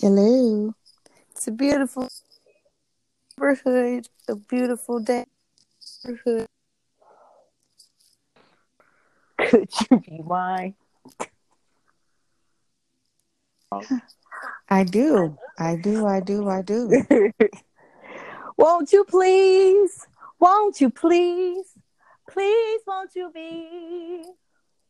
Hello. 0.00 0.72
It's 1.32 1.48
a 1.48 1.50
beautiful 1.50 2.08
neighborhood, 3.36 4.08
a 4.28 4.36
beautiful 4.36 5.00
day. 5.00 5.26
Neighborhood. 6.04 6.46
Could 9.38 9.68
you 9.90 9.98
be 9.98 10.22
mine? 10.24 10.76
I 14.68 14.84
do. 14.84 15.36
I 15.58 15.74
do. 15.74 16.06
I 16.06 16.20
do. 16.20 16.48
I 16.48 16.62
do. 16.62 17.02
won't 18.60 18.92
you 18.92 19.04
please? 19.04 20.06
Won't 20.38 20.80
you 20.80 20.90
please? 20.90 21.66
Please, 22.30 22.80
won't 22.86 23.10
you 23.14 23.30
be 23.34 24.22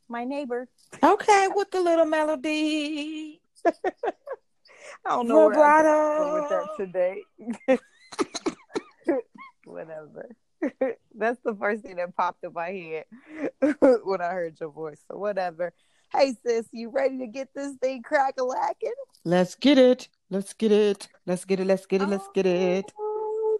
my 0.08 0.24
neighbor? 0.24 0.68
Okay, 1.02 1.48
with 1.54 1.70
the 1.70 1.80
little 1.80 2.04
melody. 2.04 3.40
I 3.66 3.72
don't 5.06 5.28
know 5.28 5.48
where 5.48 5.64
I 5.64 5.82
Vibrato. 5.82 6.34
with 6.34 6.48
that 6.50 6.68
today. 6.76 7.22
Whatever. 9.64 10.28
That's 11.14 11.40
the 11.44 11.54
first 11.54 11.82
thing 11.82 11.96
that 11.96 12.14
popped 12.16 12.44
in 12.44 12.52
my 12.52 12.70
head 12.70 13.04
when 14.02 14.20
I 14.20 14.30
heard 14.30 14.58
your 14.60 14.70
voice. 14.70 15.00
So 15.10 15.16
whatever. 15.16 15.72
Hey 16.12 16.34
sis, 16.44 16.66
you 16.72 16.90
ready 16.90 17.18
to 17.18 17.26
get 17.28 17.48
this 17.54 17.76
thing 17.76 18.02
crack 18.02 18.34
a 18.38 18.44
lacking? 18.44 18.92
Let's 19.24 19.54
get 19.54 19.78
it. 19.78 20.08
Let's 20.28 20.52
get 20.52 20.72
it. 20.72 21.08
Let's 21.24 21.44
get 21.44 21.60
it. 21.60 21.66
Let's 21.66 21.86
get 21.86 22.02
it. 22.02 22.08
Let's 22.08 22.28
get 22.34 22.46
it. 22.46 22.92
Oh. 22.98 23.09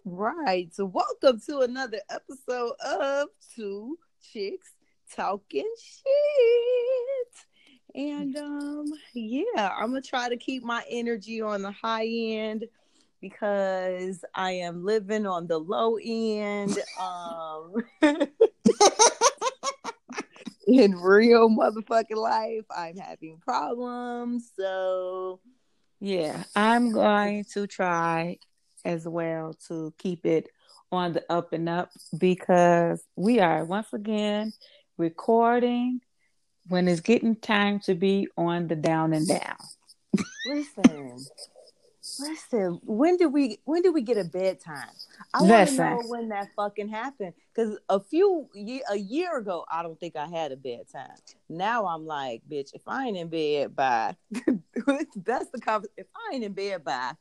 Right. 0.05 0.75
So 0.75 0.87
welcome 0.87 1.41
to 1.47 1.59
another 1.61 2.01
episode 2.09 2.73
of 2.85 3.29
Two 3.55 3.99
Chicks 4.33 4.73
Talking 5.15 5.71
Shit. 5.79 7.45
And 7.95 8.35
um 8.37 8.87
yeah, 9.13 9.71
I'm 9.77 9.89
gonna 9.89 10.01
try 10.01 10.31
to 10.31 10.39
keep 10.39 10.63
my 10.63 10.83
energy 10.89 11.43
on 11.43 11.61
the 11.61 11.73
high 11.73 12.07
end 12.07 12.65
because 13.21 14.25
I 14.35 14.53
am 14.53 14.85
living 14.87 15.27
on 15.27 15.47
the 15.47 15.59
low 15.59 15.99
end. 16.03 16.79
Um 16.99 17.75
in 20.67 20.97
real 20.97 21.51
motherfucking 21.51 22.17
life, 22.17 22.65
I'm 22.75 22.97
having 22.97 23.37
problems. 23.39 24.51
So 24.57 25.41
Yeah, 26.01 26.45
I'm 26.57 26.91
going 26.93 27.45
to 27.53 27.67
try 27.67 28.39
as 28.85 29.07
well 29.07 29.55
to 29.69 29.93
keep 29.99 30.27
it 30.27 30.49
on 30.93 31.13
the 31.13 31.33
up 31.33 31.53
and 31.53 31.69
up 31.69 31.91
because 32.19 33.03
we 33.17 33.41
are 33.41 33.65
once 33.65 33.93
again 33.93 34.53
recording 34.99 36.01
when 36.69 36.89
it's 36.89 37.01
getting 37.01 37.37
time 37.37 37.81
to 37.81 37.95
be 37.95 38.29
on 38.37 38.69
the 38.69 38.77
down 38.77 39.13
and 39.13 39.27
down. 39.27 39.57
listen. 40.45 41.27
Listen, 42.19 42.79
when 42.85 43.17
did 43.17 43.33
we 43.33 43.61
when 43.65 43.81
did 43.81 43.95
we 43.95 44.03
get 44.03 44.19
a 44.19 44.25
bedtime? 44.25 44.91
I 45.33 45.43
want 45.43 45.69
to 45.69 45.77
know 45.77 46.03
when 46.07 46.29
that 46.29 46.49
fucking 46.55 46.89
happened 46.89 47.33
because 47.55 47.79
a 47.89 47.99
few 47.99 48.47
a 48.91 48.97
year 48.97 49.39
ago, 49.39 49.65
I 49.71 49.83
don't 49.83 49.99
think 49.99 50.17
I 50.17 50.27
had 50.27 50.53
a 50.53 50.57
bedtime. 50.57 51.17
Now 51.49 51.87
I'm 51.87 52.05
like, 52.05 52.43
bitch, 52.51 52.75
if 52.75 52.83
I 52.87 53.07
ain't 53.07 53.17
in 53.17 53.29
bed 53.29 53.75
by 53.75 54.17
that's 55.17 55.51
the 55.51 55.61
conversation. 55.61 55.95
If 55.97 56.07
I 56.15 56.35
ain't 56.35 56.45
in 56.45 56.53
bed 56.53 56.85
by 56.85 57.13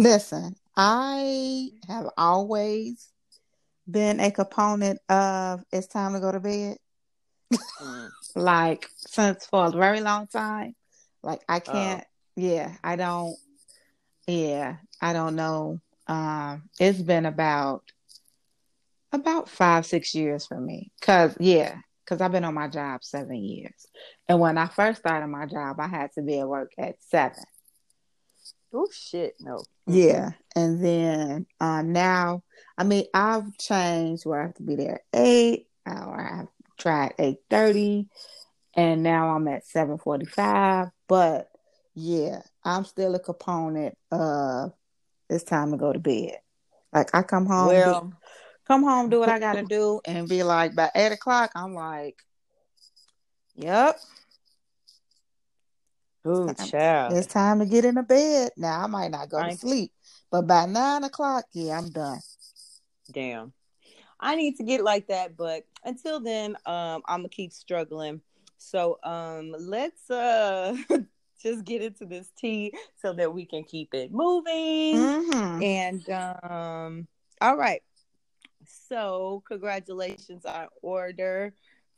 Listen, 0.00 0.56
I 0.78 1.72
have 1.86 2.08
always 2.16 3.12
been 3.86 4.18
a 4.18 4.30
component 4.30 4.98
of 5.10 5.62
it's 5.70 5.88
time 5.88 6.14
to 6.14 6.20
go 6.20 6.32
to 6.32 6.40
bed. 6.40 6.78
Mm. 7.52 8.08
Like 8.34 8.88
since 8.96 9.44
for 9.44 9.66
a 9.66 9.70
very 9.70 10.00
long 10.00 10.26
time. 10.28 10.74
Like 11.22 11.42
I 11.48 11.58
can't 11.60 12.04
yeah, 12.34 12.76
I 12.82 12.96
don't 12.96 13.36
yeah, 14.26 14.76
I 15.02 15.12
don't 15.12 15.36
know. 15.36 15.80
Um 16.06 16.62
it's 16.78 17.02
been 17.02 17.26
about 17.26 17.82
about 19.12 19.50
five, 19.50 19.84
six 19.84 20.14
years 20.14 20.46
for 20.46 20.58
me. 20.58 20.92
Cause 21.02 21.36
yeah, 21.40 21.74
because 22.02 22.22
I've 22.22 22.32
been 22.32 22.44
on 22.44 22.54
my 22.54 22.68
job 22.68 23.04
seven 23.04 23.34
years. 23.34 23.86
And 24.28 24.40
when 24.40 24.56
I 24.56 24.66
first 24.66 25.00
started 25.00 25.26
my 25.26 25.44
job, 25.44 25.78
I 25.78 25.88
had 25.88 26.10
to 26.14 26.22
be 26.22 26.38
at 26.38 26.48
work 26.48 26.72
at 26.78 26.94
seven. 27.02 27.44
Oh 28.72 28.88
shit, 28.92 29.34
no. 29.40 29.62
Yeah. 29.86 30.30
And 30.56 30.84
then 30.84 31.46
uh, 31.60 31.82
now, 31.82 32.42
I 32.76 32.84
mean, 32.84 33.04
I've 33.14 33.56
changed 33.58 34.26
where 34.26 34.40
I 34.40 34.46
have 34.46 34.54
to 34.54 34.62
be 34.62 34.76
there 34.76 34.94
at 34.94 35.20
eight, 35.20 35.68
or 35.86 36.20
I've 36.20 36.48
tried 36.78 37.14
eight 37.18 37.38
thirty, 37.48 38.08
and 38.74 39.02
now 39.02 39.34
I'm 39.34 39.48
at 39.48 39.66
seven 39.66 39.98
forty 39.98 40.26
five. 40.26 40.88
But 41.08 41.50
yeah, 41.94 42.42
I'm 42.64 42.84
still 42.84 43.14
a 43.14 43.18
component 43.20 43.96
of 44.10 44.72
it's 45.28 45.44
time 45.44 45.70
to 45.72 45.76
go 45.76 45.92
to 45.92 45.98
bed. 45.98 46.38
Like 46.92 47.14
I 47.14 47.22
come 47.22 47.46
home, 47.46 47.68
do- 47.68 47.74
Well, 47.74 48.12
come 48.66 48.82
home, 48.82 49.10
do 49.10 49.20
what 49.20 49.28
I 49.28 49.38
gotta 49.38 49.62
do, 49.62 50.00
and 50.04 50.28
be 50.28 50.42
like 50.42 50.74
by 50.74 50.90
eight 50.94 51.12
o'clock, 51.12 51.52
I'm 51.54 51.74
like, 51.74 52.16
Yep, 53.56 54.00
ooh, 56.26 56.52
child. 56.54 57.12
it's 57.12 57.26
time 57.26 57.58
to 57.60 57.66
get 57.66 57.84
in 57.84 57.94
the 57.96 58.02
bed. 58.02 58.50
Now 58.56 58.84
I 58.84 58.86
might 58.86 59.10
not 59.10 59.28
go 59.28 59.42
to 59.42 59.56
sleep, 59.56 59.92
but 60.30 60.46
by 60.46 60.66
nine 60.66 61.04
o'clock, 61.04 61.44
yeah, 61.52 61.78
I'm 61.78 61.90
done. 61.90 62.20
Damn. 63.12 63.52
I 64.18 64.36
need 64.36 64.56
to 64.56 64.64
get 64.64 64.84
like 64.84 65.08
that, 65.08 65.36
but 65.36 65.64
until 65.84 66.20
then, 66.20 66.56
um, 66.66 67.02
I'm 67.06 67.20
gonna 67.20 67.28
keep 67.30 67.52
struggling. 67.52 68.20
So 68.58 68.98
um 69.02 69.54
let's 69.58 70.10
uh 70.10 70.76
just 71.42 71.64
get 71.64 71.82
into 71.82 72.04
this 72.04 72.30
tea 72.36 72.72
so 73.00 73.14
that 73.14 73.32
we 73.32 73.46
can 73.46 73.64
keep 73.64 73.94
it 73.94 74.12
moving. 74.12 74.96
Mm-hmm. 74.96 75.62
And 75.62 76.10
um 76.10 77.08
all 77.40 77.56
right. 77.56 77.82
So 78.88 79.42
congratulations 79.48 80.44
on 80.44 80.66
order 80.82 81.54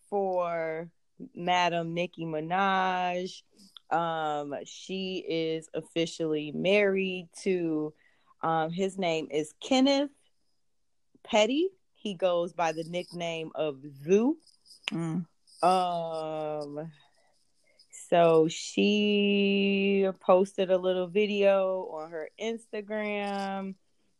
for 0.08 0.88
Madam 1.34 1.94
Nicki 1.94 2.24
Minaj. 2.24 3.42
Um 3.92 4.54
she 4.64 5.24
is 5.28 5.68
officially 5.74 6.52
married 6.52 7.28
to 7.42 7.92
um 8.42 8.70
his 8.70 8.98
name 8.98 9.28
is 9.30 9.52
Kenneth 9.60 10.10
Petty. 11.22 11.68
He 11.94 12.14
goes 12.14 12.52
by 12.52 12.72
the 12.72 12.84
nickname 12.84 13.52
of 13.54 13.80
Zoo. 14.04 14.38
Mm. 14.90 15.26
Um 15.62 16.90
so 18.08 18.48
she 18.48 20.08
posted 20.20 20.70
a 20.70 20.78
little 20.78 21.06
video 21.06 21.88
on 21.92 22.10
her 22.10 22.28
Instagram 22.40 23.74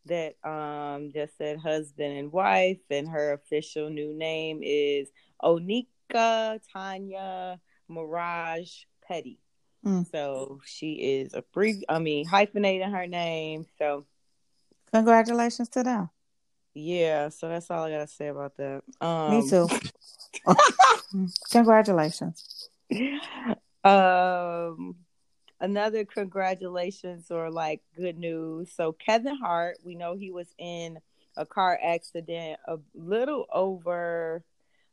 that 0.06 0.34
um 0.44 1.10
just 1.12 1.36
said 1.38 1.58
husband 1.58 2.16
and 2.18 2.32
wife 2.32 2.80
and 2.90 3.08
her 3.08 3.32
official 3.32 3.88
new 3.90 4.12
name 4.12 4.60
is 4.62 5.08
Onika 5.42 6.60
Tanya 6.72 7.60
Maraj 7.90 8.84
Petty. 9.06 9.41
Mm. 9.84 10.10
So 10.10 10.60
she 10.64 10.92
is 10.92 11.34
a 11.34 11.42
free, 11.52 11.84
I 11.88 11.98
mean 11.98 12.26
hyphenating 12.26 12.90
her 12.92 13.06
name. 13.06 13.66
So 13.78 14.04
Congratulations 14.92 15.68
to 15.70 15.82
them. 15.82 16.10
yeah, 16.74 17.28
so 17.30 17.48
that's 17.48 17.70
all 17.70 17.84
I 17.84 17.90
gotta 17.90 18.06
say 18.06 18.28
about 18.28 18.56
that. 18.58 18.82
Um 19.00 19.30
Me 19.30 19.48
too. 19.48 19.68
Congratulations. 21.50 22.68
um 23.84 24.94
another 25.60 26.04
congratulations 26.04 27.30
or 27.30 27.50
like 27.50 27.80
good 27.96 28.18
news 28.18 28.70
so 28.74 28.92
kevin 28.92 29.36
hart 29.36 29.76
we 29.84 29.94
know 29.94 30.16
he 30.16 30.30
was 30.30 30.48
in 30.58 30.98
a 31.36 31.46
car 31.46 31.78
accident 31.82 32.58
a 32.66 32.76
little 32.94 33.46
over 33.52 34.44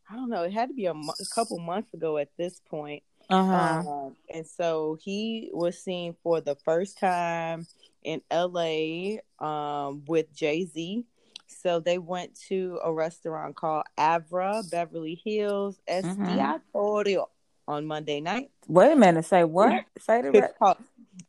i 0.10 0.16
don't 0.16 0.30
know 0.30 0.44
it 0.44 0.54
had 0.54 0.69
to 0.69 0.75
be 0.75 0.86
a, 0.86 0.94
mo- 0.94 1.14
a 1.19 1.36
couple 1.36 1.60
months 1.60 1.94
ago 1.94 2.18
at 2.18 2.30
this 2.38 2.62
point 2.69 3.04
Uh-huh. 3.30 3.84
um, 3.88 4.16
and 4.34 4.46
so 4.46 4.98
he 5.02 5.50
was 5.54 5.78
seen 5.81 6.16
for 6.24 6.42
the 6.42 6.56
first 6.56 6.98
time 6.98 7.68
in 8.04 8.22
LA 8.31 9.18
um, 9.40 10.04
with 10.08 10.34
Jay 10.34 10.66
Z. 10.66 11.06
So 11.48 11.80
they 11.80 11.98
went 11.98 12.36
to 12.48 12.80
a 12.84 12.92
restaurant 12.94 13.56
called 13.56 13.84
Avra 13.98 14.70
Beverly 14.70 15.20
Hills. 15.24 15.80
Estiatorio 15.88 17.26
on 17.68 17.86
Monday 17.86 18.20
night. 18.22 18.52
Wait 18.68 18.92
a 18.92 18.96
minute. 18.96 19.26
Say 19.26 19.44
what? 19.44 19.84
Say 20.00 20.22
the 20.22 20.31
It's 20.31 20.42
rest. 20.42 20.54
called 20.60 20.78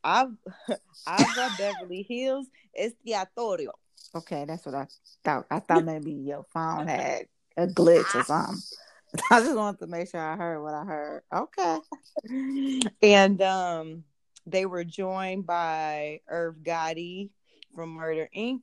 Av- 0.05 0.37
Avra 1.07 1.59
Beverly 1.59 2.03
Hills 2.09 2.47
Estiatorio. 2.79 3.73
Okay, 4.15 4.45
that's 4.47 4.67
what 4.67 4.75
I 4.75 4.87
thought. 5.25 5.47
I 5.51 5.61
thought 5.61 5.85
maybe 5.85 6.13
your 6.13 6.45
phone 6.53 6.87
had 6.89 7.27
a 7.57 7.67
glitch 7.67 8.15
or 8.15 8.25
something. 8.25 8.61
I 9.31 9.41
just 9.41 9.57
wanted 9.57 9.81
to 9.81 9.87
make 9.87 10.09
sure 10.09 10.21
I 10.21 10.37
heard 10.37 10.63
what 10.63 10.75
I 10.75 10.85
heard. 10.85 11.23
Okay. 11.33 11.79
and 13.03 13.43
um, 13.43 14.05
they 14.47 14.67
were 14.67 14.85
joined 14.85 15.47
by 15.47 16.21
Irv 16.29 16.57
Gotti 16.63 17.31
from 17.75 17.91
Murder 17.91 18.29
Inc. 18.37 18.63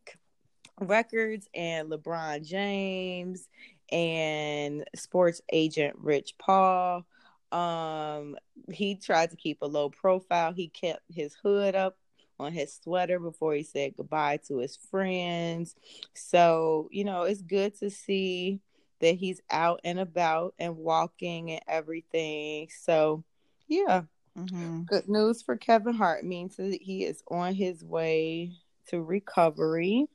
Records 0.79 1.47
and 1.55 1.89
LeBron 1.89 2.45
James 2.45 3.47
and 3.91 4.85
sports 4.95 5.41
agent 5.51 5.95
Rich 5.97 6.35
Paul. 6.37 7.05
Um, 7.51 8.35
he 8.71 8.95
tried 8.95 9.31
to 9.31 9.37
keep 9.37 9.61
a 9.61 9.67
low 9.67 9.89
profile. 9.89 10.53
He 10.53 10.67
kept 10.67 11.01
his 11.09 11.33
hood 11.33 11.75
up 11.75 11.97
on 12.39 12.51
his 12.51 12.73
sweater 12.83 13.19
before 13.19 13.53
he 13.53 13.63
said 13.63 13.95
goodbye 13.97 14.39
to 14.47 14.57
his 14.57 14.77
friends. 14.91 15.75
So, 16.13 16.89
you 16.91 17.03
know, 17.03 17.23
it's 17.23 17.41
good 17.41 17.77
to 17.79 17.89
see 17.89 18.59
that 18.99 19.15
he's 19.15 19.41
out 19.49 19.81
and 19.83 19.99
about 19.99 20.53
and 20.59 20.77
walking 20.77 21.51
and 21.51 21.61
everything. 21.67 22.69
So, 22.81 23.23
yeah. 23.67 24.03
Mm-hmm. 24.37 24.83
Good 24.83 25.09
news 25.09 25.41
for 25.41 25.57
Kevin 25.57 25.95
Hart 25.95 26.23
means 26.23 26.57
that 26.57 26.79
he 26.81 27.05
is 27.05 27.23
on 27.29 27.55
his 27.55 27.83
way 27.83 28.51
to 28.89 29.01
recovery. 29.01 30.07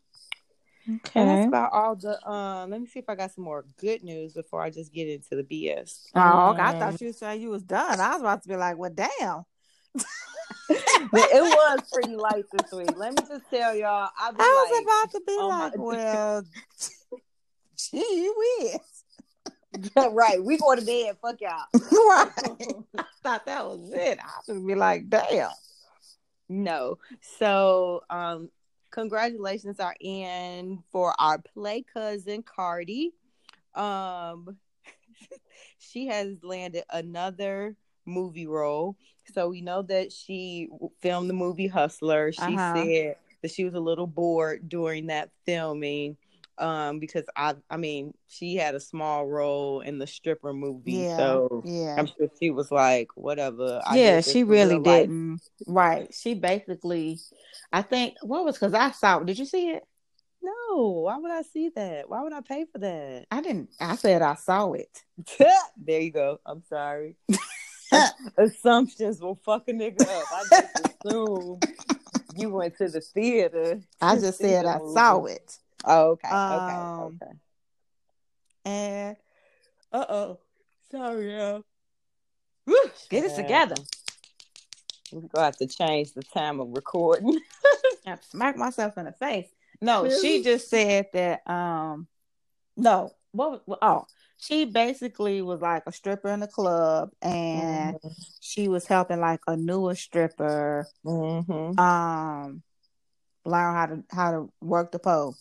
Okay. 0.89 1.21
And 1.21 1.29
that's 1.29 1.47
about 1.47 1.73
all 1.73 1.95
the 1.95 2.29
um 2.29 2.71
let 2.71 2.81
me 2.81 2.87
see 2.87 2.99
if 2.99 3.09
I 3.09 3.15
got 3.15 3.33
some 3.33 3.45
more 3.45 3.65
good 3.79 4.03
news 4.03 4.33
before 4.33 4.63
I 4.63 4.71
just 4.71 4.93
get 4.93 5.09
into 5.09 5.37
the 5.37 5.45
BS. 5.45 6.07
Oh, 6.15 6.21
um, 6.21 6.57
I 6.61 6.79
thought 6.79 7.01
you 7.01 7.13
said 7.13 7.41
you 7.41 7.51
was 7.51 7.63
done. 7.63 8.01
I 8.01 8.13
was 8.13 8.21
about 8.21 8.43
to 8.43 8.49
be 8.49 8.57
like, 8.57 8.77
well 8.77 8.91
damn. 8.91 9.45
it 10.69 11.43
was 11.43 11.81
pretty 11.93 12.17
light 12.17 12.45
this 12.53 12.73
week. 12.73 12.97
Let 12.97 13.13
me 13.13 13.23
just 13.29 13.49
tell 13.51 13.75
y'all. 13.75 14.09
I, 14.19 14.31
was 14.31 14.71
like, 14.73 14.83
about 14.83 15.11
to 15.13 15.21
be 15.27 15.37
oh 15.39 15.49
like, 15.49 15.73
well, 15.77 16.45
gee 17.91 18.33
whiz. 18.37 18.79
right, 19.97 20.43
we 20.43 20.59
go 20.59 20.75
to 20.75 20.83
bed. 20.83 21.17
Fuck 21.21 21.41
y'all. 21.41 21.67
right. 21.75 22.75
I 22.99 23.05
thought 23.23 23.47
that 23.47 23.67
was 23.67 23.91
it. 23.93 24.19
I 24.23 24.31
should 24.45 24.67
be 24.67 24.75
like, 24.75 25.09
damn. 25.09 25.51
No. 26.49 26.99
So, 27.39 28.03
um, 28.11 28.51
congratulations 28.91 29.81
are 29.81 29.97
in 30.01 30.83
for 30.93 31.15
our 31.19 31.39
play 31.39 31.85
cousin 31.95 32.43
Cardi. 32.43 33.13
Um, 33.75 34.57
she 35.79 36.07
has 36.07 36.37
landed 36.43 36.85
another 36.91 37.77
movie 38.05 38.47
role. 38.47 38.97
So 39.33 39.49
we 39.49 39.63
know 39.63 39.83
that 39.83 40.13
she 40.13 40.69
filmed 41.01 41.31
the 41.31 41.35
movie 41.35 41.69
Hustler. 41.69 42.33
She 42.33 42.43
uh-huh. 42.43 42.75
said 42.75 43.17
that 43.43 43.51
she 43.51 43.65
was 43.65 43.75
a 43.75 43.81
little 43.81 44.07
bored 44.07 44.69
during 44.69 45.07
that 45.07 45.31
filming 45.47 46.17
um 46.63 47.01
because 47.01 47.25
I 47.37 47.57
I 47.69 47.77
mean 47.77 48.15
she 48.29 48.55
had 48.55 48.75
a 48.75 48.81
small 48.81 49.27
role 49.27 49.81
in 49.81 49.99
the 49.99 50.07
stripper 50.07 50.53
movie 50.53 50.93
yeah, 50.93 51.17
so 51.17 51.63
yeah. 51.67 51.97
I'm 51.99 52.07
sure 52.07 52.29
she 52.41 52.51
was 52.51 52.71
like 52.71 53.09
whatever 53.17 53.83
I 53.85 53.97
yeah 53.97 54.21
she 54.21 54.45
really 54.45 54.79
didn't 54.79 55.41
right. 55.67 56.13
She 56.15 56.35
basically 56.35 57.19
I 57.73 57.83
think 57.83 58.15
what 58.23 58.45
was 58.45 58.55
because 58.55 58.75
I 58.75 58.93
saw 58.93 59.19
did 59.21 59.39
you 59.39 59.45
see 59.45 59.71
it? 59.71 59.83
No 60.43 61.03
why 61.05 61.19
would 61.19 61.33
I 61.33 61.43
see 61.43 61.71
that? 61.71 62.09
Why 62.09 62.23
would 62.23 62.33
I 62.33 62.41
pay 62.41 62.65
for 62.71 62.79
that? 62.79 63.27
I 63.31 63.43
didn't 63.43 63.71
I 63.81 63.97
said 63.97 64.23
I 64.23 64.35
saw 64.37 64.73
it. 64.73 65.03
There 65.77 66.01
you 66.01 66.13
go. 66.13 66.41
I'm 66.47 66.63
sorry. 66.69 67.17
Assumptions 68.39 69.21
will 69.21 69.39
fuck 69.45 69.65
a 69.69 69.73
nigga 69.73 70.03
up. 70.03 70.27
I 70.33 70.45
just 70.49 70.97
assume 71.05 71.61
you 72.37 72.51
went 72.51 72.77
to 72.79 72.89
the 72.89 73.01
theater. 73.01 73.81
I 74.01 74.15
just 74.17 74.39
said 74.39 74.65
I 74.65 74.79
saw 74.79 75.25
it. 75.25 75.59
Oh, 75.85 76.11
okay. 76.11 76.29
Um, 76.29 76.61
okay. 76.61 77.17
Okay. 77.25 77.33
And 78.65 79.17
uh 79.93 80.07
oh. 80.09 80.39
Sorry, 80.91 81.37
y'all. 81.37 81.65
Get 83.09 83.25
it 83.25 83.35
together. 83.35 83.77
We're 85.11 85.29
gonna 85.29 85.47
have 85.47 85.57
to 85.57 85.67
change 85.67 86.13
the 86.13 86.23
time 86.23 86.61
of 86.61 86.69
recording. 86.69 87.39
I 88.07 88.17
smack 88.31 88.57
myself 88.57 88.97
in 88.99 89.07
the 89.07 89.13
face. 89.13 89.49
No, 89.81 90.05
really? 90.05 90.21
she 90.21 90.43
just 90.43 90.69
said 90.69 91.07
that 91.13 91.49
um 91.49 92.07
no, 92.77 93.13
what 93.33 93.67
was 93.67 93.79
oh 93.83 94.07
she 94.43 94.65
basically 94.65 95.41
was 95.41 95.61
like 95.61 95.85
a 95.87 95.93
stripper 95.93 96.29
in 96.29 96.41
the 96.41 96.49
club 96.49 97.11
and 97.23 97.97
mm-hmm. 97.97 98.09
she 98.41 98.69
was 98.69 98.87
helping 98.87 99.21
like 99.21 99.41
a 99.47 99.57
newer 99.57 99.95
stripper 99.95 100.87
mm-hmm. 101.07 101.79
um 101.79 102.63
learn 103.45 103.75
how 103.75 103.87
to 103.87 104.05
how 104.11 104.31
to 104.33 104.53
work 104.61 104.91
the 104.91 104.99
pole 104.99 105.37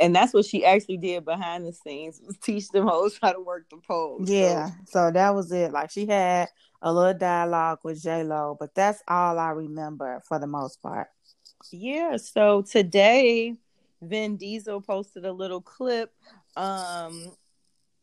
and 0.00 0.14
that's 0.14 0.32
what 0.32 0.44
she 0.44 0.64
actually 0.64 0.96
did 0.96 1.24
behind 1.24 1.66
the 1.66 1.72
scenes 1.72 2.20
was 2.24 2.36
teach 2.38 2.68
them 2.68 2.86
hoes 2.86 3.18
how 3.20 3.32
to 3.32 3.40
work 3.40 3.68
the 3.70 3.76
pole 3.76 4.18
yeah 4.24 4.66
so. 4.66 4.72
so 4.86 5.10
that 5.10 5.34
was 5.34 5.50
it 5.52 5.72
like 5.72 5.90
she 5.90 6.06
had 6.06 6.48
a 6.82 6.92
little 6.92 7.18
dialogue 7.18 7.78
with 7.82 8.02
j-lo 8.02 8.56
but 8.58 8.74
that's 8.74 9.02
all 9.08 9.38
i 9.38 9.50
remember 9.50 10.22
for 10.26 10.38
the 10.38 10.46
most 10.46 10.80
part 10.82 11.08
yeah 11.70 12.16
so 12.16 12.62
today 12.62 13.56
vin 14.00 14.36
diesel 14.36 14.80
posted 14.80 15.24
a 15.24 15.32
little 15.32 15.60
clip 15.60 16.12
um 16.56 17.32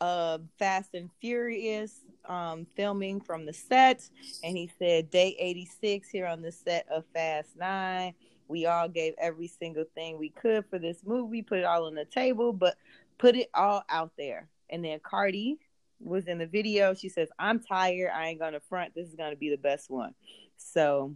of 0.01 0.41
Fast 0.57 0.93
and 0.93 1.09
Furious 1.19 2.01
um, 2.25 2.65
filming 2.75 3.19
from 3.19 3.45
the 3.45 3.53
set, 3.53 4.07
and 4.43 4.55
he 4.55 4.71
said, 4.79 5.09
Day 5.09 5.35
86 5.39 6.09
here 6.09 6.25
on 6.25 6.41
the 6.41 6.51
set 6.51 6.87
of 6.89 7.03
Fast 7.13 7.49
9. 7.57 8.13
We 8.49 8.65
all 8.65 8.89
gave 8.89 9.13
every 9.17 9.47
single 9.47 9.85
thing 9.95 10.17
we 10.17 10.29
could 10.29 10.65
for 10.69 10.79
this 10.79 10.97
movie, 11.05 11.43
put 11.43 11.59
it 11.59 11.65
all 11.65 11.85
on 11.85 11.95
the 11.95 12.03
table, 12.03 12.51
but 12.51 12.75
put 13.17 13.35
it 13.35 13.49
all 13.53 13.83
out 13.89 14.11
there. 14.17 14.49
And 14.69 14.83
then 14.83 14.99
Cardi 15.01 15.59
was 16.01 16.25
in 16.25 16.39
the 16.39 16.47
video. 16.47 16.93
She 16.93 17.09
says, 17.09 17.29
I'm 17.37 17.59
tired. 17.59 18.11
I 18.13 18.27
ain't 18.27 18.39
going 18.39 18.53
to 18.53 18.59
front. 18.59 18.95
This 18.95 19.07
is 19.07 19.15
going 19.15 19.31
to 19.31 19.37
be 19.37 19.49
the 19.49 19.57
best 19.57 19.89
one. 19.89 20.15
So, 20.57 21.15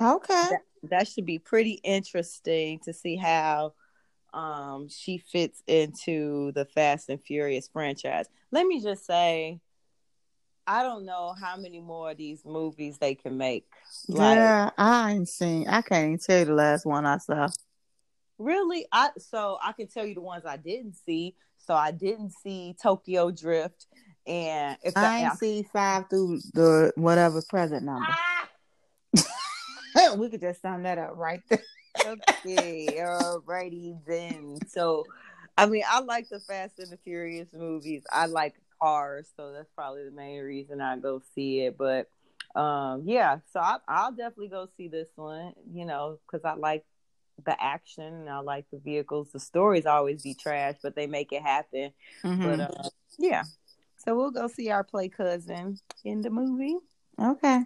okay. 0.00 0.48
That, 0.50 0.60
that 0.90 1.08
should 1.08 1.26
be 1.26 1.38
pretty 1.38 1.80
interesting 1.82 2.78
to 2.80 2.92
see 2.92 3.16
how 3.16 3.72
um, 4.34 4.88
she 4.90 5.18
fits 5.18 5.62
into 5.66 6.52
the 6.52 6.66
Fast 6.66 7.08
and 7.08 7.22
Furious 7.22 7.68
franchise. 7.68 8.26
Let 8.50 8.66
me 8.66 8.82
just 8.82 9.06
say, 9.06 9.60
I 10.66 10.82
don't 10.82 11.04
know 11.04 11.34
how 11.38 11.56
many 11.56 11.80
more 11.80 12.10
of 12.10 12.16
these 12.16 12.44
movies 12.44 12.98
they 12.98 13.14
can 13.14 13.36
make. 13.36 13.66
Like, 14.08 14.36
yeah, 14.36 14.70
I 14.76 15.12
ain't 15.12 15.28
seen. 15.28 15.68
I 15.68 15.82
can't 15.82 16.06
even 16.06 16.18
tell 16.18 16.38
you 16.40 16.44
the 16.46 16.54
last 16.54 16.84
one 16.86 17.06
I 17.06 17.18
saw. 17.18 17.48
Really, 18.38 18.86
I 18.92 19.10
so 19.18 19.58
I 19.62 19.72
can 19.72 19.86
tell 19.86 20.04
you 20.04 20.14
the 20.14 20.20
ones 20.20 20.44
I 20.44 20.56
didn't 20.56 20.94
see. 21.06 21.34
So 21.58 21.74
I 21.74 21.90
didn't 21.90 22.32
see 22.42 22.76
Tokyo 22.80 23.30
Drift, 23.30 23.86
and 24.26 24.76
if 24.82 24.96
I 24.96 25.22
ain't 25.22 25.38
see 25.38 25.64
five 25.72 26.08
through 26.10 26.40
the 26.52 26.92
whatever 26.96 27.42
present 27.48 27.84
number. 27.84 28.06
Ah! 29.16 30.14
we 30.16 30.28
could 30.28 30.40
just 30.40 30.62
sum 30.62 30.82
that 30.82 30.98
up 30.98 31.12
right 31.16 31.42
there 31.48 31.62
okay, 32.06 32.96
alrighty 32.98 33.98
then. 34.06 34.58
So, 34.68 35.06
I 35.56 35.66
mean, 35.66 35.82
I 35.88 36.00
like 36.00 36.28
the 36.28 36.40
Fast 36.40 36.78
and 36.78 36.90
the 36.90 36.96
Furious 36.98 37.52
movies. 37.52 38.02
I 38.10 38.26
like 38.26 38.54
cars, 38.80 39.28
so 39.36 39.52
that's 39.52 39.70
probably 39.74 40.04
the 40.04 40.10
main 40.10 40.40
reason 40.42 40.80
I 40.80 40.96
go 40.98 41.22
see 41.34 41.60
it. 41.60 41.76
But 41.78 42.08
um, 42.58 43.02
yeah, 43.04 43.38
so 43.52 43.60
I, 43.60 43.76
I'll 43.88 44.12
definitely 44.12 44.48
go 44.48 44.68
see 44.76 44.88
this 44.88 45.08
one. 45.16 45.52
You 45.72 45.84
know, 45.84 46.18
because 46.26 46.44
I 46.44 46.54
like 46.54 46.84
the 47.44 47.60
action 47.62 48.04
and 48.04 48.30
I 48.30 48.40
like 48.40 48.66
the 48.72 48.78
vehicles. 48.78 49.30
The 49.32 49.40
stories 49.40 49.86
always 49.86 50.22
be 50.22 50.34
trash, 50.34 50.76
but 50.82 50.94
they 50.96 51.06
make 51.06 51.32
it 51.32 51.42
happen. 51.42 51.92
Mm-hmm. 52.24 52.44
But 52.44 52.60
uh, 52.60 52.88
yeah, 53.18 53.44
so 53.96 54.16
we'll 54.16 54.30
go 54.30 54.48
see 54.48 54.70
our 54.70 54.84
play 54.84 55.08
cousin 55.08 55.78
in 56.04 56.22
the 56.22 56.30
movie. 56.30 56.76
Okay. 57.20 57.64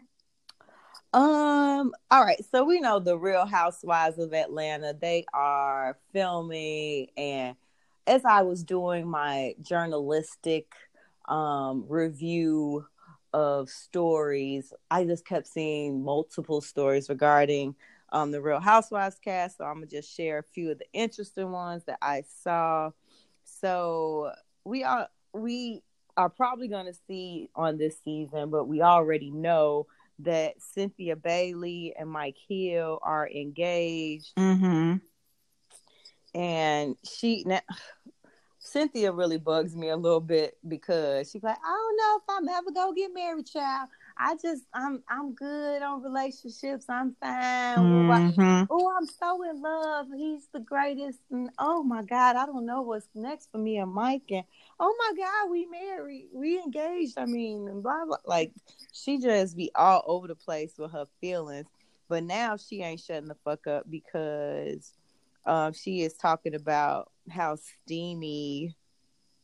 Um, 1.12 1.92
all 2.10 2.24
right. 2.24 2.40
So 2.52 2.64
we 2.64 2.80
know 2.80 3.00
the 3.00 3.18
Real 3.18 3.44
Housewives 3.44 4.18
of 4.18 4.32
Atlanta, 4.32 4.94
they 4.98 5.24
are 5.34 5.98
filming 6.12 7.08
and 7.16 7.56
as 8.06 8.24
I 8.24 8.42
was 8.42 8.64
doing 8.64 9.08
my 9.08 9.54
journalistic 9.60 10.72
um 11.30 11.84
review 11.88 12.84
of 13.32 13.70
stories, 13.70 14.72
I 14.90 15.04
just 15.04 15.24
kept 15.24 15.46
seeing 15.46 16.02
multiple 16.02 16.60
stories 16.60 17.08
regarding 17.08 17.74
um 18.12 18.32
the 18.32 18.40
Real 18.40 18.60
Housewives 18.60 19.18
cast. 19.24 19.58
So 19.58 19.64
I'm 19.64 19.76
gonna 19.76 19.86
just 19.86 20.14
share 20.14 20.38
a 20.38 20.42
few 20.42 20.72
of 20.72 20.78
the 20.78 20.86
interesting 20.92 21.50
ones 21.50 21.84
that 21.84 21.98
I 22.02 22.24
saw. 22.42 22.90
So 23.44 24.32
we 24.64 24.84
are 24.84 25.08
we 25.32 25.82
are 26.16 26.28
probably 26.28 26.68
gonna 26.68 26.92
see 27.06 27.48
on 27.54 27.78
this 27.78 27.96
season, 28.04 28.50
but 28.50 28.64
we 28.66 28.82
already 28.82 29.30
know 29.30 29.86
that 30.18 30.60
Cynthia 30.60 31.16
Bailey 31.16 31.94
and 31.98 32.10
Mike 32.10 32.36
Hill 32.48 32.98
are 33.02 33.28
engaged. 33.28 34.34
Mm-hmm. 34.36 34.96
And 36.34 36.96
she 37.04 37.44
now 37.46 37.60
Cynthia 38.70 39.10
really 39.10 39.38
bugs 39.38 39.74
me 39.74 39.88
a 39.88 39.96
little 39.96 40.20
bit 40.20 40.56
because 40.68 41.28
she's 41.28 41.42
like, 41.42 41.56
I 41.64 41.70
don't 41.70 41.96
know 41.96 42.18
if 42.18 42.22
I'm 42.28 42.48
ever 42.48 42.70
gonna 42.70 42.94
get 42.94 43.12
married, 43.12 43.46
child. 43.46 43.88
I 44.16 44.36
just 44.40 44.62
I'm 44.72 45.02
I'm 45.08 45.34
good 45.34 45.82
on 45.82 46.02
relationships. 46.02 46.84
I'm 46.88 47.16
fine. 47.20 47.78
Mm-hmm. 47.78 48.64
Oh, 48.70 48.96
I'm 48.96 49.06
so 49.06 49.42
in 49.42 49.60
love. 49.60 50.06
He's 50.16 50.46
the 50.52 50.60
greatest. 50.60 51.18
And 51.32 51.50
oh 51.58 51.82
my 51.82 52.02
God, 52.02 52.36
I 52.36 52.46
don't 52.46 52.64
know 52.64 52.82
what's 52.82 53.08
next 53.14 53.50
for 53.50 53.58
me 53.58 53.78
and 53.78 53.92
Mike. 53.92 54.30
And 54.30 54.44
oh 54.78 54.94
my 54.98 55.20
God, 55.20 55.50
we 55.50 55.66
married, 55.66 56.28
we 56.32 56.58
engaged. 56.60 57.18
I 57.18 57.26
mean, 57.26 57.80
blah 57.80 58.04
blah. 58.04 58.18
Like 58.24 58.52
she 58.92 59.18
just 59.18 59.56
be 59.56 59.72
all 59.74 60.04
over 60.06 60.28
the 60.28 60.36
place 60.36 60.74
with 60.78 60.92
her 60.92 61.06
feelings. 61.20 61.66
But 62.08 62.22
now 62.22 62.56
she 62.56 62.82
ain't 62.82 63.00
shutting 63.00 63.28
the 63.28 63.36
fuck 63.44 63.66
up 63.66 63.90
because 63.90 64.92
um, 65.46 65.72
she 65.72 66.02
is 66.02 66.14
talking 66.14 66.54
about 66.54 67.10
how 67.30 67.56
steamy 67.56 68.76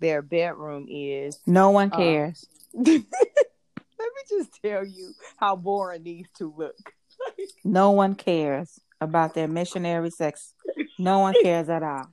their 0.00 0.22
bedroom 0.22 0.86
is. 0.88 1.38
No 1.46 1.70
one 1.70 1.90
cares. 1.90 2.46
Um, 2.76 2.84
let 2.86 2.96
me 2.96 4.22
just 4.28 4.50
tell 4.62 4.84
you 4.84 5.12
how 5.36 5.56
boring 5.56 6.04
these 6.04 6.26
two 6.36 6.52
look. 6.56 6.76
no 7.64 7.90
one 7.90 8.14
cares 8.14 8.78
about 9.00 9.34
their 9.34 9.48
missionary 9.48 10.10
sex. 10.10 10.54
No 10.98 11.20
one 11.20 11.34
cares 11.42 11.68
at 11.68 11.82
all. 11.82 12.06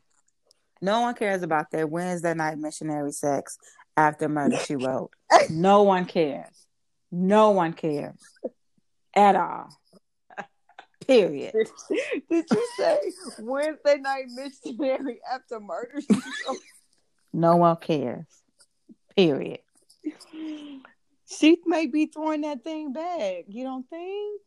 No 0.81 1.01
one 1.01 1.13
cares 1.13 1.43
about 1.43 1.69
their 1.71 1.85
Wednesday 1.85 2.33
night 2.33 2.57
missionary 2.57 3.11
sex 3.11 3.57
after 3.95 4.27
Murder 4.27 4.57
She 4.57 4.75
Wrote. 4.75 5.11
No 5.49 5.83
one 5.83 6.05
cares. 6.05 6.65
No 7.11 7.51
one 7.51 7.73
cares 7.73 8.19
at 9.15 9.35
all. 9.35 9.69
Period. 11.11 11.53
Did 12.29 12.45
you 12.51 12.67
say 12.77 12.99
Wednesday 13.39 13.97
night 13.97 14.25
missionary 14.27 15.19
after 15.31 15.59
murder? 15.59 15.99
no 17.33 17.57
one 17.57 17.75
cares. 17.77 18.25
Period. 19.15 19.59
She 21.25 21.57
may 21.65 21.87
be 21.87 22.07
throwing 22.07 22.41
that 22.41 22.63
thing 22.63 22.93
back. 22.93 23.45
You 23.47 23.63
don't 23.63 23.89
think? 23.89 24.41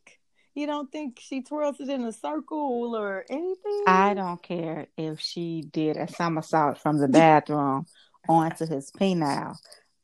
You 0.55 0.67
don't 0.67 0.91
think 0.91 1.19
she 1.21 1.41
twirls 1.41 1.79
it 1.79 1.89
in 1.89 2.03
a 2.05 2.13
circle 2.13 2.95
or 2.95 3.25
anything? 3.29 3.83
I 3.87 4.13
don't 4.13 4.41
care 4.41 4.87
if 4.97 5.19
she 5.19 5.63
did 5.71 5.97
a 5.97 6.07
somersault 6.07 6.77
from 6.77 6.97
the 6.97 7.09
bathroom 7.09 7.85
onto 8.29 8.65
his 8.65 8.89
penile. 8.91 9.57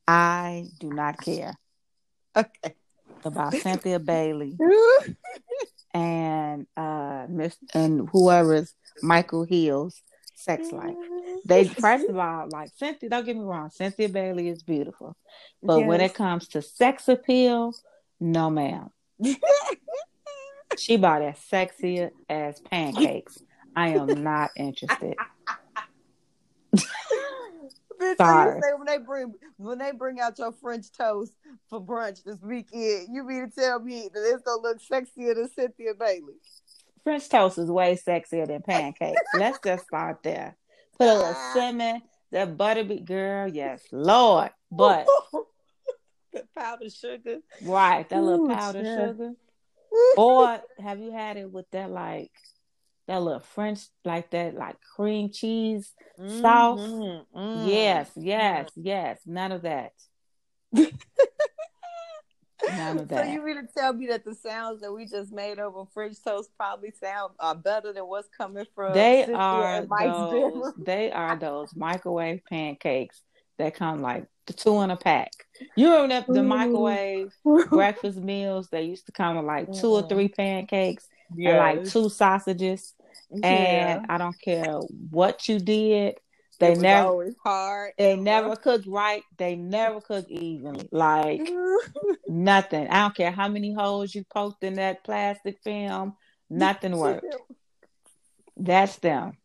I 0.08 0.66
do 0.80 0.90
not 0.90 1.22
care. 1.22 1.54
Okay. 2.36 2.76
About 3.24 3.54
Cynthia 3.54 4.00
Bailey 4.00 4.58
and 5.94 6.68
uh 6.78 7.26
Miss 7.30 7.58
and 7.74 8.10
whoever's 8.10 8.74
Michael 9.02 9.44
Hill's 9.44 10.02
sex 10.36 10.72
life. 10.72 10.96
They 11.46 11.66
first 11.66 12.08
of 12.10 12.18
all, 12.18 12.48
like 12.52 12.70
Cynthia, 12.76 13.10
don't 13.10 13.26
get 13.26 13.36
me 13.36 13.44
wrong, 13.44 13.70
Cynthia 13.70 14.10
Bailey 14.10 14.50
is 14.50 14.64
beautiful. 14.64 15.16
But 15.62 15.80
yes. 15.80 15.88
when 15.88 16.02
it 16.02 16.14
comes 16.14 16.48
to 16.50 16.62
sex 16.62 17.08
appeal, 17.08 17.74
no 18.20 18.50
ma'am. 18.50 18.90
she 20.78 20.98
bought 20.98 21.22
as 21.22 21.38
sexy 21.40 22.10
as 22.30 22.60
pancakes. 22.60 23.38
I 23.76 23.90
am 23.90 24.24
not 24.24 24.52
interested. 24.56 25.16
Bitch, 28.02 28.18
Sorry. 28.18 28.60
say 28.62 28.74
when 28.76 28.88
they 28.88 28.98
bring 28.98 29.34
when 29.58 29.78
they 29.78 29.92
bring 29.92 30.20
out 30.20 30.40
your 30.40 30.52
French 30.52 30.92
toast 30.92 31.34
for 31.70 31.80
brunch 31.80 32.24
this 32.24 32.42
weekend, 32.42 33.08
you 33.12 33.24
mean 33.24 33.50
to 33.50 33.56
tell 33.56 33.80
me 33.80 34.10
that 34.12 34.34
it's 34.34 34.44
gonna 34.44 34.62
look 34.62 34.80
sexier 34.82 35.36
than 35.36 35.50
Cynthia 35.50 35.94
Bailey? 35.94 36.34
French 37.04 37.30
toast 37.30 37.58
is 37.58 37.70
way 37.70 37.96
sexier 37.96 38.48
than 38.48 38.62
pancakes. 38.62 39.22
Let's 39.38 39.60
just 39.64 39.86
start 39.86 40.24
there. 40.24 40.56
Put 40.98 41.08
a 41.08 41.14
little 41.14 41.36
ah. 41.36 41.52
cinnamon, 41.54 42.02
that 42.32 42.58
butterbean 42.58 43.06
girl, 43.06 43.48
yes, 43.48 43.84
Lord. 43.92 44.50
But 44.72 45.06
the 46.34 46.44
powdered 46.58 46.94
sugar. 46.94 47.38
Right, 47.62 48.08
that 48.10 48.24
little 48.24 48.48
powdered 48.48 48.86
yeah. 48.86 49.08
sugar. 49.08 49.32
or 50.18 50.62
have 50.82 51.00
you 51.00 51.12
had 51.12 51.38
it 51.38 51.52
with 51.52 51.70
that 51.72 51.92
like 51.92 52.32
that 53.12 53.22
little 53.22 53.40
French, 53.42 53.82
like 54.06 54.32
that, 54.32 54.56
like 54.56 54.78
cream 54.96 55.32
cheese 55.32 55.94
mm-hmm, 56.18 56.42
sauce. 56.42 56.80
Mm-hmm. 56.80 57.68
Yes, 57.68 58.10
yes, 58.16 58.70
yes. 58.76 59.20
None 59.26 59.52
of 59.52 59.64
that. 59.64 59.92
None 60.72 60.88
of 63.00 63.08
that. 63.10 63.26
So 63.26 63.32
you 63.32 63.44
mean 63.44 63.56
to 63.58 63.68
tell 63.78 63.92
me 63.92 64.08
that 64.08 64.24
the 64.24 64.34
sounds 64.34 64.80
that 64.82 64.94
we 64.94 65.06
just 65.06 65.34
made 65.34 65.60
over 65.60 65.84
French 65.94 66.24
toast 66.24 66.52
probably 66.56 66.92
sound 66.92 67.34
uh, 67.38 67.54
better 67.54 67.92
than 67.92 68.08
what's 68.08 68.30
coming 68.30 68.66
from? 68.74 68.94
They 68.94 69.24
Cynthia 69.26 69.36
are 69.38 69.86
those. 69.86 70.74
They 70.86 71.12
are 71.12 71.36
those 71.36 71.76
microwave 71.76 72.46
pancakes 72.46 73.22
that 73.58 73.76
come 73.76 74.02
like 74.02 74.26
the 74.48 74.54
two 74.54 74.80
in 74.82 74.90
a 74.90 74.96
pack. 74.96 75.32
You 75.76 75.94
remember 75.96 76.34
the 76.34 76.44
microwave 76.44 77.34
breakfast 77.70 78.20
meals? 78.20 78.70
They 78.70 78.84
used 78.84 79.08
to 79.08 79.12
come 79.12 79.36
with 79.36 79.46
like 79.46 79.74
two 79.74 79.92
or 79.92 80.08
three 80.08 80.30
pancakes 80.30 81.10
yes. 81.36 81.50
and 81.50 81.58
like 81.58 81.92
two 81.92 82.08
sausages. 82.08 82.94
Yeah. 83.32 83.48
And 83.48 84.06
I 84.10 84.18
don't 84.18 84.40
care 84.40 84.80
what 85.10 85.48
you 85.48 85.60
did. 85.60 86.16
They 86.60 86.76
never 86.76 87.34
hard. 87.44 87.94
They 87.98 88.16
never 88.16 88.56
cook 88.56 88.84
right. 88.86 89.24
They 89.38 89.56
never 89.56 90.00
cook 90.00 90.30
evenly. 90.30 90.88
Like 90.92 91.50
nothing. 92.28 92.88
I 92.88 93.02
don't 93.02 93.16
care 93.16 93.32
how 93.32 93.48
many 93.48 93.74
holes 93.74 94.14
you 94.14 94.24
poked 94.32 94.64
in 94.64 94.76
that 94.76 95.04
plastic 95.04 95.58
film. 95.64 96.16
Nothing 96.52 96.98
worked. 96.98 97.26
That's 98.56 98.98
them. 98.98 99.38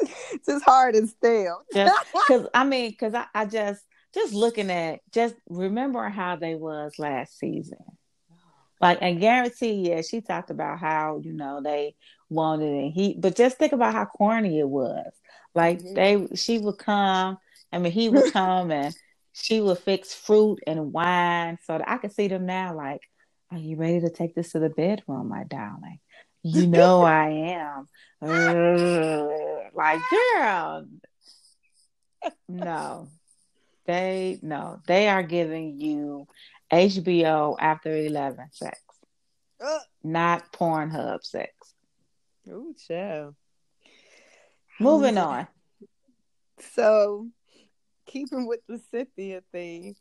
It's 0.00 0.46
just 0.46 0.64
hard 0.64 0.96
and 0.96 1.08
stale. 1.08 1.62
Because 1.72 2.48
I 2.52 2.64
mean, 2.64 2.90
because 2.90 3.14
I, 3.14 3.26
I 3.34 3.44
just 3.44 3.82
just 4.12 4.32
looking 4.32 4.70
at 4.70 5.00
just 5.12 5.34
remember 5.48 6.08
how 6.08 6.36
they 6.36 6.54
was 6.54 6.94
last 6.98 7.38
season. 7.38 7.78
Like 8.80 9.02
I 9.02 9.14
guarantee, 9.14 9.88
yeah, 9.88 10.02
she 10.02 10.20
talked 10.20 10.50
about 10.50 10.78
how 10.78 11.20
you 11.22 11.32
know 11.32 11.60
they 11.62 11.94
wanted 12.28 12.68
and 12.68 12.92
he, 12.92 13.14
but 13.18 13.36
just 13.36 13.56
think 13.56 13.72
about 13.72 13.94
how 13.94 14.04
corny 14.04 14.58
it 14.58 14.68
was. 14.68 15.12
Like 15.54 15.80
mm-hmm. 15.80 15.94
they, 15.94 16.36
she 16.36 16.58
would 16.58 16.78
come. 16.78 17.38
I 17.72 17.78
mean, 17.78 17.92
he 17.92 18.08
would 18.08 18.32
come 18.32 18.70
and 18.70 18.94
she 19.32 19.60
would 19.60 19.78
fix 19.78 20.14
fruit 20.14 20.60
and 20.66 20.92
wine. 20.92 21.58
So 21.64 21.78
that 21.78 21.88
I 21.88 21.98
could 21.98 22.12
see 22.12 22.28
them 22.28 22.46
now. 22.46 22.76
Like, 22.76 23.00
are 23.50 23.58
you 23.58 23.76
ready 23.76 24.00
to 24.00 24.10
take 24.10 24.34
this 24.34 24.52
to 24.52 24.58
the 24.58 24.70
bedroom, 24.70 25.28
my 25.28 25.44
darling? 25.44 26.00
You 26.42 26.66
know 26.66 27.02
I 27.04 27.28
am. 27.28 27.88
like, 29.74 30.00
girl, 30.10 30.86
no, 32.48 33.08
they 33.86 34.38
no, 34.42 34.80
they 34.86 35.08
are 35.08 35.22
giving 35.22 35.80
you 35.80 36.26
HBO 36.72 37.56
after 37.58 37.94
11 37.94 38.46
sex, 38.52 38.80
uh, 39.64 39.78
not 40.02 40.52
Pornhub 40.52 41.24
sex. 41.24 41.52
Oh, 42.50 42.74
child. 42.86 43.34
Moving 44.78 45.18
on. 45.18 45.46
So, 46.74 47.28
keeping 48.06 48.46
with 48.46 48.60
the 48.68 48.80
Cynthia 48.90 49.42
thing, 49.52 49.96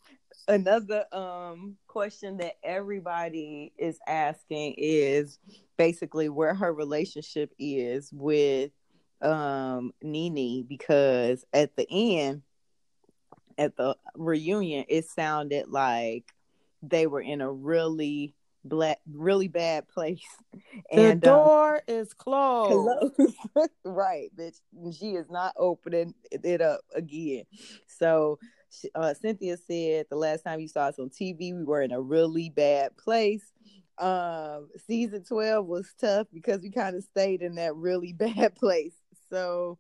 another 0.48 1.06
um 1.12 1.76
question 1.88 2.38
that 2.38 2.54
everybody 2.64 3.74
is 3.78 3.98
asking 4.08 4.76
is 4.78 5.40
basically 5.78 6.30
where 6.30 6.54
her 6.54 6.74
relationship 6.74 7.52
is 7.58 8.10
with 8.14 8.72
um 9.22 9.92
Nene 10.04 10.66
because 10.68 11.46
at 11.54 11.76
the 11.76 11.88
end 11.90 12.44
at 13.58 13.76
the 13.78 13.96
reunion, 14.16 14.86
it 14.90 15.06
sounded 15.06 15.70
like 15.70 16.26
they 16.90 17.08
were 17.08 17.22
in 17.22 17.42
a 17.42 17.52
really 17.52 18.36
black, 18.64 19.00
really 19.12 19.48
bad 19.48 19.88
place. 19.88 20.22
The 20.92 21.02
and, 21.02 21.26
uh, 21.26 21.36
door 21.36 21.82
is 21.88 22.14
closed. 22.14 23.12
right, 23.86 24.30
bitch. 24.36 24.60
She 24.98 25.12
is 25.12 25.30
not 25.30 25.54
opening 25.58 26.14
it 26.32 26.62
up 26.62 26.82
again. 26.94 27.44
So 27.88 28.40
uh, 28.94 29.14
Cynthia 29.14 29.58
said 29.58 30.06
the 30.10 30.16
last 30.16 30.44
time 30.44 30.60
you 30.60 30.68
saw 30.68 30.86
us 30.86 31.00
on 31.00 31.10
TV, 31.10 31.56
we 31.56 31.64
were 31.64 31.82
in 31.82 31.92
a 31.92 32.02
really 32.02 32.50
bad 32.50 32.96
place. 32.98 33.52
Um, 33.98 34.70
season 34.88 35.24
12 35.24 35.66
was 35.66 35.94
tough 36.00 36.28
because 36.34 36.62
we 36.62 36.72
kind 36.72 36.96
of 36.96 37.04
stayed 37.04 37.42
in 37.42 37.56
that 37.56 37.76
really 37.76 38.14
bad 38.18 38.56
place. 38.56 38.96
So 39.30 39.78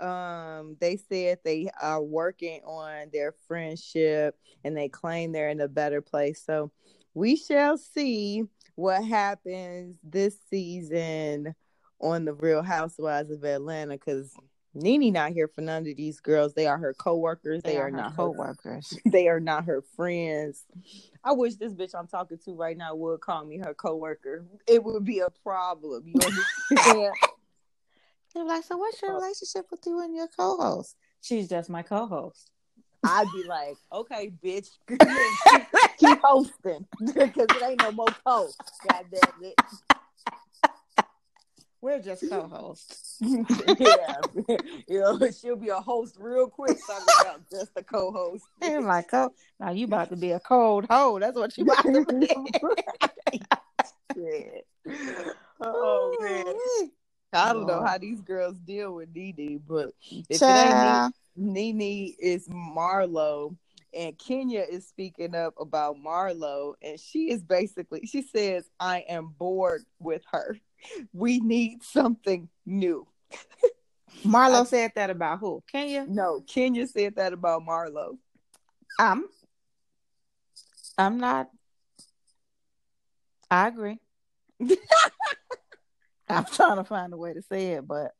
um 0.00 0.76
they 0.80 0.96
said 0.96 1.38
they 1.44 1.68
are 1.80 2.02
working 2.02 2.60
on 2.64 3.08
their 3.12 3.32
friendship 3.46 4.38
and 4.64 4.76
they 4.76 4.88
claim 4.88 5.32
they're 5.32 5.48
in 5.48 5.60
a 5.60 5.68
better 5.68 6.00
place 6.00 6.42
so 6.44 6.70
we 7.14 7.36
shall 7.36 7.78
see 7.78 8.44
what 8.74 9.02
happens 9.04 9.96
this 10.02 10.36
season 10.50 11.54
on 12.00 12.24
the 12.26 12.34
real 12.34 12.62
housewives 12.62 13.30
of 13.30 13.42
atlanta 13.44 13.94
because 13.94 14.34
Nene 14.76 15.12
not 15.12 15.32
here 15.32 15.48
for 15.48 15.62
none 15.62 15.86
of 15.86 15.96
these 15.96 16.20
girls. 16.20 16.52
They 16.52 16.66
are 16.66 16.76
her 16.76 16.92
co-workers. 16.92 17.62
They, 17.62 17.72
they 17.72 17.78
are, 17.78 17.86
are 17.86 17.90
not 17.90 18.14
co-workers. 18.14 18.92
Her, 18.92 19.10
they 19.10 19.28
are 19.28 19.40
not 19.40 19.64
her 19.64 19.82
friends. 19.96 20.64
I 21.24 21.32
wish 21.32 21.54
this 21.54 21.72
bitch 21.72 21.94
I'm 21.94 22.06
talking 22.06 22.38
to 22.44 22.54
right 22.54 22.76
now 22.76 22.94
would 22.94 23.20
call 23.20 23.44
me 23.44 23.58
her 23.58 23.72
co-worker. 23.74 24.44
It 24.66 24.84
would 24.84 25.04
be 25.04 25.20
a 25.20 25.30
problem. 25.42 26.04
You 26.06 26.20
understand? 26.24 27.14
They're 28.36 28.44
like, 28.44 28.64
so 28.64 28.76
what's 28.76 29.00
your 29.00 29.14
relationship 29.14 29.64
with 29.70 29.80
you 29.86 30.02
and 30.02 30.14
your 30.14 30.28
co-host? 30.28 30.94
She's 31.22 31.48
just 31.48 31.70
my 31.70 31.80
co-host. 31.80 32.50
I'd 33.02 33.26
be 33.34 33.44
like, 33.44 33.76
okay, 33.92 34.30
bitch, 34.44 34.68
keep 35.98 36.20
hosting 36.22 36.86
because 37.00 37.46
it 37.48 37.62
ain't 37.62 37.80
no 37.80 37.92
more 37.92 38.14
host. 38.26 38.60
God 38.86 39.06
damn 39.10 39.42
it. 39.42 39.54
We're 41.80 41.98
just 41.98 42.28
co-hosts. 42.28 43.16
yeah, 43.22 44.20
you 44.86 45.00
know, 45.00 45.18
she'll 45.30 45.56
be 45.56 45.70
a 45.70 45.80
host 45.80 46.16
real 46.20 46.48
quick. 46.48 46.76
Talking 46.86 47.06
about 47.22 47.40
just 47.50 47.70
a 47.76 47.82
co-host. 47.82 48.44
And 48.60 48.84
like, 48.84 49.08
oh, 49.14 49.32
now 49.58 49.70
you 49.70 49.86
about 49.86 50.10
to 50.10 50.16
be 50.16 50.32
a 50.32 50.40
cold 50.40 50.84
hoe. 50.90 51.18
That's 51.18 51.38
what 51.38 51.56
you 51.56 51.64
about 51.64 51.84
to 51.84 52.04
be. 52.04 53.40
yeah. 54.14 55.30
Oh 55.58 56.14
man. 56.20 56.90
I 57.36 57.52
don't 57.52 57.66
know 57.66 57.84
how 57.84 57.98
these 57.98 58.20
girls 58.20 58.56
deal 58.58 58.94
with 58.94 59.08
Nene, 59.14 59.60
but 59.66 59.90
if 60.28 60.40
Child. 60.40 60.56
it 60.56 60.58
ain't 60.58 61.14
Nene, 61.36 61.78
Nene 61.78 62.14
is 62.18 62.48
Marlo, 62.48 63.56
and 63.94 64.18
Kenya 64.18 64.64
is 64.68 64.86
speaking 64.86 65.34
up 65.34 65.54
about 65.58 65.96
Marlo, 65.96 66.74
and 66.82 66.98
she 66.98 67.30
is 67.30 67.42
basically 67.42 68.06
she 68.06 68.22
says, 68.22 68.68
"I 68.80 69.04
am 69.08 69.34
bored 69.38 69.84
with 69.98 70.22
her. 70.32 70.58
We 71.12 71.40
need 71.40 71.82
something 71.82 72.48
new." 72.64 73.06
Marlo 74.24 74.62
I, 74.62 74.64
said 74.64 74.92
that 74.96 75.10
about 75.10 75.40
who? 75.40 75.62
Kenya? 75.70 76.06
No, 76.08 76.40
Kenya 76.46 76.86
said 76.86 77.16
that 77.16 77.32
about 77.32 77.62
Marlo. 77.62 78.18
I'm 78.98 79.26
I'm 80.96 81.18
not 81.18 81.50
I 83.50 83.68
agree. 83.68 84.00
I'm 86.28 86.44
trying 86.44 86.76
to 86.76 86.84
find 86.84 87.12
a 87.12 87.16
way 87.16 87.34
to 87.34 87.42
say 87.42 87.72
it, 87.72 87.86
but 87.86 88.12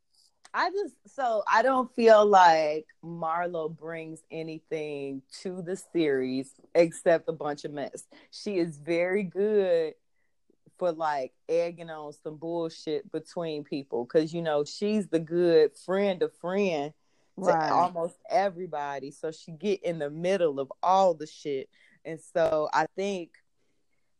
I 0.54 0.70
just 0.70 0.94
so 1.14 1.42
I 1.50 1.62
don't 1.62 1.94
feel 1.94 2.24
like 2.24 2.86
Marlo 3.04 3.74
brings 3.74 4.20
anything 4.30 5.22
to 5.42 5.60
the 5.60 5.76
series 5.76 6.50
except 6.74 7.28
a 7.28 7.32
bunch 7.32 7.64
of 7.64 7.72
mess. 7.72 8.04
She 8.30 8.58
is 8.58 8.78
very 8.78 9.22
good 9.22 9.94
for 10.78 10.92
like 10.92 11.32
egging 11.48 11.90
on 11.90 12.12
some 12.12 12.36
bullshit 12.36 13.10
between 13.10 13.64
people 13.64 14.04
because 14.04 14.32
you 14.32 14.42
know 14.42 14.64
she's 14.64 15.08
the 15.08 15.18
good 15.18 15.76
friend 15.76 16.22
of 16.22 16.32
friend 16.34 16.92
to 17.38 17.44
right. 17.44 17.70
almost 17.70 18.16
everybody. 18.30 19.10
So 19.10 19.30
she 19.30 19.52
get 19.52 19.82
in 19.82 19.98
the 19.98 20.10
middle 20.10 20.58
of 20.60 20.72
all 20.82 21.14
the 21.14 21.26
shit. 21.26 21.68
And 22.04 22.18
so 22.34 22.68
I 22.72 22.86
think 22.96 23.32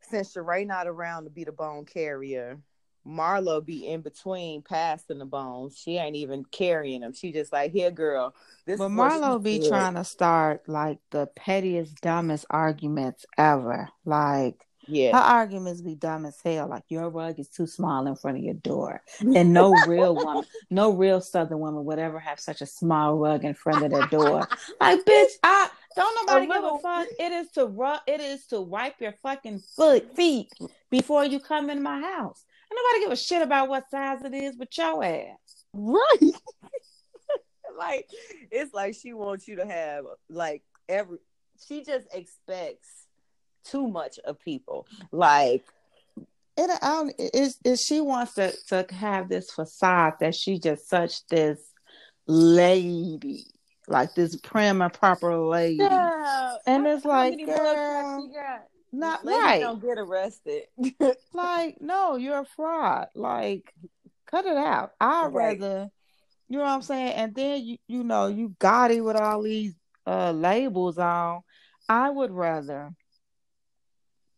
since 0.03 0.35
Sheree 0.35 0.67
not 0.67 0.87
around 0.87 1.25
to 1.25 1.31
be 1.31 1.45
the 1.45 1.53
bone 1.53 1.85
carrier, 1.85 2.59
Marlo 3.07 3.65
be 3.65 3.87
in 3.87 4.01
between 4.01 4.63
passing 4.63 5.19
the 5.19 5.25
bones. 5.25 5.79
She 5.79 5.97
ain't 5.97 6.17
even 6.17 6.45
carrying 6.45 7.03
them. 7.03 7.13
She 7.13 7.33
just 7.33 7.53
like, 7.53 7.73
here, 7.73 7.91
girl. 7.91 8.35
This 8.67 8.79
but 8.79 8.89
Marlo 8.89 9.43
be 9.43 9.61
did. 9.61 9.69
trying 9.69 9.95
to 9.95 10.05
start 10.05 10.69
like 10.69 10.99
the 11.11 11.27
pettiest, 11.37 12.01
dumbest 12.01 12.47
arguments 12.51 13.25
ever. 13.39 13.89
Like, 14.05 14.67
yeah, 14.89 15.13
her 15.13 15.23
arguments 15.23 15.83
be 15.83 15.95
dumb 15.95 16.27
as 16.27 16.39
hell. 16.45 16.69
Like 16.69 16.85
your 16.89 17.09
rug 17.11 17.39
is 17.39 17.49
too 17.49 17.67
small 17.67 18.07
in 18.07 18.17
front 18.17 18.39
of 18.39 18.45
your 18.45 18.55
door, 18.55 19.03
and 19.21 19.53
no 19.53 19.75
real 19.87 20.15
woman, 20.15 20.45
no 20.71 20.93
real 20.93 21.21
Southern 21.21 21.59
woman 21.59 21.85
would 21.85 21.99
ever 21.99 22.19
have 22.19 22.39
such 22.39 22.61
a 22.61 22.67
small 22.67 23.17
rug 23.17 23.45
in 23.45 23.55
front 23.55 23.85
of 23.85 23.91
their 23.91 24.07
door. 24.07 24.47
Like, 24.81 25.05
bitch, 25.05 25.31
I 25.43 25.69
don't 25.97 26.27
nobody 26.27 26.47
give 26.47 26.63
a 26.63 26.79
fuck. 26.79 27.09
It 27.19 27.33
is 27.33 27.51
to 27.53 27.67
rub. 27.67 28.01
It 28.07 28.21
is 28.21 28.47
to 28.47 28.61
wipe 28.61 29.01
your 29.01 29.15
fucking 29.23 29.61
foot 29.77 30.15
feet 30.15 30.53
before 30.91 31.25
you 31.25 31.41
come 31.41 31.71
in 31.71 31.83
my 31.83 32.01
house. 32.01 32.45
And 32.77 32.85
nobody 32.85 33.05
give 33.05 33.13
a 33.13 33.17
shit 33.17 33.43
about 33.43 33.69
what 33.69 33.91
size 33.91 34.23
it 34.23 34.35
is, 34.35 34.57
but 34.57 34.77
your 34.77 35.03
ass. 35.03 35.65
Right. 35.73 36.19
like 37.79 38.09
it's 38.51 38.75
like 38.75 38.95
she 38.95 39.13
wants 39.13 39.49
you 39.49 39.57
to 39.57 39.67
have 39.67 40.05
like 40.29 40.63
every. 40.89 41.19
She 41.67 41.85
just 41.85 42.07
expects 42.13 43.07
too 43.65 43.89
much 43.89 44.19
of 44.19 44.39
people. 44.41 44.87
Like 45.11 45.65
it, 46.57 46.83
um, 46.83 47.11
is 47.19 47.59
is 47.65 47.83
she 47.83 48.01
wants 48.01 48.35
to 48.35 48.53
to 48.69 48.87
have 48.95 49.29
this 49.29 49.51
facade 49.51 50.15
that 50.21 50.35
she 50.35 50.59
just 50.59 50.89
such 50.89 51.27
this 51.29 51.61
lady 52.27 53.47
like 53.89 54.15
this 54.15 54.37
prim 54.37 54.83
and 54.83 54.93
proper 54.93 55.37
lady. 55.37 55.77
Yeah. 55.77 56.57
And 56.67 56.87
it's 56.87 57.05
like, 57.05 57.39
girl, 57.45 58.29
not 58.99 59.25
right. 59.25 59.61
Don't 59.61 59.83
get 59.83 59.99
arrested. 59.99 60.65
like, 61.33 61.81
no, 61.81 62.17
you're 62.17 62.41
a 62.41 62.45
fraud. 62.45 63.09
Like, 63.15 63.73
cut 64.27 64.47
it 64.47 64.57
out. 64.57 64.93
I'd 65.01 65.33
right. 65.33 65.61
rather, 65.61 65.91
you 66.49 66.59
know 66.59 66.65
what 66.65 66.71
I'm 66.71 66.83
saying? 66.83 67.13
And 67.13 67.35
then 67.35 67.65
you, 67.65 67.77
you 67.87 68.05
know, 68.05 68.27
you 68.27 68.55
got 68.59 68.91
it 68.91 69.01
with 69.01 69.17
all 69.17 69.43
these 69.43 69.75
uh 70.07 70.33
labels 70.33 70.99
on. 70.99 71.41
I 71.89 72.11
would 72.11 72.31
rather 72.31 72.93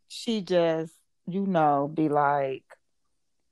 she 0.08 0.40
just, 0.40 0.92
you 1.26 1.46
know, 1.46 1.90
be 1.92 2.08
like, 2.08 2.64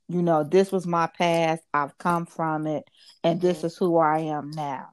you 0.09 0.23
know, 0.23 0.43
this 0.43 0.73
was 0.73 0.87
my 0.87 1.07
past. 1.07 1.63
I've 1.73 1.97
come 1.99 2.27
from 2.27 2.67
it, 2.67 2.85
and 3.23 3.41
this 3.41 3.59
mm-hmm. 3.59 3.67
is 3.67 3.77
who 3.77 3.99
I 3.99 4.21
am 4.21 4.51
now. 4.51 4.89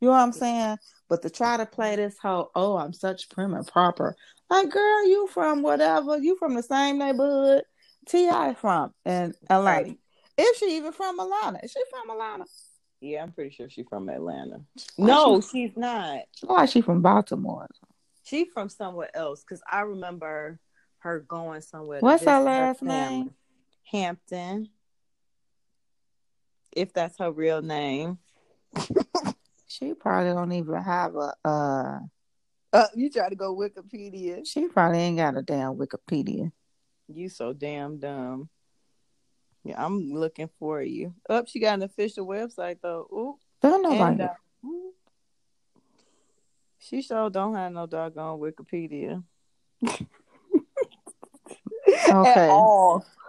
You 0.00 0.08
know 0.08 0.12
what 0.12 0.20
I'm 0.20 0.32
saying? 0.32 0.78
But 1.08 1.22
to 1.22 1.30
try 1.30 1.56
to 1.56 1.66
play 1.66 1.96
this 1.96 2.18
whole, 2.18 2.50
oh, 2.54 2.76
I'm 2.76 2.92
such 2.92 3.28
prim 3.30 3.54
and 3.54 3.66
proper. 3.66 4.16
Like, 4.52 4.68
girl, 4.68 5.08
you 5.08 5.28
from 5.28 5.62
whatever. 5.62 6.18
You 6.18 6.36
from 6.36 6.52
the 6.52 6.62
same 6.62 6.98
neighborhood 6.98 7.62
T.I. 8.06 8.52
from 8.52 8.92
in 9.06 9.32
Atlanta. 9.48 9.88
Right. 9.88 9.98
If 10.36 10.58
she 10.58 10.76
even 10.76 10.92
from 10.92 11.18
Atlanta. 11.18 11.60
Is 11.62 11.72
she 11.72 11.80
from 11.90 12.10
Atlanta? 12.10 12.44
Yeah, 13.00 13.22
I'm 13.22 13.32
pretty 13.32 13.48
sure 13.48 13.70
she's 13.70 13.86
from 13.88 14.10
Atlanta. 14.10 14.60
no, 14.98 15.40
she, 15.40 15.68
she's 15.68 15.76
not. 15.76 16.24
Why 16.42 16.64
is 16.64 16.70
she 16.70 16.82
from 16.82 17.00
Baltimore? 17.00 17.66
She 18.24 18.44
from 18.44 18.68
somewhere 18.68 19.08
else. 19.16 19.42
Because 19.42 19.62
I 19.70 19.80
remember 19.80 20.58
her 20.98 21.20
going 21.20 21.62
somewhere. 21.62 22.00
What's 22.00 22.26
her 22.26 22.40
last 22.40 22.80
her 22.80 22.86
name? 22.86 23.30
Hampton. 23.90 24.68
If 26.72 26.92
that's 26.92 27.18
her 27.20 27.32
real 27.32 27.62
name. 27.62 28.18
She 29.66 29.94
probably 29.94 30.34
don't 30.34 30.52
even 30.52 30.82
have 30.82 31.14
a. 31.16 31.32
uh 31.48 31.98
uh, 32.72 32.86
you 32.94 33.10
try 33.10 33.28
to 33.28 33.34
go 33.34 33.54
Wikipedia. 33.54 34.46
She 34.46 34.68
probably 34.68 34.98
ain't 34.98 35.18
got 35.18 35.36
a 35.36 35.42
damn 35.42 35.76
Wikipedia. 35.76 36.50
You 37.08 37.28
so 37.28 37.52
damn 37.52 37.98
dumb. 37.98 38.48
Yeah, 39.64 39.84
I'm 39.84 40.12
looking 40.12 40.48
for 40.58 40.82
you. 40.82 41.14
Up, 41.28 41.44
oh, 41.44 41.46
she 41.46 41.60
got 41.60 41.74
an 41.74 41.82
official 41.82 42.26
website 42.26 42.78
though. 42.82 43.06
Ooh, 43.12 43.38
don't 43.60 43.82
know 43.82 43.92
and, 43.92 44.20
uh, 44.20 44.28
She 46.78 47.02
sure 47.02 47.30
don't 47.30 47.54
have 47.54 47.72
no 47.72 47.86
doggone 47.86 48.40
Wikipedia. 48.40 49.22
okay. 49.86 50.08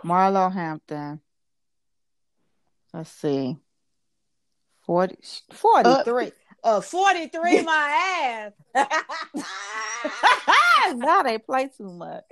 Marlo 0.04 0.52
Hampton. 0.52 1.22
Let's 2.94 3.12
see. 3.12 3.58
40, 4.86 5.18
43. 5.52 6.26
Uh, 6.26 6.30
uh 6.64 6.82
43 6.82 7.62
my 7.64 8.52
ass. 8.76 9.44
now 10.96 11.24
they 11.24 11.38
play 11.38 11.70
too 11.76 11.92
much. 11.92 12.24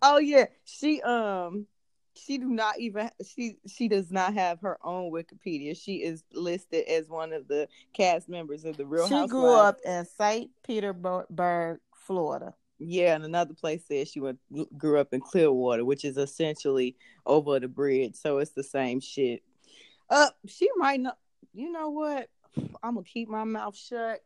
Oh 0.00 0.18
yeah. 0.18 0.46
She 0.64 1.02
um 1.02 1.66
she 2.14 2.38
do 2.38 2.48
not 2.48 2.78
even 2.78 3.10
she 3.26 3.56
she 3.66 3.88
does 3.88 4.10
not 4.10 4.34
have 4.34 4.60
her 4.60 4.78
own 4.84 5.10
Wikipedia. 5.10 5.76
She 5.76 5.96
is 5.96 6.22
listed 6.32 6.86
as 6.88 7.08
one 7.08 7.32
of 7.32 7.48
the 7.48 7.68
cast 7.94 8.28
members 8.28 8.64
of 8.64 8.76
the 8.76 8.86
Real 8.86 9.08
She 9.08 9.26
grew 9.26 9.54
up 9.54 9.78
in 9.84 10.04
St. 10.04 10.50
Petersburg, 10.66 11.78
Florida. 11.94 12.54
Yeah, 12.78 13.14
and 13.14 13.24
another 13.24 13.54
place 13.54 13.84
says 13.86 14.08
she 14.08 14.20
went 14.20 14.38
grew 14.76 14.98
up 14.98 15.12
in 15.12 15.20
Clearwater, 15.20 15.84
which 15.84 16.04
is 16.04 16.16
essentially 16.16 16.96
over 17.26 17.60
the 17.60 17.68
bridge. 17.68 18.16
So 18.16 18.38
it's 18.38 18.52
the 18.52 18.64
same 18.64 19.00
shit. 19.00 19.42
Uh, 20.10 20.30
she 20.46 20.68
might 20.76 21.00
not 21.00 21.16
you 21.54 21.70
know 21.70 21.90
what? 21.90 22.28
I'm 22.82 22.94
gonna 22.94 23.04
keep 23.04 23.28
my 23.28 23.44
mouth 23.44 23.76
shut 23.76 24.22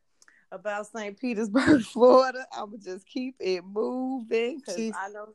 about 0.52 0.86
St. 0.86 1.18
Petersburg, 1.18 1.82
Florida. 1.82 2.46
I'm 2.52 2.66
gonna 2.66 2.78
just 2.78 3.06
keep 3.06 3.36
it 3.40 3.64
moving 3.64 4.58
because 4.58 4.92
I 4.94 5.08
know 5.10 5.28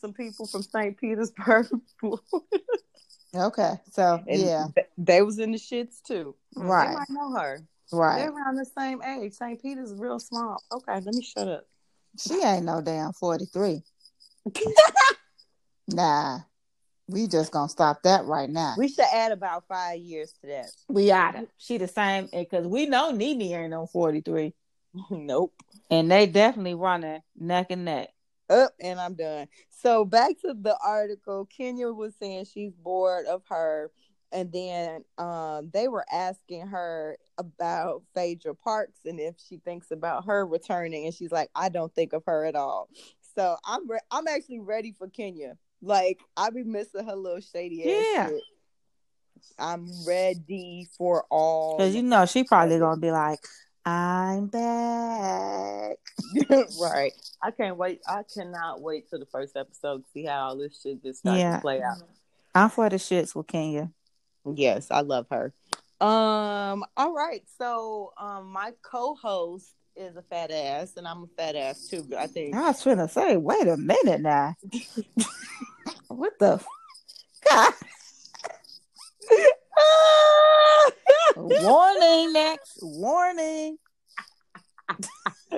some 0.00 0.12
people 0.12 0.46
from 0.46 0.62
St. 0.62 0.96
Petersburg, 0.96 1.68
Florida. 2.00 2.24
Okay, 3.34 3.74
so 3.92 4.22
and 4.26 4.40
yeah, 4.40 4.66
th- 4.74 4.88
they 4.98 5.22
was 5.22 5.38
in 5.38 5.52
the 5.52 5.58
shits 5.58 6.02
too. 6.02 6.34
Right, 6.56 6.88
they 6.88 6.94
might 6.94 7.10
know 7.10 7.32
her. 7.38 7.64
Right, 7.92 8.18
they're 8.18 8.32
around 8.32 8.56
the 8.56 8.64
same 8.64 9.02
age. 9.02 9.34
St. 9.34 9.60
Peter's 9.60 9.92
is 9.92 9.98
real 9.98 10.18
small. 10.18 10.62
Okay, 10.72 10.94
let 10.94 11.14
me 11.14 11.22
shut 11.22 11.48
up. 11.48 11.66
She 12.18 12.42
ain't 12.42 12.64
no 12.64 12.80
damn 12.80 13.12
forty 13.12 13.46
three. 13.46 13.82
nah, 15.88 16.40
we 17.10 17.26
just 17.26 17.52
gonna 17.52 17.68
stop 17.68 18.02
that 18.02 18.24
right 18.24 18.48
now. 18.48 18.74
We 18.78 18.88
should 18.88 19.06
add 19.12 19.32
about 19.32 19.64
five 19.68 19.98
years 19.98 20.32
to 20.40 20.46
that. 20.48 20.70
We 20.88 21.10
oughta. 21.10 21.46
She 21.58 21.78
the 21.78 21.88
same 21.88 22.28
because 22.32 22.66
we 22.66 22.86
know 22.86 23.10
Nene 23.10 23.42
ain't 23.42 23.74
on 23.74 23.86
forty 23.86 24.20
three. 24.20 24.54
nope. 25.10 25.52
And 25.90 26.10
they 26.10 26.26
definitely 26.26 26.74
running 26.74 27.20
neck 27.38 27.68
and 27.70 27.84
neck. 27.84 28.08
Up 28.48 28.72
and 28.80 28.98
I'm 28.98 29.14
done. 29.14 29.48
So 29.70 30.04
back 30.04 30.32
to 30.44 30.54
the 30.54 30.76
article. 30.84 31.46
Kenya 31.46 31.88
was 31.88 32.14
saying 32.20 32.46
she's 32.46 32.72
bored 32.72 33.26
of 33.26 33.42
her, 33.48 33.90
and 34.32 34.52
then 34.52 35.04
um, 35.18 35.70
they 35.72 35.88
were 35.88 36.04
asking 36.12 36.66
her 36.68 37.16
about 37.38 38.02
Phaedra 38.14 38.54
Parks 38.54 39.00
and 39.04 39.18
if 39.18 39.36
she 39.38 39.58
thinks 39.58 39.90
about 39.90 40.26
her 40.26 40.46
returning, 40.46 41.06
and 41.06 41.14
she's 41.14 41.32
like, 41.32 41.50
"I 41.54 41.68
don't 41.68 41.94
think 41.94 42.12
of 42.12 42.24
her 42.26 42.44
at 42.44 42.56
all." 42.56 42.88
So 43.36 43.56
I'm 43.64 43.88
re- 43.88 44.00
I'm 44.10 44.26
actually 44.26 44.60
ready 44.60 44.92
for 44.98 45.08
Kenya 45.08 45.56
like 45.82 46.20
I 46.36 46.50
be 46.50 46.62
missing 46.62 47.06
her 47.06 47.16
little 47.16 47.40
shady 47.40 47.82
ass. 47.82 48.06
Yeah. 48.12 48.28
Shit. 48.28 48.42
I'm 49.58 49.88
ready 50.06 50.88
for 50.96 51.24
all. 51.30 51.78
Cause 51.78 51.94
you 51.94 52.02
know 52.02 52.26
she 52.26 52.44
probably 52.44 52.78
gonna 52.78 53.00
be 53.00 53.10
like, 53.10 53.40
"I'm 53.84 54.46
back." 54.48 55.96
right. 56.80 57.12
I 57.42 57.50
can't 57.50 57.76
wait. 57.76 58.00
I 58.06 58.22
cannot 58.34 58.82
wait 58.82 59.08
till 59.08 59.18
the 59.18 59.26
first 59.26 59.56
episode 59.56 60.04
to 60.04 60.10
see 60.12 60.24
how 60.24 60.48
all 60.48 60.56
this 60.56 60.80
shit 60.82 61.02
just 61.02 61.20
starts 61.20 61.38
yeah. 61.38 61.56
to 61.56 61.60
play 61.60 61.82
out. 61.82 62.02
I'm 62.54 62.68
for 62.68 62.88
the 62.88 62.96
shits 62.96 63.34
with 63.34 63.46
Kenya. 63.46 63.90
Yes, 64.54 64.90
I 64.90 65.00
love 65.00 65.26
her. 65.30 65.52
Um, 66.00 66.84
all 66.96 67.12
right. 67.12 67.42
So 67.58 68.12
um 68.18 68.50
my 68.50 68.72
co-host 68.82 69.74
is 69.96 70.16
a 70.16 70.22
fat 70.22 70.50
ass 70.50 70.94
and 70.96 71.06
I'm 71.06 71.24
a 71.24 71.26
fat 71.36 71.56
ass 71.56 71.88
too, 71.88 72.06
I 72.18 72.26
think. 72.26 72.54
I 72.54 72.68
was 72.68 72.82
trying 72.82 72.96
to 72.98 73.08
say, 73.08 73.36
wait 73.36 73.66
a 73.66 73.76
minute 73.76 74.20
now. 74.20 74.56
what 76.10 76.38
the 76.38 76.54
f- 76.54 76.66
God. 77.48 77.72
Warning 81.36 82.32
next. 82.32 82.78
Warning. 82.82 83.78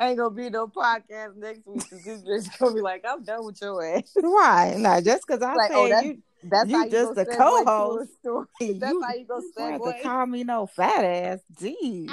Ain't 0.00 0.18
gonna 0.18 0.30
be 0.30 0.50
no 0.50 0.66
podcast 0.68 1.36
next 1.36 1.66
week 1.66 1.82
because 1.90 2.04
this 2.04 2.22
bitch 2.22 2.58
gonna 2.58 2.74
be 2.74 2.80
like, 2.80 3.04
I'm 3.08 3.22
done 3.24 3.44
with 3.46 3.60
your 3.60 3.84
ass. 3.84 4.12
Right. 4.22 4.74
Now 4.76 5.00
just 5.00 5.26
because 5.26 5.42
I 5.42 5.54
Like, 5.54 5.70
say 5.72 5.76
oh, 5.76 5.86
you 6.02 6.22
That's 6.42 6.68
You 6.68 6.76
how 6.78 6.84
you 6.84 6.90
just 6.90 7.14
gonna 7.14 7.24
the 7.24 7.30
segue 7.32 7.36
to 7.36 7.42
a 7.60 7.64
co-host. 7.64 8.10
story. 8.20 8.46
That's 8.78 8.92
you 8.92 9.02
how 9.02 9.14
you 9.14 9.24
gonna 9.26 9.42
don't 9.56 9.72
have 9.72 9.82
to 9.96 10.02
call 10.02 10.26
me 10.26 10.44
no 10.44 10.66
fat 10.66 11.04
ass. 11.04 11.38
Jeez. 11.54 12.10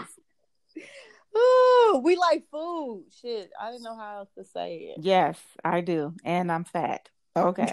Ooh, 1.38 2.02
we 2.04 2.16
like 2.16 2.46
food. 2.52 3.04
Shit, 3.22 3.52
I 3.60 3.72
didn't 3.72 3.84
know 3.84 3.96
how 3.96 4.20
else 4.20 4.30
to 4.38 4.44
say 4.44 4.94
it. 4.96 5.04
Yes, 5.04 5.38
I 5.64 5.82
do. 5.82 6.14
And 6.24 6.52
I'm 6.52 6.64
fat. 6.64 7.10
Okay. 7.38 7.72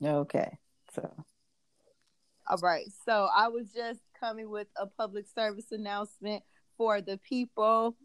okay. 0.02 0.58
So 0.94 1.12
All 2.48 2.56
right. 2.62 2.86
So 3.04 3.28
I 3.34 3.48
was 3.48 3.68
just 3.74 4.00
coming 4.18 4.50
with 4.50 4.68
a 4.76 4.86
public 4.86 5.26
service 5.34 5.66
announcement 5.70 6.42
for 6.76 7.00
the 7.00 7.18
people. 7.18 7.96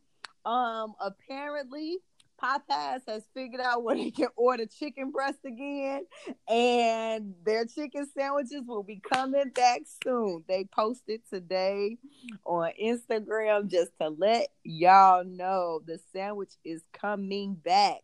Um, 0.46 0.94
apparently 1.00 1.98
Popeyes 2.42 3.02
has 3.08 3.24
figured 3.34 3.62
out 3.62 3.84
where 3.84 3.96
they 3.96 4.12
can 4.12 4.28
order 4.36 4.66
chicken 4.66 5.12
breast 5.12 5.40
again, 5.46 6.06
and 6.50 7.34
their 7.46 7.66
chicken 7.66 8.06
sandwiches 8.18 8.64
will 8.68 8.84
be 8.84 9.02
coming 9.12 9.50
back 9.50 9.82
soon. 10.04 10.44
They 10.48 10.66
posted 10.66 11.22
today 11.32 11.98
on 12.46 12.72
Instagram 12.82 13.70
just 13.70 13.92
to 14.02 14.10
let 14.10 14.50
y'all 14.64 15.24
know 15.24 15.82
the 15.86 16.00
sandwich 16.14 16.52
is 16.64 16.82
coming 16.94 17.56
back. 17.56 18.02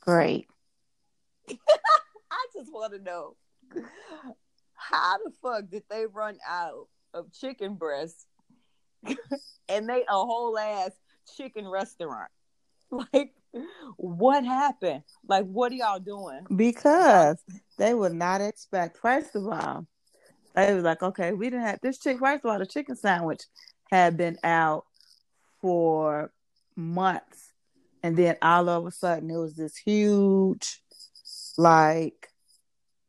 great. 0.00 0.46
I 1.50 2.46
just 2.54 2.72
want 2.72 2.92
to 2.92 2.98
know 2.98 3.36
how 4.74 5.18
the 5.18 5.30
fuck 5.42 5.70
did 5.70 5.82
they 5.90 6.06
run 6.06 6.38
out 6.48 6.88
of 7.14 7.32
chicken 7.32 7.74
breasts 7.74 8.26
and 9.68 9.88
they 9.88 10.02
a 10.08 10.12
whole 10.12 10.56
ass 10.58 10.92
chicken 11.36 11.68
restaurant? 11.68 12.30
Like, 12.90 13.34
what 13.96 14.44
happened? 14.44 15.02
Like, 15.26 15.44
what 15.46 15.72
are 15.72 15.76
y'all 15.76 15.98
doing? 15.98 16.40
Because 16.54 17.38
they 17.78 17.94
would 17.94 18.14
not 18.14 18.40
expect, 18.40 18.98
first 18.98 19.34
of 19.34 19.46
all, 19.46 19.86
they 20.54 20.74
was 20.74 20.84
like, 20.84 21.02
okay, 21.02 21.32
we 21.32 21.50
didn't 21.50 21.66
have 21.66 21.80
this 21.82 21.98
chick. 21.98 22.18
First 22.18 22.44
of 22.44 22.50
all, 22.50 22.58
the 22.58 22.66
chicken 22.66 22.96
sandwich 22.96 23.42
had 23.90 24.16
been 24.16 24.38
out 24.42 24.84
for 25.60 26.32
months. 26.76 27.52
And 28.02 28.16
then 28.16 28.36
all 28.42 28.68
of 28.68 28.86
a 28.86 28.90
sudden, 28.90 29.30
it 29.30 29.36
was 29.36 29.54
this 29.54 29.76
huge, 29.76 30.80
like, 31.56 32.28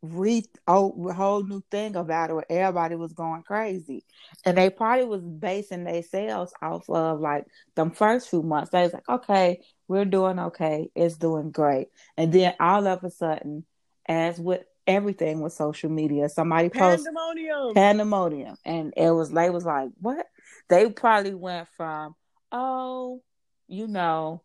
re 0.02 0.44
oh, 0.68 1.12
whole 1.14 1.44
new 1.44 1.62
thing 1.70 1.96
about 1.96 2.30
it 2.30 2.34
where 2.34 2.52
everybody 2.52 2.96
was 2.96 3.14
going 3.14 3.44
crazy. 3.44 4.04
And 4.46 4.58
they 4.58 4.70
probably 4.70 5.06
was 5.06 5.24
basing 5.24 5.84
their 5.84 6.04
sales 6.04 6.54
off 6.62 6.90
of 6.90 7.20
like 7.20 7.46
the 7.76 7.90
first 7.90 8.30
few 8.30 8.42
months. 8.42 8.72
They 8.72 8.84
was 8.84 8.94
like, 8.94 9.10
okay, 9.10 9.62
we're 9.90 10.06
doing 10.06 10.38
okay. 10.40 10.92
It's 10.96 11.18
doing 11.18 11.50
great. 11.50 11.88
And 12.16 12.32
then 12.32 12.54
all 12.60 12.88
of 12.88 13.04
a 13.04 13.10
sudden, 13.10 13.66
as 14.08 14.40
with 14.40 14.62
everything 14.86 15.42
with 15.42 15.52
social 15.52 15.90
media, 15.90 16.30
somebody 16.30 16.70
posts 16.70 17.06
Pandemonium. 17.06 17.74
pandemonium. 17.74 18.56
And 18.64 18.94
it 18.96 19.10
was 19.10 19.32
they 19.32 19.50
was 19.50 19.66
like, 19.66 19.90
what? 20.00 20.28
They 20.70 20.90
probably 20.92 21.34
went 21.34 21.68
from, 21.76 22.16
oh, 22.52 23.24
you 23.68 23.88
know, 23.88 24.44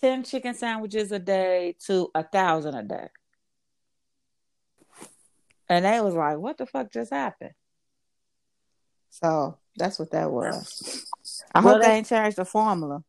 10 0.00 0.24
chicken 0.24 0.52
sandwiches 0.52 1.12
a 1.12 1.20
day 1.20 1.76
to 1.86 2.10
a 2.12 2.24
thousand 2.24 2.74
a 2.74 2.82
day. 2.82 3.08
And 5.68 5.84
they 5.84 6.00
was 6.00 6.14
like, 6.14 6.38
what 6.38 6.58
the 6.58 6.66
fuck 6.66 6.92
just 6.92 7.12
happened? 7.12 7.52
So 9.10 9.58
that's 9.76 10.00
what 10.00 10.10
that 10.10 10.30
was. 10.32 11.06
I 11.54 11.60
Well, 11.60 11.74
hope 11.74 11.82
they 11.82 11.92
ain't 11.92 12.08
changed 12.08 12.36
the 12.36 12.44
formula. 12.44 13.04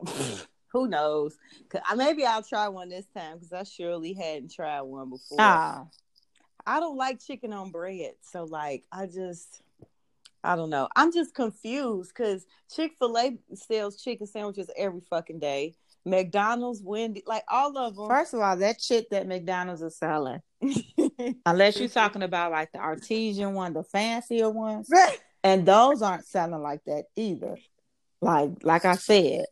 Who 0.74 0.88
knows? 0.88 1.38
I, 1.88 1.94
maybe 1.94 2.26
I'll 2.26 2.42
try 2.42 2.68
one 2.68 2.88
this 2.88 3.06
time 3.16 3.38
because 3.38 3.52
I 3.52 3.62
surely 3.62 4.12
hadn't 4.12 4.52
tried 4.52 4.82
one 4.82 5.08
before. 5.08 5.38
Ah, 5.38 5.86
I 6.66 6.80
don't 6.80 6.96
like 6.96 7.24
chicken 7.24 7.52
on 7.52 7.70
bread. 7.70 8.14
So 8.22 8.44
like 8.44 8.82
I 8.90 9.06
just 9.06 9.62
I 10.42 10.56
don't 10.56 10.70
know. 10.70 10.88
I'm 10.96 11.12
just 11.12 11.32
confused 11.34 12.12
because 12.14 12.44
Chick-fil-A 12.74 13.38
sells 13.54 14.02
chicken 14.02 14.26
sandwiches 14.26 14.68
every 14.76 15.00
fucking 15.08 15.38
day. 15.38 15.76
McDonald's, 16.04 16.82
Wendy, 16.82 17.22
like 17.24 17.44
all 17.48 17.78
of 17.78 17.96
them. 17.96 18.08
first 18.08 18.34
of 18.34 18.40
all, 18.40 18.56
that 18.56 18.80
shit 18.82 19.08
that 19.10 19.26
McDonald's 19.26 19.80
is 19.80 19.96
selling, 19.96 20.42
unless 21.46 21.78
you're 21.78 21.88
talking 21.88 22.22
about 22.22 22.52
like 22.52 22.72
the 22.72 22.78
artesian 22.78 23.54
one, 23.54 23.72
the 23.72 23.84
fancier 23.84 24.50
ones, 24.50 24.90
and 25.42 25.64
those 25.64 26.02
aren't 26.02 26.26
selling 26.26 26.60
like 26.60 26.84
that 26.84 27.04
either. 27.16 27.56
Like 28.20 28.50
like 28.62 28.84
I 28.84 28.96
said, 28.96 29.46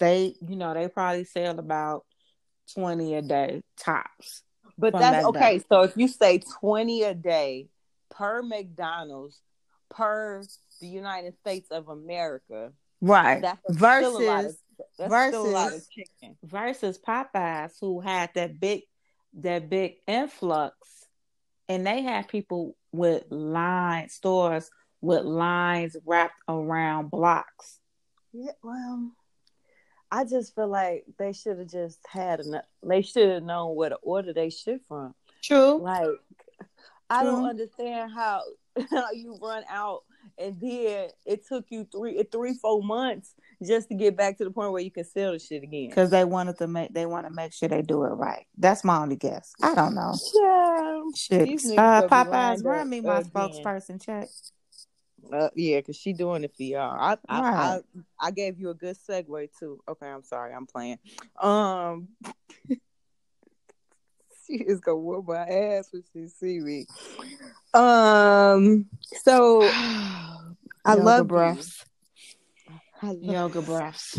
they 0.00 0.34
you 0.40 0.56
know 0.56 0.74
they 0.74 0.88
probably 0.88 1.24
sell 1.24 1.58
about 1.58 2.04
twenty 2.74 3.14
a 3.14 3.22
day 3.22 3.62
tops. 3.76 4.42
but 4.78 4.92
that's 4.92 5.24
McDonald's. 5.24 5.38
okay. 5.38 5.62
So 5.70 5.82
if 5.82 5.96
you 5.96 6.08
say 6.08 6.38
20 6.60 7.02
a 7.04 7.14
day 7.14 7.68
per 8.10 8.42
McDonald's 8.42 9.40
per 9.90 10.42
the 10.80 10.86
United 10.86 11.36
States 11.38 11.70
of 11.70 11.88
America, 11.88 12.72
Right. 13.00 13.42
that's 13.42 13.60
still 13.76 14.18
a 14.18 14.24
lot 14.26 14.44
of 14.46 14.52
Versus 14.52 14.58
that's 14.98 15.26
still 15.28 15.46
a 15.46 15.50
lot 15.50 15.66
of 15.68 15.72
versus- 15.72 16.36
versus 16.42 16.98
Popeyes 16.98 17.72
who 17.80 18.00
had 18.00 18.30
that 18.34 18.58
big 18.58 18.82
that 19.34 19.68
big 19.70 19.94
influx 20.08 20.74
and 21.68 21.86
they 21.86 22.02
had 22.02 22.26
people 22.28 22.74
with 22.92 23.24
line 23.30 24.08
stores 24.08 24.70
with 25.00 25.22
lines 25.24 25.96
wrapped 26.04 26.40
around 26.48 27.10
blocks. 27.10 27.78
Yeah, 28.32 28.52
well, 28.62 29.10
I 30.10 30.24
just 30.24 30.54
feel 30.54 30.68
like 30.68 31.04
they 31.18 31.32
should 31.32 31.58
have 31.58 31.70
just 31.70 31.98
had 32.08 32.40
enough. 32.40 32.64
They 32.82 33.02
should 33.02 33.30
have 33.30 33.42
known 33.42 33.76
where 33.76 33.90
to 33.90 33.96
order 33.96 34.32
they 34.32 34.50
shit 34.50 34.82
from. 34.88 35.14
True. 35.42 35.78
Like, 35.80 36.08
I 37.08 37.24
don't 37.24 37.44
understand 37.44 38.12
how 38.12 38.42
how 38.90 39.10
you 39.12 39.38
run 39.40 39.64
out 39.68 40.02
and 40.38 40.58
then 40.60 41.08
it 41.26 41.46
took 41.46 41.66
you 41.70 41.86
three 41.92 42.22
three 42.30 42.54
four 42.54 42.82
months 42.82 43.34
just 43.62 43.88
to 43.88 43.94
get 43.94 44.16
back 44.16 44.38
to 44.38 44.44
the 44.44 44.50
point 44.50 44.72
where 44.72 44.82
you 44.82 44.90
can 44.90 45.04
sell 45.04 45.32
the 45.32 45.38
shit 45.38 45.62
again. 45.62 45.88
Because 45.88 46.10
they 46.10 46.24
wanted 46.24 46.58
to 46.58 46.66
make 46.66 46.92
they 46.92 47.06
want 47.06 47.26
to 47.26 47.32
make 47.32 47.52
sure 47.52 47.68
they 47.68 47.82
do 47.82 48.04
it 48.04 48.08
right. 48.08 48.46
That's 48.56 48.84
my 48.84 48.98
only 48.98 49.16
guess. 49.16 49.52
I 49.62 49.74
don't 49.74 49.94
know. 49.94 50.14
Yeah, 50.34 51.00
Shit. 51.14 51.78
Uh, 51.78 52.02
Popeyes, 52.08 52.64
run 52.64 52.88
me 52.88 53.00
my 53.00 53.18
again. 53.18 53.30
spokesperson 53.30 54.02
check. 54.02 54.28
Uh, 55.32 55.50
yeah, 55.54 55.78
because 55.78 55.96
she 55.96 56.12
doing 56.12 56.44
it 56.44 56.54
for 56.56 56.62
y'all. 56.62 56.96
I 56.98 57.16
I, 57.28 57.40
Right. 57.40 57.56
I 57.56 57.80
I 58.18 58.30
gave 58.30 58.58
you 58.58 58.70
a 58.70 58.74
good 58.74 58.96
segue 58.96 59.48
too. 59.58 59.80
Okay, 59.88 60.06
I'm 60.06 60.22
sorry, 60.22 60.54
I'm 60.54 60.66
playing. 60.66 60.98
Um, 61.40 62.08
she 64.46 64.54
is 64.54 64.80
gonna 64.80 64.98
whoop 64.98 65.26
my 65.28 65.46
ass 65.46 65.88
when 65.92 66.02
she 66.12 66.28
see 66.28 66.60
me. 66.60 66.86
Um, 67.74 68.86
so 69.02 69.70
I 69.74 70.94
Yoga 70.94 71.04
love 71.04 71.28
breaths. 71.28 71.84
You. 72.68 72.74
I 73.02 73.06
love 73.12 73.22
Yoga 73.22 73.62
breaths. 73.62 74.18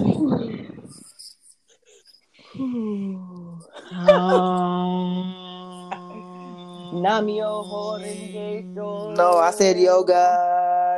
Namyo 6.92 7.64
Renge 8.02 8.66
No, 9.16 9.38
I 9.38 9.52
said 9.52 9.80
yoga, 9.80 10.14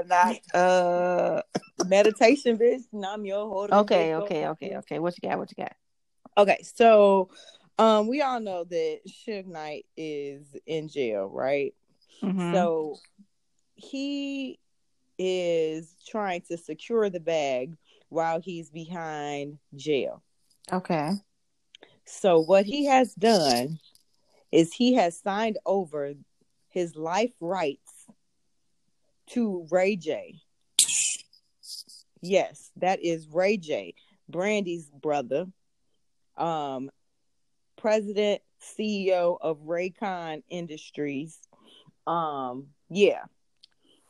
not 0.07 0.35
uh. 0.53 1.41
meditation, 1.87 2.57
bitch. 2.57 2.83
Namyo 2.93 3.49
Renge 3.51 3.73
Okay, 3.81 4.07
Kyo. 4.07 4.23
okay, 4.23 4.47
okay, 4.47 4.47
okay. 4.47 4.77
Okay. 4.77 4.99
What 4.99 5.15
you 5.21 5.29
got? 5.29 5.37
What 5.37 5.51
you 5.55 5.63
got? 5.63 5.75
Okay, 6.37 6.61
so 6.63 7.29
um, 7.77 8.07
we 8.07 8.21
all 8.21 8.39
know 8.39 8.63
that 8.63 8.99
Suge 9.07 9.45
Knight 9.47 9.85
is 9.97 10.55
in 10.65 10.87
jail, 10.87 11.27
right? 11.27 11.73
Mhm. 12.21 12.53
So 12.53 12.97
he 13.75 14.59
is 15.17 15.95
trying 16.07 16.41
to 16.49 16.57
secure 16.57 17.09
the 17.09 17.19
bag 17.19 17.75
while 18.09 18.39
he's 18.39 18.69
behind 18.69 19.57
jail. 19.75 20.23
okay, 20.71 21.11
So 22.05 22.39
what 22.39 22.65
he 22.65 22.85
has 22.85 23.13
done 23.15 23.79
is 24.51 24.73
he 24.73 24.93
has 24.93 25.19
signed 25.19 25.57
over 25.65 26.13
his 26.69 26.95
life 26.95 27.33
rights 27.39 27.82
to 29.31 29.67
Ray 29.71 29.95
J. 29.95 30.35
Yes, 32.21 32.71
that 32.77 33.03
is 33.03 33.27
Ray 33.27 33.57
J, 33.57 33.95
Brandy's 34.29 34.89
brother, 34.89 35.45
um, 36.37 36.89
President 37.77 38.41
CEO 38.61 39.37
of 39.41 39.59
Raycon 39.59 40.43
Industries. 40.49 41.37
Um, 42.07 42.67
yeah. 42.89 43.23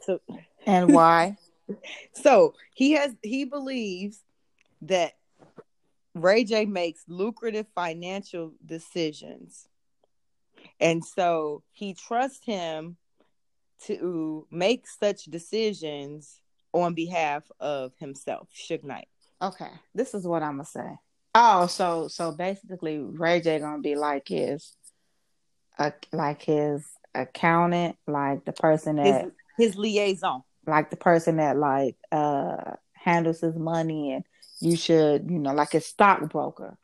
So 0.02 0.20
and 0.66 0.94
why? 0.94 1.38
so 2.14 2.54
he 2.74 2.92
has 2.92 3.16
he 3.24 3.46
believes 3.46 4.20
that 4.84 5.14
Ray 6.14 6.44
J 6.44 6.66
makes 6.66 7.04
lucrative 7.08 7.66
financial 7.74 8.54
decisions. 8.64 9.68
And 10.80 11.04
so 11.04 11.64
he 11.72 11.94
trusts 11.94 12.46
him 12.46 12.98
to 13.86 14.48
make 14.52 14.88
such 14.88 15.26
decisions 15.26 16.40
on 16.74 16.94
behalf 16.94 17.44
of 17.60 17.94
himself, 18.00 18.50
Suge 18.54 18.84
Knight. 18.84 19.08
Okay, 19.42 19.70
this 19.94 20.14
is 20.14 20.26
what 20.26 20.44
I'm 20.44 20.54
gonna 20.58 20.66
say. 20.66 20.90
Oh, 21.36 21.68
so 21.68 22.08
so 22.08 22.32
basically, 22.32 23.00
Ray 23.00 23.42
J 23.42 23.60
gonna 23.60 23.82
be 23.82 23.96
like 23.96 24.28
his, 24.28 24.76
uh, 25.78 25.92
like 26.12 26.44
his 26.44 26.86
accountant, 27.14 27.98
like 28.08 28.46
the 28.46 28.54
person 28.54 28.98
that 28.98 29.26
his, 29.58 29.70
his 29.70 29.78
liaison, 29.78 30.44
like 30.66 30.90
the 30.90 30.98
person 30.98 31.38
that 31.38 31.58
like 31.58 31.96
uh 32.12 32.76
handles 32.94 33.42
his 33.42 33.56
money, 33.56 34.14
and 34.14 34.24
you 34.60 34.78
should, 34.78 35.30
you 35.30 35.40
know, 35.40 35.54
like 35.54 35.74
a 35.74 35.82
stockbroker. 35.82 36.78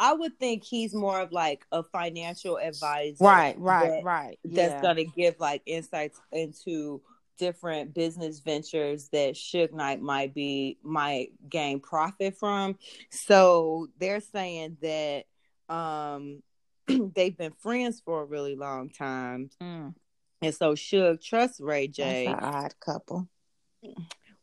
I 0.00 0.12
would 0.12 0.38
think 0.38 0.64
he's 0.64 0.94
more 0.94 1.20
of 1.20 1.32
like 1.32 1.64
a 1.72 1.82
financial 1.82 2.58
advisor. 2.58 3.24
Right, 3.24 3.58
right, 3.58 3.90
that, 3.90 4.04
right. 4.04 4.38
That's 4.44 4.74
yeah. 4.74 4.82
gonna 4.82 5.04
give 5.04 5.36
like 5.40 5.62
insights 5.66 6.20
into 6.32 7.02
different 7.38 7.94
business 7.94 8.40
ventures 8.40 9.08
that 9.10 9.34
Suge 9.34 9.72
Knight 9.72 10.00
might 10.00 10.34
be 10.34 10.78
might 10.82 11.30
gain 11.48 11.80
profit 11.80 12.36
from. 12.36 12.76
So 13.10 13.88
they're 13.98 14.20
saying 14.20 14.76
that 14.82 15.24
um 15.68 16.42
they've 16.86 17.36
been 17.36 17.52
friends 17.58 18.02
for 18.04 18.22
a 18.22 18.26
really 18.26 18.56
long 18.56 18.90
time. 18.90 19.50
Mm. 19.62 19.94
And 20.42 20.54
so 20.54 20.74
Suge 20.74 21.22
trusts 21.22 21.60
Ray 21.60 21.88
J. 21.88 22.26
That's 22.26 22.38
an 22.38 22.44
odd 22.44 22.74
couple. 22.80 23.28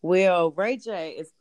Well, 0.01 0.51
Ray 0.51 0.77
J 0.77 1.11
is 1.11 1.31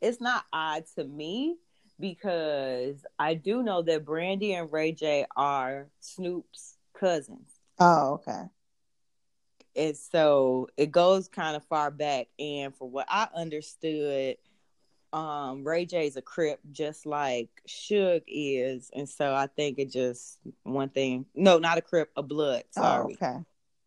it's 0.00 0.20
not 0.20 0.44
odd 0.52 0.84
to 0.96 1.04
me 1.04 1.56
because 1.98 3.04
I 3.18 3.34
do 3.34 3.62
know 3.62 3.82
that 3.82 4.04
Brandy 4.04 4.54
and 4.54 4.70
Ray 4.72 4.92
J 4.92 5.26
are 5.36 5.88
Snoop's 6.00 6.76
cousins. 6.98 7.50
Oh, 7.78 8.14
okay. 8.14 8.42
And 9.76 9.96
so 9.96 10.68
it 10.76 10.90
goes 10.92 11.28
kind 11.28 11.56
of 11.56 11.64
far 11.64 11.90
back. 11.90 12.28
And 12.38 12.74
for 12.74 12.88
what 12.88 13.06
I 13.08 13.28
understood, 13.34 14.36
um, 15.12 15.64
Ray 15.64 15.86
J 15.86 16.06
is 16.06 16.16
a 16.16 16.22
Crip 16.22 16.60
just 16.72 17.06
like 17.06 17.48
Suge 17.68 18.22
is. 18.26 18.90
And 18.94 19.08
so 19.08 19.34
I 19.34 19.46
think 19.46 19.78
it 19.78 19.90
just 19.92 20.38
one 20.62 20.88
thing. 20.88 21.26
No, 21.34 21.58
not 21.58 21.78
a 21.78 21.82
Crip, 21.82 22.10
a 22.16 22.22
Blood. 22.22 22.64
Oh, 22.76 22.82
sorry. 22.82 23.18
Oh, 23.20 23.26
okay. 23.26 23.44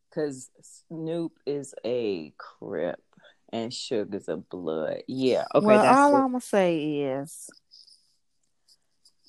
Because 0.10 0.50
Snoop 0.88 1.34
is 1.46 1.76
a 1.86 2.34
Crip 2.38 3.02
and 3.50 3.72
Suge 3.72 4.14
is 4.14 4.28
a 4.28 4.38
Blood. 4.38 5.04
Yeah. 5.08 5.46
Okay. 5.54 5.66
Well, 5.66 5.86
all 5.86 6.16
I'm 6.16 6.32
gonna 6.32 6.42
say 6.42 7.02
is, 7.02 7.50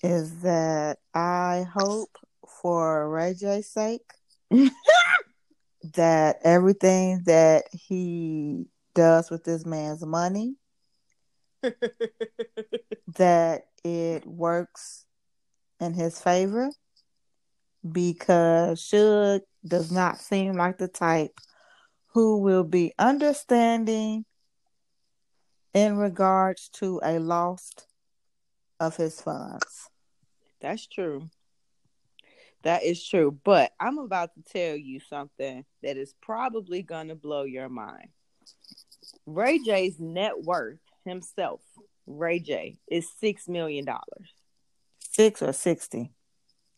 is 0.03 0.43
that 0.43 0.99
I 1.15 1.67
hope 1.73 2.17
for 2.63 3.09
Ray 3.09 3.35
J's 3.35 3.71
sake 3.71 4.11
that 5.95 6.39
everything 6.43 7.23
that 7.27 7.65
he 7.73 8.67
does 8.95 9.31
with 9.31 9.45
this 9.45 9.65
man's 9.65 10.05
money 10.05 10.57
that 13.17 13.67
it 13.85 14.27
works 14.27 15.05
in 15.81 15.95
his 15.95 16.21
favor 16.21 16.71
because 17.91 18.83
Suge 18.83 19.43
does 19.67 19.91
not 19.93 20.19
seem 20.19 20.55
like 20.55 20.79
the 20.79 20.89
type 20.89 21.39
who 22.09 22.39
will 22.39 22.65
be 22.65 22.93
understanding 22.99 24.25
in 25.75 25.97
regards 25.97 26.69
to 26.71 27.01
a 27.05 27.19
loss 27.19 27.71
of 28.81 28.97
his 28.97 29.21
funds. 29.21 29.88
That's 30.61 30.87
true. 30.87 31.29
That 32.63 32.83
is 32.83 33.07
true. 33.07 33.39
But 33.45 33.73
I'm 33.79 33.99
about 33.99 34.31
to 34.35 34.43
tell 34.43 34.77
you 34.77 35.01
something 35.01 35.65
that 35.83 35.97
is 35.97 36.15
probably 36.21 36.83
going 36.83 37.09
to 37.09 37.15
blow 37.15 37.45
your 37.45 37.69
mind. 37.69 38.09
Ray 39.27 39.59
J's 39.59 40.01
net 40.01 40.43
worth 40.43 40.79
himself, 41.05 41.61
Ray 42.07 42.41
J, 42.41 42.79
is 42.91 43.09
$6 43.23 43.49
million. 43.49 43.87
Six 44.99 45.43
or 45.43 45.53
60? 45.53 46.13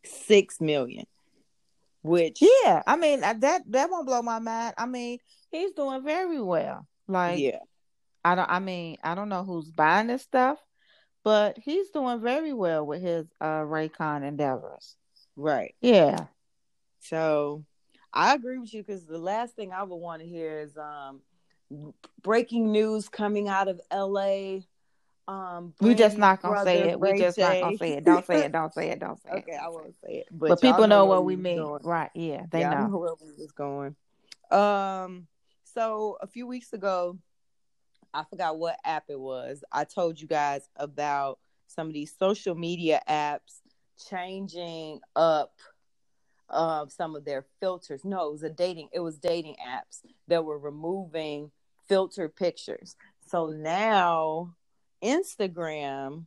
Six 0.04 0.60
million. 0.60 1.06
Which 2.02 2.40
yeah, 2.40 2.82
I 2.86 2.96
mean 2.96 3.20
that 3.20 3.40
that 3.42 3.90
won't 3.90 4.06
blow 4.06 4.22
my 4.22 4.38
mind. 4.38 4.74
I 4.78 4.86
mean 4.86 5.18
he's 5.50 5.72
doing 5.72 6.02
very 6.02 6.40
well. 6.40 6.86
Like 7.06 7.40
yeah, 7.40 7.58
I 8.24 8.34
don't. 8.34 8.50
I 8.50 8.58
mean 8.58 8.96
I 9.04 9.14
don't 9.14 9.28
know 9.28 9.44
who's 9.44 9.70
buying 9.70 10.06
this 10.06 10.22
stuff, 10.22 10.58
but 11.24 11.58
he's 11.58 11.90
doing 11.90 12.20
very 12.20 12.52
well 12.52 12.86
with 12.86 13.02
his 13.02 13.26
uh 13.40 13.62
Raycon 13.62 14.26
endeavors. 14.26 14.96
Right. 15.36 15.74
Yeah. 15.80 16.26
So 17.00 17.64
I 18.12 18.34
agree 18.34 18.58
with 18.58 18.72
you 18.74 18.82
because 18.82 19.06
the 19.06 19.18
last 19.18 19.54
thing 19.54 19.72
I 19.72 19.82
would 19.82 19.96
want 19.96 20.22
to 20.22 20.28
hear 20.28 20.60
is 20.60 20.76
um 20.76 21.20
breaking 22.22 22.72
news 22.72 23.08
coming 23.08 23.48
out 23.48 23.68
of 23.68 23.80
LA. 23.92 24.60
Um, 25.28 25.74
we 25.80 25.94
just 25.94 26.18
not 26.18 26.42
gonna 26.42 26.64
say 26.64 26.88
it. 26.88 26.98
We 27.00 27.16
just 27.16 27.38
not 27.38 27.60
gonna 27.60 27.76
say 27.76 27.92
it. 27.92 28.04
Don't 28.04 28.26
say 28.26 28.44
it. 28.44 28.52
Don't 28.52 28.74
say 28.74 28.90
it. 28.90 28.98
Don't 28.98 29.20
say 29.22 29.30
it. 29.30 29.34
Okay, 29.48 29.56
I 29.56 29.68
won't 29.68 29.94
say 30.04 30.14
it. 30.16 30.26
But, 30.30 30.48
but 30.48 30.60
people 30.60 30.88
know, 30.88 30.98
know 30.98 31.06
what 31.06 31.24
we 31.24 31.36
mean, 31.36 31.58
going. 31.58 31.82
right? 31.84 32.10
Yeah, 32.14 32.46
they 32.50 32.62
know. 32.62 32.88
know 32.88 32.98
where 32.98 33.14
we 33.20 33.32
was 33.38 33.52
going. 33.52 33.94
Um, 34.50 35.28
so 35.62 36.18
a 36.20 36.26
few 36.26 36.48
weeks 36.48 36.72
ago, 36.72 37.16
I 38.12 38.24
forgot 38.24 38.58
what 38.58 38.78
app 38.84 39.04
it 39.08 39.18
was. 39.18 39.62
I 39.72 39.84
told 39.84 40.20
you 40.20 40.26
guys 40.26 40.68
about 40.76 41.38
some 41.66 41.86
of 41.86 41.92
these 41.92 42.14
social 42.18 42.54
media 42.54 43.00
apps 43.08 43.60
changing 44.08 45.00
up 45.14 45.52
um, 46.48 46.88
some 46.88 47.14
of 47.14 47.24
their 47.24 47.46
filters. 47.60 48.04
No, 48.04 48.28
it 48.28 48.32
was 48.32 48.42
a 48.42 48.50
dating. 48.50 48.88
It 48.92 49.00
was 49.00 49.18
dating 49.18 49.56
apps 49.66 50.00
that 50.26 50.44
were 50.44 50.58
removing 50.58 51.50
filter 51.88 52.28
pictures. 52.28 52.96
So 53.26 53.48
now 53.48 54.54
Instagram 55.02 56.26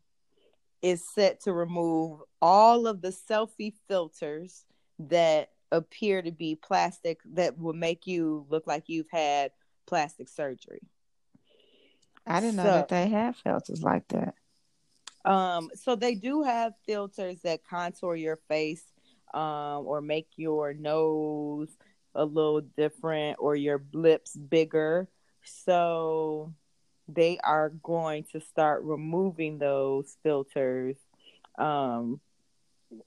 is 0.81 1.05
set 1.13 1.41
to 1.41 1.53
remove 1.53 2.21
all 2.41 2.87
of 2.87 3.01
the 3.01 3.09
selfie 3.09 3.73
filters 3.87 4.65
that 4.99 5.49
appear 5.71 6.21
to 6.21 6.31
be 6.31 6.55
plastic 6.55 7.19
that 7.33 7.57
will 7.57 7.73
make 7.73 8.05
you 8.05 8.45
look 8.49 8.67
like 8.67 8.83
you've 8.87 9.09
had 9.11 9.51
plastic 9.85 10.29
surgery. 10.29 10.81
I 12.25 12.39
didn't 12.39 12.57
know 12.57 12.63
that 12.63 12.89
they 12.89 13.09
have 13.09 13.35
filters 13.37 13.83
like 13.83 14.07
that. 14.09 14.35
Um, 15.25 15.69
so 15.75 15.95
they 15.95 16.15
do 16.15 16.43
have 16.43 16.73
filters 16.85 17.41
that 17.43 17.63
contour 17.63 18.15
your 18.15 18.39
face, 18.47 18.83
um, 19.33 19.85
or 19.85 20.01
make 20.01 20.27
your 20.35 20.73
nose 20.73 21.69
a 22.15 22.25
little 22.25 22.61
different 22.61 23.37
or 23.39 23.55
your 23.55 23.83
lips 23.93 24.35
bigger. 24.35 25.07
So 25.43 26.53
they 27.07 27.37
are 27.43 27.69
going 27.69 28.25
to 28.31 28.39
start 28.39 28.83
removing 28.83 29.57
those 29.57 30.15
filters. 30.23 30.95
Um, 31.57 32.19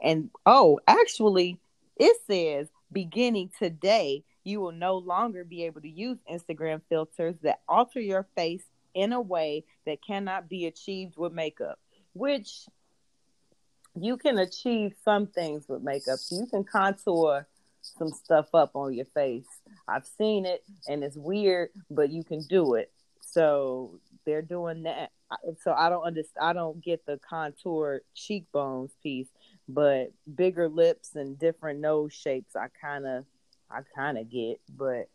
and 0.01 0.31
oh, 0.45 0.81
actually, 0.87 1.59
it 1.97 2.17
says 2.27 2.69
beginning 2.93 3.51
today, 3.59 4.25
you 4.45 4.61
will 4.61 4.73
no 4.73 4.99
longer 4.99 5.45
be 5.45 5.65
able 5.65 5.81
to 5.81 5.89
use 5.89 6.19
Instagram 6.31 6.81
filters 6.89 7.37
that 7.43 7.61
alter 7.69 8.01
your 8.01 8.27
face 8.37 8.65
in 8.97 9.13
a 9.13 9.21
way 9.21 9.65
that 9.85 10.05
cannot 10.05 10.49
be 10.49 10.67
achieved 10.67 11.17
with 11.17 11.33
makeup 11.33 11.79
which 12.17 12.67
you 13.95 14.17
can 14.17 14.39
achieve 14.39 14.95
some 15.05 15.27
things 15.27 15.69
with 15.69 15.83
makeup. 15.83 16.19
You 16.31 16.47
can 16.47 16.65
contour 16.65 17.47
some 17.83 18.09
stuff 18.09 18.55
up 18.55 18.71
on 18.75 18.95
your 18.95 19.05
face. 19.07 19.47
I've 19.87 20.07
seen 20.07 20.47
it 20.47 20.65
and 20.89 21.05
it's 21.05 21.17
weird, 21.17 21.71
but 21.91 22.11
you 22.11 22.25
can 22.25 22.43
do 22.49 22.75
it. 22.75 22.91
So 23.21 23.99
they're 24.25 24.43
doing 24.43 24.85
that. 24.85 25.13
So 25.63 25.73
I 25.73 25.89
don't 25.89 26.05
understand. 26.05 26.47
I 26.47 26.53
don't 26.53 26.83
get 26.83 27.05
the 27.05 27.19
contour 27.19 28.01
cheekbones 28.15 28.93
piece, 29.03 29.29
but 29.69 30.13
bigger 30.35 30.69
lips 30.69 31.15
and 31.15 31.39
different 31.39 31.81
nose 31.81 32.13
shapes. 32.13 32.57
I 32.57 32.69
kind 32.81 33.07
of, 33.07 33.25
I 33.71 33.81
kind 33.95 34.19
of 34.19 34.31
get. 34.31 34.61
But 34.75 35.09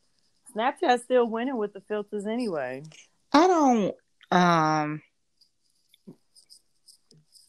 Snapchat's 0.56 1.04
still 1.04 1.26
winning 1.26 1.58
with 1.58 1.74
the 1.74 1.82
filters 1.82 2.26
anyway. 2.26 2.84
I 3.34 3.48
don't. 3.48 3.96
Um, 4.32 5.02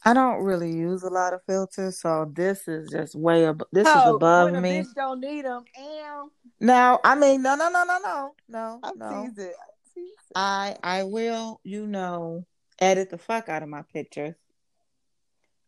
I 0.04 0.14
don't 0.14 0.42
really 0.42 0.72
use 0.72 1.04
a 1.04 1.10
lot 1.10 1.32
of 1.32 1.42
filters, 1.46 2.00
so 2.00 2.30
this 2.32 2.66
is 2.66 2.90
just 2.90 3.14
way 3.14 3.44
above. 3.44 3.68
This 3.72 3.86
oh, 3.88 4.00
is 4.00 4.14
above 4.16 4.50
when 4.50 4.62
me. 4.62 4.80
Bitch 4.80 4.94
don't 4.94 5.20
need 5.20 5.44
them. 5.44 5.64
And 5.76 6.30
now, 6.60 6.98
I 7.04 7.14
mean, 7.14 7.42
no, 7.42 7.54
no, 7.54 7.70
no, 7.70 7.84
no, 7.84 7.98
no, 8.02 8.34
no, 8.48 8.80
I 8.82 8.90
no. 8.96 9.24
Tease 9.24 9.38
it. 9.38 9.54
I, 9.54 9.94
tease 9.94 10.04
it. 10.04 10.32
I, 10.34 10.76
I 10.82 11.02
will, 11.04 11.60
you 11.62 11.86
know, 11.86 12.44
edit 12.80 13.10
the 13.10 13.18
fuck 13.18 13.48
out 13.48 13.62
of 13.62 13.68
my 13.68 13.82
pictures. 13.92 14.34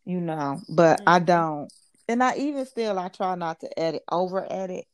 You 0.05 0.21
know, 0.21 0.61
but 0.69 0.99
mm-hmm. 0.99 1.09
I 1.09 1.19
don't. 1.21 1.73
and 2.09 2.23
I 2.23 2.37
even 2.37 2.67
still 2.67 2.99
I 2.99 3.09
try 3.09 3.35
not 3.37 3.61
to 3.61 3.79
edit 3.79 4.03
over 4.11 4.47
edit. 4.51 4.87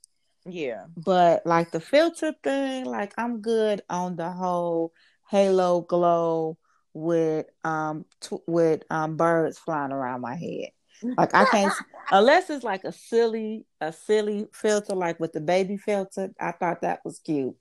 Yeah. 0.47 0.85
But 0.97 1.45
like 1.47 1.71
the 1.71 1.81
filter 1.81 2.35
thing, 2.43 2.85
like 2.85 3.13
I'm 3.19 3.41
good 3.41 3.83
on 3.91 4.17
the 4.17 4.31
whole 4.31 4.93
halo 5.31 5.83
glow 5.83 6.59
with 6.93 7.47
um 7.65 8.05
t- 8.21 8.37
with 8.47 8.83
um 8.91 9.17
birds 9.17 9.59
flying 9.59 9.93
around 9.93 10.21
my 10.21 10.35
head. 10.35 10.71
Like 11.17 11.35
I 11.35 11.45
can't 11.47 11.73
unless 12.11 12.51
it's 12.51 12.65
like 12.65 12.85
a 12.85 12.93
silly 12.93 13.65
a 13.81 13.93
silly 13.93 14.49
filter 14.53 14.95
like 14.95 15.21
with 15.21 15.33
the 15.33 15.41
baby 15.41 15.77
filter. 15.77 16.31
I 16.41 16.53
thought 16.53 16.83
that 16.83 17.01
was 17.05 17.21
cute. 17.21 17.55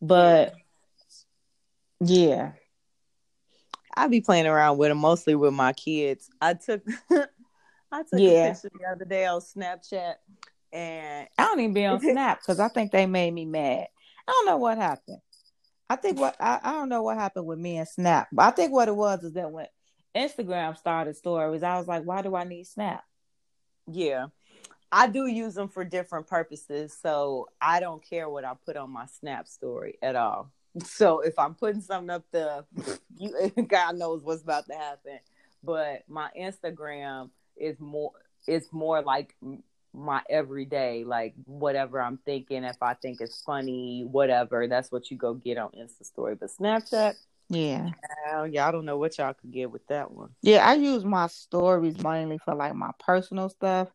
But 0.00 0.54
yeah. 2.00 2.52
I 3.98 4.08
be 4.08 4.20
playing 4.20 4.46
around 4.46 4.76
with 4.78 4.90
them 4.90 4.98
mostly 4.98 5.34
with 5.34 5.54
my 5.54 5.72
kids. 5.72 6.28
I 6.40 6.54
took 6.54 6.82
I 7.10 8.02
took 8.02 8.20
Yeah. 8.20 8.48
a 8.48 8.52
picture 8.52 8.70
the 8.78 8.86
other 8.86 9.04
day 9.04 9.26
on 9.26 9.40
Snapchat 9.40 10.14
and 10.72 11.28
I 11.38 11.44
don't 11.44 11.60
even 11.60 11.72
be 11.74 11.86
on 11.86 12.00
Snap 12.12 12.40
because 12.40 12.60
I 12.60 12.68
think 12.68 12.92
they 12.92 13.06
made 13.06 13.32
me 13.32 13.46
mad. 13.46 13.86
I 14.28 14.32
don't 14.32 14.46
know 14.46 14.56
what 14.58 14.76
happened. 14.76 15.20
I 15.88 15.96
think 15.96 16.18
what 16.18 16.36
I, 16.40 16.58
I 16.62 16.72
don't 16.72 16.88
know 16.88 17.02
what 17.02 17.16
happened 17.16 17.46
with 17.46 17.58
me 17.58 17.78
and 17.78 17.88
Snap, 17.88 18.28
but 18.32 18.44
I 18.44 18.50
think 18.50 18.72
what 18.72 18.88
it 18.88 18.96
was 18.96 19.22
is 19.22 19.32
that 19.34 19.50
when 19.50 19.66
Instagram 20.16 20.76
started 20.76 21.16
stories, 21.16 21.62
I 21.62 21.78
was 21.78 21.86
like, 21.86 22.02
why 22.04 22.22
do 22.22 22.34
I 22.34 22.44
need 22.44 22.66
Snap? 22.66 23.04
yeah. 23.90 24.26
I 24.92 25.08
do 25.08 25.26
use 25.26 25.54
them 25.54 25.68
for 25.68 25.84
different 25.84 26.26
purposes, 26.26 26.96
so 27.00 27.48
I 27.60 27.80
don't 27.80 28.02
care 28.02 28.28
what 28.28 28.44
I 28.44 28.52
put 28.64 28.76
on 28.76 28.90
my 28.90 29.06
Snap 29.06 29.48
story 29.48 29.98
at 30.00 30.16
all. 30.16 30.52
So 30.84 31.20
if 31.20 31.38
I'm 31.38 31.54
putting 31.54 31.80
something 31.80 32.10
up 32.10 32.24
there, 32.32 32.64
you 33.18 33.52
God 33.68 33.96
knows 33.96 34.22
what's 34.22 34.42
about 34.42 34.66
to 34.66 34.74
happen. 34.74 35.18
But 35.62 36.04
my 36.08 36.30
Instagram 36.38 37.30
is 37.56 37.80
more 37.80 38.12
it's 38.46 38.72
more 38.72 39.02
like 39.02 39.34
my 39.96 40.22
everyday, 40.28 41.04
like 41.04 41.34
whatever 41.44 42.00
I'm 42.00 42.18
thinking. 42.18 42.64
If 42.64 42.82
I 42.82 42.94
think 42.94 43.20
it's 43.20 43.42
funny, 43.42 44.06
whatever, 44.10 44.68
that's 44.68 44.92
what 44.92 45.10
you 45.10 45.16
go 45.16 45.34
get 45.34 45.58
on 45.58 45.70
Insta 45.70 46.04
story. 46.04 46.34
But 46.34 46.50
Snapchat, 46.50 47.14
Yeah. 47.48 47.90
hell, 48.24 48.46
y'all 48.46 48.72
don't 48.72 48.84
know 48.84 48.98
what 48.98 49.18
y'all 49.18 49.34
could 49.34 49.52
get 49.52 49.70
with 49.70 49.86
that 49.88 50.10
one. 50.10 50.30
Yeah, 50.42 50.66
I 50.68 50.74
use 50.74 51.04
my 51.04 51.26
stories 51.28 52.02
mainly 52.02 52.38
for 52.38 52.54
like 52.54 52.74
my 52.74 52.90
personal 52.98 53.48
stuff 53.48 53.88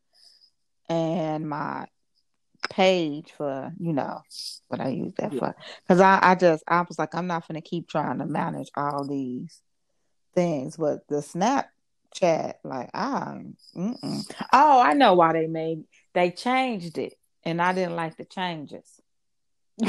and 0.90 1.48
my 1.48 1.88
page 2.70 3.32
for, 3.32 3.74
you 3.80 3.94
know, 3.94 4.22
what 4.68 4.82
I 4.82 4.90
use 4.90 5.14
that 5.18 5.34
Yeah. 5.34 5.40
for. 5.40 5.56
Because 5.84 6.02
I, 6.02 6.20
I 6.22 6.36
just, 6.36 6.64
I 6.68 6.82
was 6.82 6.98
like, 6.98 7.16
I'm 7.16 7.28
not 7.28 7.46
to 7.56 7.62
keep 7.62 7.88
trying 7.88 8.20
to 8.20 8.26
manage 8.26 8.72
all 8.76 9.06
these 9.08 9.62
things. 10.34 10.78
But 10.78 11.08
the 11.08 11.22
Snapchat, 12.14 12.54
like, 12.64 12.90
I, 12.94 13.42
mm-mm. 13.76 14.36
oh, 14.54 14.82
I 14.82 14.94
know 14.94 15.14
why 15.14 15.34
they 15.34 15.48
made, 15.48 15.84
they 16.14 16.32
changed 16.32 16.98
it. 16.98 17.14
And 17.44 17.62
I 17.62 17.74
didn't 17.74 17.96
like 17.96 18.18
the 18.18 18.26
changes. 18.26 19.02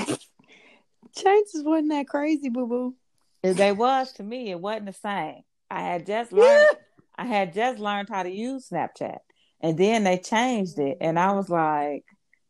Changes 1.14 1.62
wasn't 1.62 1.90
that 1.90 2.08
crazy, 2.08 2.48
boo 2.48 2.66
boo. 2.66 2.94
If 3.42 3.58
they 3.58 3.72
was 3.72 4.12
to 4.14 4.22
me, 4.22 4.50
it 4.50 4.58
wasn't 4.58 4.86
the 4.86 4.92
same. 4.94 5.42
I 5.70 5.82
had 5.82 6.06
just 6.06 6.32
learned, 6.32 6.68
I 7.16 7.26
had 7.26 7.52
just 7.52 7.78
learned 7.78 8.08
how 8.08 8.22
to 8.22 8.30
use 8.30 8.70
Snapchat. 8.70 9.18
And 9.60 9.76
then 9.76 10.04
they 10.04 10.16
changed 10.16 10.78
it, 10.78 10.98
and 11.00 11.18
I 11.18 11.32
was 11.32 11.48
like, 11.50 12.04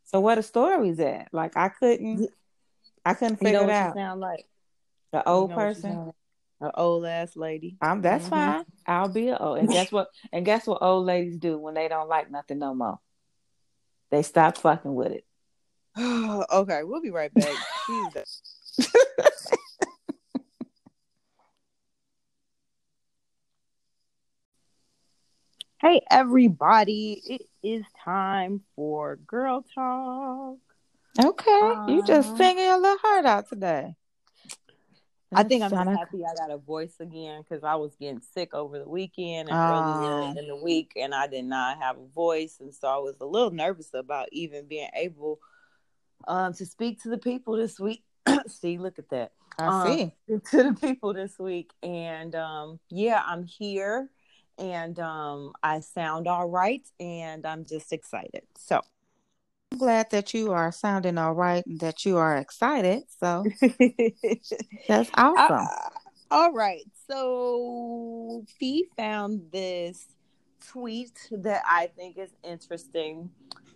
"So 0.05 0.21
what 0.21 0.37
the 0.37 0.43
stories 0.43 1.01
at?" 1.01 1.29
Like 1.33 1.57
I 1.57 1.69
couldn't, 1.69 2.31
I 3.05 3.15
couldn't 3.15 3.41
You 3.41 3.47
figure 3.47 3.59
know 3.61 3.65
it 3.65 3.71
out. 3.71 3.97
you 3.97 4.01
sound 4.01 4.21
like? 4.21 4.47
The 5.13 5.29
old 5.29 5.51
You 5.51 5.57
know 5.57 5.63
you 5.63 5.67
person? 5.67 6.13
An 6.63 6.71
old 6.75 7.05
ass 7.05 7.35
lady. 7.37 7.77
I'm 7.83 8.01
that's 8.03 8.27
Mhm. 8.27 8.31
fine. 8.31 8.65
I'll 8.87 9.09
be 9.09 9.29
an 9.29 9.37
old. 9.41 9.59
And 9.59 9.69
guess 9.69 9.91
what? 9.93 10.09
And 10.33 10.45
guess 10.45 10.65
what 10.67 10.81
old 10.81 11.05
ladies 11.07 11.37
do 11.37 11.59
when 11.59 11.75
they 11.75 11.89
don't 11.89 12.09
like 12.09 12.31
nothing 12.31 12.61
no 12.61 12.73
more? 12.73 13.01
They 14.11 14.23
stop 14.23 14.57
fucking 14.59 14.95
with 14.95 15.11
it. 15.13 15.27
okay, 15.99 16.85
we'll 16.85 17.03
be 17.03 17.11
right 17.11 17.35
back. 17.35 17.57
Jesus. 17.89 18.43
Hey 25.81 26.01
everybody, 26.11 27.21
it 27.27 27.43
is 27.67 27.85
time 28.05 28.63
for 28.77 29.17
girl 29.17 29.65
talk. 29.75 30.59
Okay, 31.19 31.73
you 31.89 32.03
just 32.07 32.35
Uh, 32.35 32.37
singing 32.37 32.65
your 32.65 32.79
little 32.81 32.99
heart 32.99 33.25
out 33.27 33.49
today. 33.49 33.97
I 35.35 35.43
think 35.45 35.63
I'm 35.63 35.71
just 35.71 35.99
happy 35.99 36.25
I 36.25 36.35
got 36.35 36.51
a 36.51 36.59
voice 36.59 36.95
again 37.01 37.43
because 37.43 37.65
I 37.65 37.75
was 37.77 37.95
getting 37.97 38.21
sick 38.21 38.55
over 38.55 38.79
the 38.79 38.89
weekend 38.89 39.49
and 39.49 39.59
earlier 39.59 40.21
in 40.39 40.47
the 40.49 40.57
week, 40.57 40.93
and 40.97 41.15
I 41.15 41.27
did 41.27 41.45
not 41.45 41.79
have 41.79 41.97
a 41.99 42.07
voice, 42.15 42.59
and 42.61 42.75
so 42.75 42.89
I 42.89 42.99
was 42.99 43.17
a 43.21 43.27
little 43.27 43.51
nervous 43.51 43.91
about 43.95 44.29
even 44.33 44.67
being 44.67 44.89
able 44.95 45.39
um, 46.29 46.53
to 46.55 46.67
speak 46.67 47.03
to 47.03 47.09
the 47.09 47.19
people 47.19 47.57
this 47.57 47.79
week. 47.81 48.05
See, 48.47 48.79
look 48.79 48.99
at 48.99 49.11
that. 49.11 49.33
I 49.59 49.67
um, 49.67 49.83
see. 49.83 50.15
to 50.51 50.63
the 50.63 50.77
people 50.81 51.13
this 51.15 51.39
week. 51.39 51.73
And 51.83 52.35
um, 52.35 52.81
yeah, 52.91 53.23
I'm 53.25 53.45
here 53.45 54.09
and 54.59 54.99
um, 54.99 55.53
I 55.63 55.81
sound 55.81 56.27
all 56.29 56.49
right 56.49 56.83
and 57.01 57.47
I'm 57.47 57.65
just 57.65 57.93
excited. 57.93 58.43
So 58.57 58.81
glad 59.83 60.09
that 60.13 60.33
you 60.33 60.53
are 60.53 60.71
sounding 60.71 61.19
all 61.19 61.33
right 61.33 61.67
and 61.67 61.81
that 61.81 62.05
you 62.05 62.17
are 62.17 62.37
excited. 62.37 63.03
So 63.19 63.45
that's 64.89 65.11
awesome. 65.15 65.67
Uh, 65.67 65.89
all 66.31 66.53
right. 66.53 66.85
So 67.11 68.45
Fee 68.61 68.87
found 68.97 69.43
this 69.51 70.07
tweet 70.71 71.19
that 71.33 71.65
I 71.69 71.89
think 71.97 72.17
is 72.17 72.31
interesting. 72.45 73.29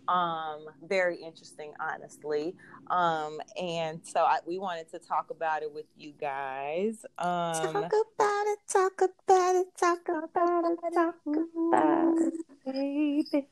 Um, 0.07 0.67
very 0.87 1.17
interesting, 1.17 1.73
honestly. 1.81 2.55
Um, 2.89 3.41
and 3.61 3.99
so 4.01 4.21
I, 4.21 4.37
we 4.47 4.59
wanted 4.59 4.89
to 4.91 4.99
talk 4.99 5.29
about 5.29 5.61
it 5.61 5.73
with 5.73 5.87
you 5.97 6.13
guys. 6.13 7.05
Um, 7.17 7.73
talk 7.73 7.91
about 7.91 8.45
it, 8.47 8.59
talk 8.69 9.01
about 9.01 9.55
it, 9.57 9.67
talk 9.77 10.07
about 10.07 10.63
it, 10.71 10.93
talk 10.93 11.15
about 11.25 12.15
it. 12.17 12.33
baby. 12.65 13.49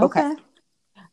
Okay. 0.00 0.20
N- 0.20 0.36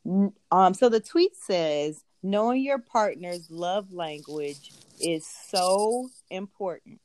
Um, 0.06 0.74
so 0.74 0.90
the 0.90 1.00
tweet 1.00 1.36
says, 1.36 2.04
knowing 2.24 2.64
your 2.64 2.80
partner's 2.80 3.50
love 3.50 3.92
language 3.94 4.72
is 5.00 5.26
so 5.26 6.10
important. 6.30 7.00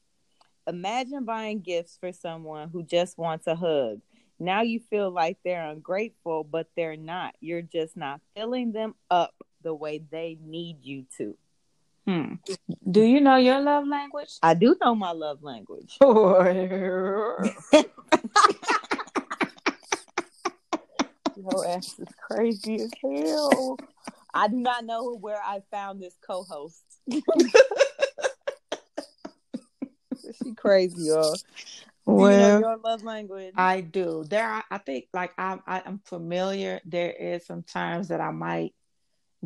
Imagine 0.67 1.25
buying 1.25 1.61
gifts 1.61 1.99
for 2.01 2.13
someone 2.13 2.71
who 2.71 2.83
just 2.83 3.19
wants 3.19 3.47
a 3.47 3.55
hug. 3.55 4.01
Now 4.39 4.63
you 4.63 4.81
feel 4.91 5.11
like 5.11 5.39
they're 5.45 5.69
ungrateful, 5.69 6.45
but 6.45 6.69
they're 6.75 6.97
not. 6.97 7.35
You're 7.41 7.63
just 7.63 7.97
not 7.97 8.21
filling 8.35 8.73
them 8.73 8.95
up 9.11 9.35
the 9.63 9.75
way 9.75 10.03
they 10.11 10.39
need 10.43 10.79
you 10.83 11.05
to. 11.19 11.37
Hmm. 12.07 12.35
Do 12.91 13.03
you 13.03 13.21
know 13.21 13.37
your 13.37 13.61
love 13.61 13.87
language? 13.87 14.39
I 14.43 14.55
do 14.55 14.77
know 14.81 14.95
my 14.95 15.13
love 15.13 15.43
language. 15.43 15.97
Your 21.45 21.67
ass 21.67 21.99
is 21.99 22.09
crazy 22.27 22.81
as 22.83 22.91
hell. 23.03 23.79
I 24.33 24.49
do 24.49 24.57
not 24.57 24.85
know 24.85 25.15
where 25.17 25.41
I 25.43 25.63
found 25.71 26.01
this 26.03 26.17
co-host. 26.27 26.83
she 30.43 30.55
crazy, 30.55 31.05
y'all. 31.05 31.37
Do 32.07 32.13
you 32.13 32.19
know 32.19 32.59
your 32.59 32.77
love 32.79 33.03
language? 33.03 33.55
I 33.57 33.81
do. 33.81 34.25
There, 34.29 34.45
are, 34.45 34.65
I 34.71 34.79
think, 34.79 35.07
like 35.15 35.33
I'm, 35.39 35.63
I, 35.67 35.83
I'm 35.85 36.01
familiar. 36.05 36.81
There 36.85 37.11
is 37.11 37.47
some 37.47 37.63
times 37.63 38.09
that 38.09 38.21
I 38.21 38.31
might 38.31 38.75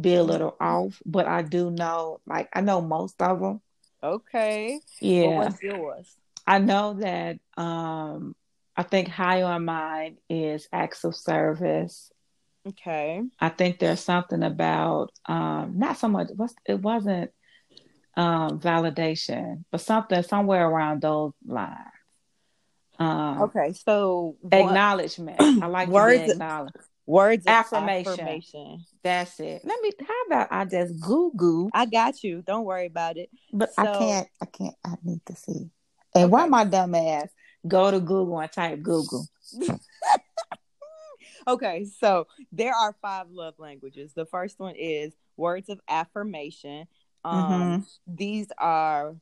be 0.00 0.14
a 0.14 0.22
little 0.22 0.56
off, 0.60 1.00
but 1.04 1.26
I 1.26 1.42
do 1.42 1.70
know, 1.70 2.20
like 2.26 2.48
I 2.52 2.60
know 2.60 2.80
most 2.80 3.20
of 3.22 3.40
them. 3.40 3.60
okay. 4.02 4.80
Well, 5.00 5.10
Yeah, 5.10 5.38
what's 5.38 5.62
yours? 5.62 6.16
I 6.46 6.58
know 6.58 6.94
that. 6.94 7.38
Um, 7.56 8.34
I 8.78 8.84
think 8.84 9.08
high 9.08 9.42
on 9.42 9.64
mine 9.64 10.18
is 10.30 10.68
acts 10.72 11.02
of 11.02 11.16
service. 11.16 12.12
Okay. 12.66 13.20
I 13.40 13.48
think 13.48 13.80
there's 13.80 13.98
something 14.00 14.42
about 14.44 15.10
um 15.26 15.74
not 15.76 15.98
so 15.98 16.06
much 16.08 16.28
what's 16.36 16.54
it 16.64 16.80
wasn't 16.80 17.32
um 18.16 18.60
validation, 18.60 19.64
but 19.72 19.80
something 19.80 20.22
somewhere 20.22 20.64
around 20.68 21.02
those 21.02 21.32
lines. 21.44 21.74
Um 23.00 23.42
Okay. 23.42 23.72
So 23.72 24.36
one- 24.40 24.52
acknowledgement. 24.68 25.40
I 25.40 25.66
like 25.76 25.88
Words- 25.88 26.26
be 26.26 26.30
acknowledged. 26.32 26.76
words 27.04 27.46
of 27.46 27.52
Affirmation. 27.52 28.12
affirmation. 28.12 28.84
That's 29.02 29.40
it. 29.40 29.62
Let 29.64 29.80
me 29.82 29.90
how 30.06 30.22
about 30.28 30.48
I 30.52 30.64
just 30.66 31.00
Google, 31.00 31.70
I 31.74 31.86
got 31.86 32.22
you. 32.22 32.42
Don't 32.46 32.64
worry 32.64 32.86
about 32.86 33.16
it. 33.16 33.28
but 33.52 33.70
I 33.76 33.84
can't 33.86 34.28
I 34.40 34.46
can't 34.46 34.74
I 34.84 34.94
need 35.02 35.26
to 35.26 35.34
see. 35.34 35.70
And 36.14 36.30
why 36.30 36.42
Okay. 36.42 36.50
my 36.50 36.64
dumb 36.64 36.94
ass 36.94 37.28
go 37.66 37.90
to 37.90 38.00
Google 38.00 38.40
and 38.40 38.52
type 38.52 38.82
Google. 38.82 39.26
Okay, 41.46 41.86
so 41.98 42.26
there 42.52 42.74
are 42.74 42.94
five 43.00 43.30
love 43.30 43.54
languages. 43.58 44.12
The 44.12 44.26
first 44.26 44.58
one 44.58 44.74
is 44.76 45.14
words 45.38 45.70
of 45.70 45.80
affirmation. 45.88 46.86
Um, 47.24 47.42
Mm-hmm. 47.50 48.16
These 48.16 48.48
are 48.58 49.16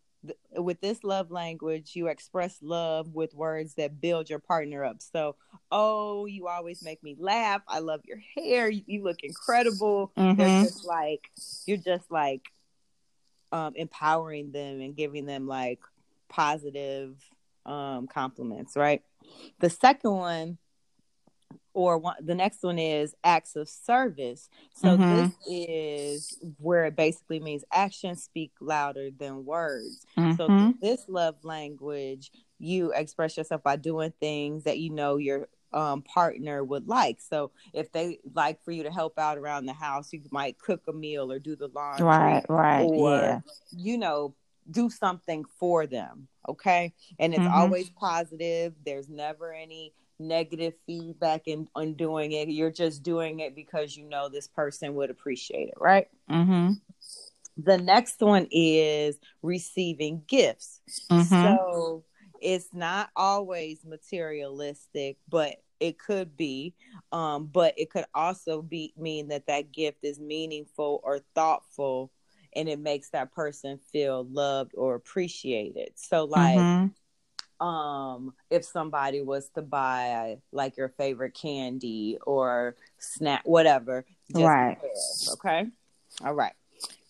with 0.57 0.81
this 0.81 1.05
love 1.05 1.31
language, 1.31 1.93
you 1.95 2.09
express 2.09 2.59
love 2.61 3.15
with 3.15 3.33
words 3.33 3.75
that 3.75 4.01
build 4.01 4.29
your 4.29 4.41
partner 4.41 4.85
up. 4.85 4.97
So, 5.01 5.37
oh, 5.71 6.27
you 6.27 6.49
always 6.49 6.83
make 6.83 7.01
me 7.03 7.15
laugh. 7.17 7.63
I 7.69 7.79
love 7.79 8.01
your 8.05 8.19
hair. 8.35 8.69
You, 8.69 8.83
you 8.87 9.05
look 9.05 9.23
incredible. 9.23 10.13
Mm-hmm. 10.17 10.37
They're 10.37 10.65
just 10.65 10.85
like 10.85 11.31
you're 11.67 11.77
just 11.77 12.11
like 12.11 12.43
um, 13.53 13.75
empowering 13.77 14.51
them 14.51 14.81
and 14.81 14.97
giving 14.97 15.27
them 15.27 15.47
like 15.47 15.79
positive 16.29 17.17
um, 17.67 18.07
compliments, 18.07 18.77
right? 18.77 19.03
The 19.61 19.71
second 19.71 20.13
one 20.13 20.59
or 21.75 21.99
one, 21.99 22.17
the 22.21 22.35
next 22.35 22.63
one 22.63 22.79
is 22.79 23.15
acts 23.23 23.55
of 23.55 23.69
service. 23.69 24.49
So 24.75 24.97
mm-hmm. 24.97 25.17
this 25.17 25.33
is 25.47 26.39
where 26.59 26.87
it 26.87 26.97
basically 26.97 27.41
means 27.41 27.65
actions 27.71 28.23
speak 28.23 28.53
louder 28.61 29.11
than 29.11 29.45
words. 29.45 30.07
Mm-hmm. 30.17 30.37
So 30.37 30.75
this 30.81 31.05
love 31.09 31.37
language, 31.43 32.31
you 32.59 32.93
express 32.95 33.37
yourself 33.37 33.63
by 33.63 33.77
doing 33.77 34.13
things 34.21 34.65
that 34.65 34.79
you 34.79 34.91
know 34.91 35.19
your 35.19 35.49
um, 35.73 36.01
partner 36.01 36.65
would 36.65 36.89
like. 36.89 37.21
So 37.21 37.51
if 37.75 37.93
they 37.93 38.21
like 38.35 38.65
for 38.65 38.71
you 38.71 38.85
to 38.85 38.91
help 38.91 39.19
out 39.19 39.37
around 39.37 39.67
the 39.67 39.75
house, 39.75 40.13
you 40.13 40.23
might 40.31 40.59
cook 40.59 40.83
a 40.89 40.93
meal 40.93 41.31
or 41.31 41.39
do 41.39 41.57
the 41.57 41.69
laundry, 41.69 42.07
right, 42.07 42.45
right, 42.49 42.85
or 42.85 43.11
yeah. 43.11 43.41
you 43.77 43.99
know 43.99 44.35
do 44.71 44.91
something 44.91 45.45
for 45.59 45.87
them. 45.87 46.29
Okay, 46.49 46.93
and 47.19 47.35
it's 47.35 47.43
mm-hmm. 47.43 47.55
always 47.55 47.91
positive. 47.91 48.75
There's 48.85 49.09
never 49.09 49.53
any 49.53 49.93
negative 50.19 50.75
feedback 50.87 51.43
in 51.47 51.69
on 51.75 51.95
doing 51.95 52.33
it. 52.33 52.49
You're 52.49 52.71
just 52.71 53.03
doing 53.03 53.41
it 53.41 53.55
because 53.55 53.97
you 53.97 54.09
know 54.09 54.29
this 54.29 54.49
person 54.49 54.95
would 54.95 55.11
appreciate 55.11 55.69
it, 55.69 55.75
right? 55.79 56.09
Mm-hmm. 56.31 56.73
The 57.59 57.79
next 57.79 58.21
one 58.21 58.49
is 58.51 59.19
receiving 59.43 60.23
gifts. 60.27 60.81
Mm-hmm. 61.11 61.57
So 61.57 62.05
it's 62.41 62.69
not 62.73 63.11
always 63.17 63.85
materialistic, 63.85 65.17
but 65.29 65.57
it 65.81 65.99
could 65.99 66.37
be. 66.37 66.75
Um, 67.13 67.47
but 67.47 67.75
it 67.77 67.91
could 67.91 68.07
also 68.15 68.63
be 68.63 68.93
mean 68.97 69.29
that 69.29 69.47
that 69.47 69.73
gift 69.73 69.99
is 70.03 70.19
meaningful 70.19 71.01
or 71.03 71.21
thoughtful, 71.35 72.11
and 72.57 72.69
it 72.69 72.81
makes 72.81 73.11
that 73.11 73.33
person 73.33 73.79
feel 73.93 74.27
loved 74.31 74.73
or 74.77 74.95
appreciated. 74.95 75.91
So, 75.95 76.25
like. 76.25 76.59
Mm-hmm 76.59 76.87
um 77.61 78.35
if 78.51 78.65
somebody 78.65 79.23
was 79.23 79.49
to 79.55 79.63
buy 79.63 80.37
like 80.53 80.77
your 80.77 80.91
favorite 80.91 81.35
candy 81.35 82.19
or 82.27 82.77
snack 82.99 83.41
whatever 83.45 84.05
right 84.35 84.77
because, 84.81 85.31
okay 85.33 85.67
all 86.23 86.35
right 86.35 86.53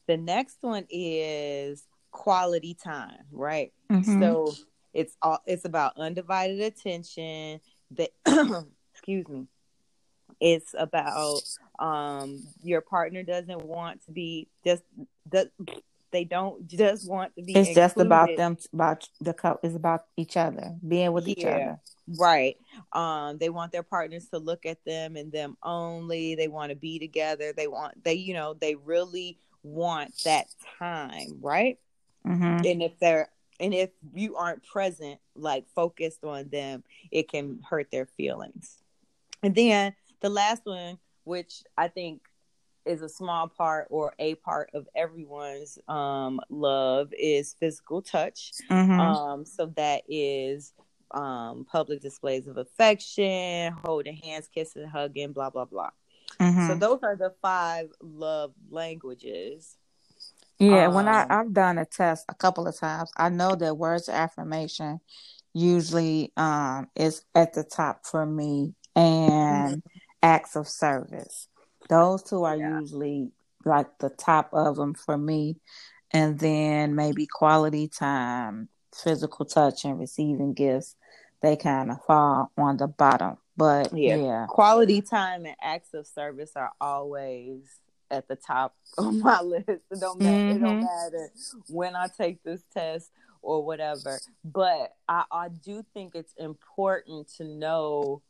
the 0.06 0.16
next 0.16 0.58
one 0.60 0.86
is 0.88 1.84
quality 2.12 2.74
time 2.74 3.24
right 3.32 3.72
mm-hmm. 3.90 4.20
so 4.20 4.52
it's 4.94 5.16
all 5.20 5.40
it's 5.46 5.64
about 5.64 5.92
undivided 5.96 6.60
attention 6.60 7.60
that 7.90 8.10
excuse 8.94 9.28
me 9.28 9.46
it's 10.40 10.74
about 10.78 11.40
um 11.78 12.42
your 12.62 12.80
partner 12.80 13.22
doesn't 13.22 13.64
want 13.64 14.04
to 14.04 14.12
be 14.12 14.48
just 14.64 14.82
the 15.30 15.50
they 16.12 16.24
don't 16.24 16.66
just 16.66 17.08
want 17.08 17.34
to 17.36 17.42
be. 17.42 17.52
It's 17.52 17.68
included. 17.68 17.74
just 17.74 17.96
about 17.98 18.36
them. 18.36 18.56
About 18.72 19.08
the 19.20 19.34
couple. 19.34 19.60
It's 19.62 19.76
about 19.76 20.04
each 20.16 20.36
other 20.36 20.74
being 20.86 21.12
with 21.12 21.26
yeah, 21.26 21.34
each 21.36 21.44
other. 21.44 21.80
Right. 22.18 22.56
Um. 22.92 23.38
They 23.38 23.50
want 23.50 23.72
their 23.72 23.82
partners 23.82 24.28
to 24.28 24.38
look 24.38 24.64
at 24.66 24.84
them 24.84 25.16
and 25.16 25.30
them 25.32 25.56
only. 25.62 26.34
They 26.34 26.48
want 26.48 26.70
to 26.70 26.76
be 26.76 26.98
together. 26.98 27.52
They 27.52 27.66
want. 27.66 28.02
They. 28.02 28.14
You 28.14 28.34
know. 28.34 28.54
They 28.54 28.76
really 28.76 29.38
want 29.62 30.14
that 30.24 30.46
time. 30.78 31.38
Right. 31.40 31.78
Mm-hmm. 32.26 32.66
And 32.66 32.82
if 32.82 32.98
they're 32.98 33.28
and 33.60 33.74
if 33.74 33.90
you 34.14 34.36
aren't 34.36 34.64
present, 34.64 35.18
like 35.34 35.66
focused 35.74 36.24
on 36.24 36.48
them, 36.48 36.84
it 37.10 37.28
can 37.28 37.60
hurt 37.68 37.90
their 37.90 38.06
feelings. 38.06 38.78
And 39.42 39.54
then 39.54 39.94
the 40.20 40.30
last 40.30 40.62
one, 40.64 40.98
which 41.24 41.62
I 41.76 41.88
think 41.88 42.22
is 42.86 43.02
a 43.02 43.08
small 43.08 43.48
part 43.48 43.88
or 43.90 44.14
a 44.18 44.36
part 44.36 44.70
of 44.72 44.88
everyone's 44.94 45.78
um, 45.88 46.40
love 46.48 47.12
is 47.18 47.54
physical 47.58 48.00
touch. 48.00 48.52
Mm-hmm. 48.70 49.00
Um, 49.00 49.44
so 49.44 49.66
that 49.76 50.04
is 50.08 50.72
um, 51.10 51.66
public 51.70 52.00
displays 52.00 52.46
of 52.46 52.56
affection, 52.56 53.74
holding 53.84 54.16
hands, 54.16 54.48
kissing, 54.52 54.86
hugging, 54.86 55.32
blah 55.32 55.50
blah 55.50 55.64
blah. 55.64 55.90
Mm-hmm. 56.40 56.68
So 56.68 56.74
those 56.76 57.00
are 57.02 57.16
the 57.16 57.34
five 57.42 57.90
love 58.00 58.52
languages. 58.70 59.76
Yeah, 60.58 60.86
um, 60.86 60.94
when 60.94 61.08
I 61.08 61.22
um, 61.22 61.28
I've 61.30 61.52
done 61.52 61.78
a 61.78 61.84
test 61.84 62.24
a 62.28 62.34
couple 62.34 62.66
of 62.66 62.78
times, 62.78 63.10
I 63.16 63.28
know 63.28 63.54
that 63.56 63.76
words 63.76 64.08
of 64.08 64.14
affirmation 64.14 65.00
usually 65.52 66.32
um, 66.36 66.88
is 66.94 67.24
at 67.34 67.52
the 67.52 67.64
top 67.64 68.06
for 68.06 68.24
me, 68.24 68.74
and. 68.94 69.82
Acts 70.26 70.56
of 70.56 70.66
service. 70.66 71.48
Those 71.88 72.24
two 72.24 72.42
are 72.42 72.56
yeah. 72.56 72.80
usually 72.80 73.30
like 73.64 73.86
the 73.98 74.10
top 74.10 74.50
of 74.52 74.74
them 74.76 74.94
for 74.94 75.16
me. 75.16 75.56
And 76.10 76.38
then 76.38 76.96
maybe 76.96 77.26
quality 77.26 77.86
time, 77.88 78.68
physical 78.92 79.44
touch, 79.44 79.84
and 79.84 79.98
receiving 79.98 80.52
gifts, 80.52 80.96
they 81.42 81.56
kind 81.56 81.92
of 81.92 82.04
fall 82.04 82.50
on 82.58 82.76
the 82.76 82.88
bottom. 82.88 83.36
But 83.56 83.96
yeah. 83.96 84.16
yeah. 84.16 84.46
quality 84.48 85.00
time 85.00 85.46
and 85.46 85.56
acts 85.62 85.94
of 85.94 86.06
service 86.06 86.52
are 86.56 86.72
always 86.80 87.62
at 88.10 88.26
the 88.26 88.36
top 88.36 88.74
of 88.98 89.14
my 89.14 89.40
list. 89.42 89.68
It 89.68 90.00
don't 90.00 90.20
matter. 90.20 90.36
Mm-hmm. 90.36 90.56
It 90.56 90.66
don't 90.66 90.82
mm-hmm. 90.82 91.12
matter 91.12 91.30
when 91.68 91.94
I 91.94 92.08
take 92.08 92.42
this 92.42 92.62
test 92.74 93.10
or 93.42 93.64
whatever. 93.64 94.18
But 94.44 94.94
I, 95.08 95.24
I 95.30 95.48
do 95.48 95.84
think 95.94 96.16
it's 96.16 96.34
important 96.36 97.28
to 97.36 97.44
know 97.44 98.22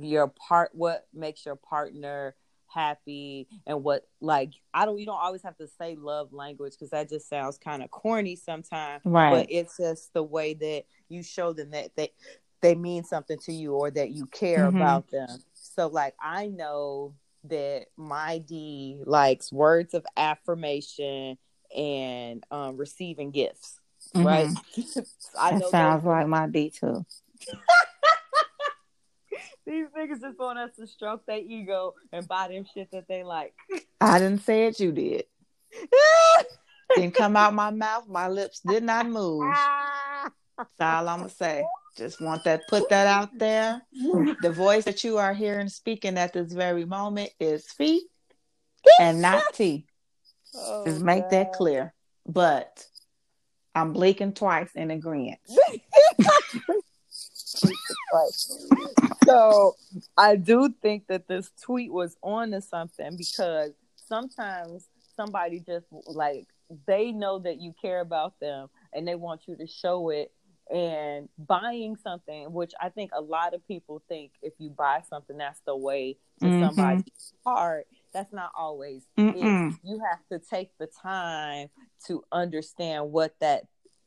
your 0.00 0.28
part. 0.28 0.70
What 0.72 1.06
makes 1.12 1.44
your 1.44 1.56
partner 1.56 2.34
happy 2.72 3.48
and 3.66 3.82
what 3.82 4.06
like 4.20 4.52
I 4.72 4.84
don't 4.84 4.98
you 4.98 5.06
don't 5.06 5.18
always 5.20 5.42
have 5.42 5.56
to 5.56 5.66
say 5.66 5.96
love 5.96 6.32
language 6.32 6.72
because 6.72 6.90
that 6.90 7.08
just 7.08 7.28
sounds 7.28 7.58
kind 7.58 7.82
of 7.82 7.90
corny 7.90 8.36
sometimes. 8.36 9.02
Right. 9.04 9.30
But 9.30 9.46
it's 9.50 9.76
just 9.76 10.12
the 10.12 10.22
way 10.22 10.54
that 10.54 10.84
you 11.08 11.22
show 11.22 11.52
them 11.52 11.70
that 11.72 11.90
they 11.96 12.12
they 12.62 12.74
mean 12.74 13.04
something 13.04 13.38
to 13.38 13.52
you 13.52 13.74
or 13.74 13.90
that 13.90 14.10
you 14.10 14.26
care 14.26 14.66
mm-hmm. 14.66 14.76
about 14.76 15.10
them. 15.10 15.28
So 15.54 15.88
like 15.88 16.14
I 16.20 16.46
know 16.46 17.14
that 17.44 17.86
my 17.96 18.38
D 18.38 18.98
likes 19.04 19.52
words 19.52 19.94
of 19.94 20.04
affirmation 20.16 21.38
and 21.74 22.44
um, 22.50 22.76
receiving 22.76 23.30
gifts. 23.30 23.80
Mm-hmm. 24.14 24.26
Right. 24.26 24.48
I 25.38 25.58
that 25.58 25.70
sounds 25.70 26.04
like 26.04 26.26
my 26.26 26.46
D 26.46 26.70
too. 26.70 27.04
These 29.70 29.86
niggas 29.96 30.20
just 30.20 30.36
want 30.36 30.58
us 30.58 30.74
to 30.80 30.86
stroke 30.88 31.24
their 31.26 31.38
ego 31.38 31.94
and 32.12 32.26
buy 32.26 32.48
them 32.48 32.64
shit 32.74 32.90
that 32.90 33.06
they 33.06 33.22
like. 33.22 33.54
I 34.00 34.18
didn't 34.18 34.42
say 34.42 34.66
it, 34.66 34.80
you 34.80 34.90
did. 34.90 35.26
Didn't 36.96 37.14
come 37.14 37.36
out 37.36 37.54
my 37.54 37.70
mouth. 37.70 38.08
My 38.08 38.26
lips 38.26 38.58
did 38.66 38.82
not 38.82 39.06
move. 39.06 39.44
That's 40.58 40.70
all 40.80 41.08
I'm 41.08 41.20
gonna 41.20 41.28
say. 41.28 41.62
Just 41.96 42.20
want 42.20 42.42
that 42.42 42.62
put 42.68 42.88
that 42.88 43.06
out 43.06 43.28
there. 43.38 43.80
The 44.40 44.50
voice 44.50 44.86
that 44.86 45.04
you 45.04 45.18
are 45.18 45.32
hearing 45.32 45.68
speaking 45.68 46.18
at 46.18 46.32
this 46.32 46.52
very 46.52 46.84
moment 46.84 47.30
is 47.38 47.70
feet 47.70 48.02
and 48.98 49.22
not 49.22 49.44
tea. 49.52 49.86
Oh, 50.52 50.84
Just 50.84 51.00
make 51.00 51.22
God. 51.22 51.30
that 51.30 51.52
clear. 51.52 51.94
But 52.26 52.84
I'm 53.76 53.92
blinking 53.92 54.32
twice 54.32 54.70
in 54.74 54.90
agreement. 54.90 55.38
so 59.24 59.76
I 60.16 60.36
do 60.36 60.72
think 60.82 61.06
that 61.08 61.28
this 61.28 61.50
tweet 61.62 61.92
was 61.92 62.16
on 62.22 62.50
to 62.52 62.60
something 62.60 63.16
because 63.16 63.72
sometimes 63.96 64.88
somebody 65.16 65.60
just 65.60 65.86
like 66.06 66.46
they 66.86 67.12
know 67.12 67.38
that 67.38 67.60
you 67.60 67.74
care 67.80 68.00
about 68.00 68.38
them 68.40 68.68
and 68.92 69.06
they 69.06 69.14
want 69.14 69.42
you 69.46 69.56
to 69.56 69.66
show 69.66 70.10
it 70.10 70.32
and 70.72 71.28
buying 71.36 71.96
something 71.96 72.52
which 72.52 72.72
i 72.80 72.88
think 72.88 73.10
a 73.12 73.20
lot 73.20 73.54
of 73.54 73.66
people 73.66 74.00
think 74.08 74.30
if 74.40 74.52
you 74.58 74.70
buy 74.70 75.02
something 75.08 75.36
that's 75.36 75.60
the 75.66 75.76
way 75.76 76.16
to 76.38 76.46
mm-hmm. 76.46 76.64
somebody's 76.64 77.32
heart 77.44 77.86
that's 78.12 78.32
not 78.32 78.52
always 78.56 79.02
it. 79.16 79.72
you 79.82 80.00
have 80.08 80.20
to 80.30 80.38
take 80.48 80.70
the 80.78 80.86
time 81.02 81.68
to 82.06 82.22
understand 82.30 83.10
what 83.10 83.34
that 83.40 83.64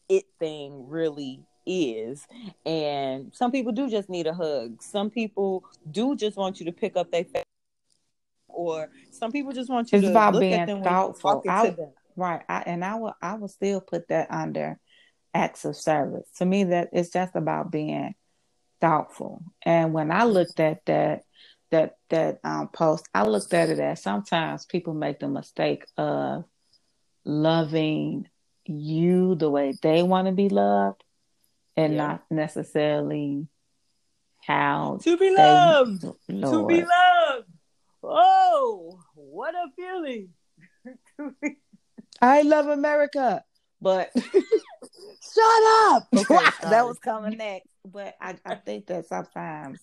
it 0.07 0.23
thing 0.39 0.87
really 0.87 1.41
is. 1.65 2.25
And 2.65 3.31
some 3.33 3.51
people 3.51 3.71
do 3.71 3.89
just 3.89 4.09
need 4.09 4.27
a 4.27 4.33
hug. 4.33 4.81
Some 4.81 5.09
people 5.09 5.63
do 5.89 6.15
just 6.15 6.37
want 6.37 6.59
you 6.59 6.65
to 6.67 6.71
pick 6.71 6.95
up 6.95 7.11
their 7.11 7.23
face. 7.23 7.43
Or 8.47 8.89
some 9.11 9.31
people 9.31 9.51
just 9.51 9.69
want 9.69 9.91
you 9.91 9.97
it's 9.97 10.07
to 10.07 10.11
about 10.11 10.39
being 10.39 10.83
thoughtful. 10.83 11.43
I, 11.47 11.75
right. 12.15 12.41
I, 12.47 12.63
and 12.65 12.85
I 12.85 12.95
will 12.95 13.15
I 13.21 13.33
will 13.35 13.47
still 13.47 13.81
put 13.81 14.07
that 14.09 14.29
under 14.29 14.79
acts 15.33 15.65
of 15.65 15.75
service. 15.75 16.29
To 16.37 16.45
me 16.45 16.65
that 16.65 16.89
it's 16.93 17.09
just 17.09 17.35
about 17.35 17.71
being 17.71 18.13
thoughtful. 18.79 19.43
And 19.63 19.93
when 19.93 20.11
I 20.11 20.25
looked 20.25 20.59
at 20.59 20.85
that 20.85 21.23
that 21.71 21.97
that 22.09 22.39
um, 22.43 22.67
post, 22.67 23.09
I 23.13 23.23
looked 23.23 23.53
at 23.53 23.69
it 23.69 23.79
as 23.79 24.03
sometimes 24.03 24.65
people 24.65 24.93
make 24.93 25.19
the 25.19 25.27
mistake 25.27 25.85
of 25.97 26.45
loving 27.25 28.27
you 28.65 29.35
the 29.35 29.49
way 29.49 29.73
they 29.81 30.03
want 30.03 30.27
to 30.27 30.33
be 30.33 30.49
loved 30.49 31.03
and 31.77 31.93
Yeah. 31.93 32.07
not 32.07 32.23
necessarily 32.29 33.47
how 34.45 34.99
To 35.03 35.17
be 35.17 35.33
they 35.35 35.35
loved. 35.35 36.01
To 36.01 36.67
be 36.67 36.83
loved. 36.83 37.47
Oh, 38.03 38.99
what 39.15 39.55
a 39.55 39.67
feeling. 39.75 40.29
I 42.21 42.41
love 42.41 42.67
America, 42.67 43.43
but 43.81 44.11
Shut 45.33 45.63
up. 45.93 46.07
Okay, 46.15 46.35
that 46.69 46.85
was 46.85 46.99
coming 46.99 47.37
next. 47.37 47.67
But 47.85 48.15
I, 48.21 48.35
I 48.45 48.55
think 48.55 48.87
that 48.87 49.07
sometimes, 49.07 49.79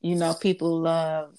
you 0.00 0.14
know, 0.16 0.34
people 0.34 0.80
love 0.80 1.34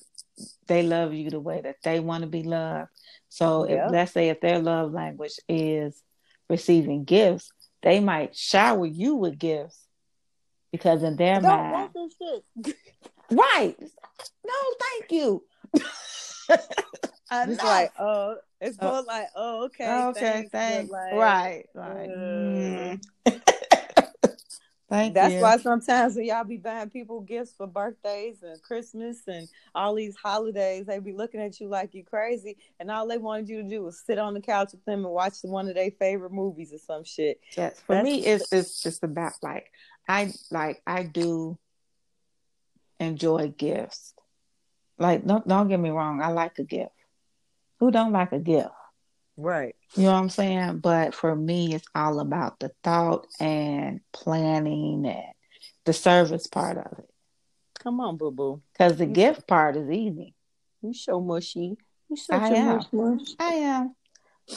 they 0.67 0.83
love 0.83 1.13
you 1.13 1.29
the 1.29 1.39
way 1.39 1.61
that 1.61 1.77
they 1.83 1.99
want 2.01 2.21
to 2.23 2.27
be 2.27 2.43
loved. 2.43 2.89
So 3.29 3.67
Yeah. 3.67 3.85
if 3.85 3.91
let's 3.91 4.11
say 4.11 4.29
if 4.29 4.41
their 4.41 4.59
love 4.59 4.91
language 4.91 5.39
is 5.47 6.01
receiving 6.49 7.05
gifts, 7.05 7.51
they 7.81 7.99
might 7.99 8.35
shower 8.35 8.85
you 8.85 9.15
with 9.15 9.39
gifts 9.39 9.84
because 10.77 11.03
in 11.03 11.15
their 11.15 11.35
I 11.35 11.39
don't 11.39 11.43
mind, 11.43 11.71
want 11.71 11.93
this 11.93 12.15
shit. 12.65 12.75
right? 13.31 13.75
No, 14.45 14.53
thank 14.79 15.11
you. 15.11 15.43
It's 15.73 16.61
Enough. 17.31 17.63
like, 17.63 17.91
oh, 17.99 18.35
it's 18.61 18.77
Oh. 18.81 18.91
more 18.91 19.01
like, 19.03 19.27
oh, 19.35 19.63
okay. 19.65 19.91
okay, 19.91 20.19
thanks, 20.21 20.51
thanks. 20.51 20.91
like, 20.91 21.13
right, 21.13 21.65
right. 21.73 22.09
Mm. 22.09 23.01
thank 24.89 25.15
That's 25.15 25.33
you. 25.33 25.41
why 25.41 25.57
sometimes 25.57 26.15
when 26.15 26.25
y'all 26.25 26.43
be 26.43 26.57
buying 26.57 26.91
people 26.91 27.21
gifts 27.21 27.53
for 27.57 27.65
birthdays 27.65 28.43
and 28.43 28.61
Christmas 28.61 29.23
and 29.27 29.47
all 29.73 29.95
these 29.95 30.15
holidays, 30.15 30.85
they 30.85 30.99
be 30.99 31.13
looking 31.13 31.41
at 31.41 31.59
you 31.59 31.67
like 31.67 31.95
you 31.95 32.03
crazy, 32.03 32.57
and 32.79 32.91
all 32.91 33.07
they 33.07 33.17
wanted 33.17 33.49
you 33.49 33.63
to 33.63 33.67
do 33.69 33.83
was 33.83 33.99
sit 34.05 34.19
on 34.19 34.35
the 34.35 34.41
couch 34.41 34.71
with 34.73 34.85
them 34.85 35.03
and 35.03 35.13
watch 35.13 35.37
one 35.41 35.67
of 35.67 35.73
their 35.73 35.91
favorite 35.91 36.31
movies 36.31 36.71
or 36.73 36.77
some 36.77 37.03
shit. 37.03 37.39
Yes, 37.57 37.81
for 37.81 37.95
That's- 37.95 38.03
me, 38.05 38.23
it's 38.25 38.53
it's 38.53 38.83
just 38.83 39.03
about 39.03 39.33
like 39.41 39.71
I 40.07 40.31
like 40.51 40.81
I 40.85 41.03
do 41.03 41.57
enjoy 42.99 43.49
gifts. 43.57 44.13
Like 44.97 45.25
don't 45.25 45.47
don't 45.47 45.67
get 45.67 45.79
me 45.79 45.89
wrong, 45.89 46.21
I 46.21 46.29
like 46.29 46.57
a 46.59 46.63
gift. 46.63 46.91
Who 47.79 47.91
don't 47.91 48.11
like 48.13 48.31
a 48.31 48.39
gift? 48.39 48.69
Right. 49.37 49.75
You 49.95 50.03
know 50.03 50.13
what 50.13 50.19
I'm 50.19 50.29
saying? 50.29 50.79
But 50.79 51.13
for 51.13 51.35
me, 51.35 51.73
it's 51.75 51.87
all 51.93 52.21
about 52.21 52.57
the 52.59 52.71
thought 52.83 53.27
and 53.39 53.99
planning 54.13 55.05
and 55.05 55.33
the 55.83 55.91
service 55.91 56.47
part 56.47 56.77
of 56.77 56.99
it. 56.99 57.09
Come 57.79 57.99
on, 57.99 58.15
boo 58.15 58.31
boo. 58.31 58.61
Because 58.71 58.95
the 58.97 59.05
You- 59.05 59.11
gift 59.13 59.45
part 59.47 59.75
is 59.75 59.89
easy. 59.89 60.33
You 60.81 60.93
so 60.93 61.19
mushy. 61.19 61.75
You 62.09 62.15
such 62.15 62.41
I 62.41 62.49
a 62.49 62.55
am. 62.55 62.75
mush 62.77 62.85
mush. 62.93 63.27
I 63.39 63.53
am. 63.55 63.95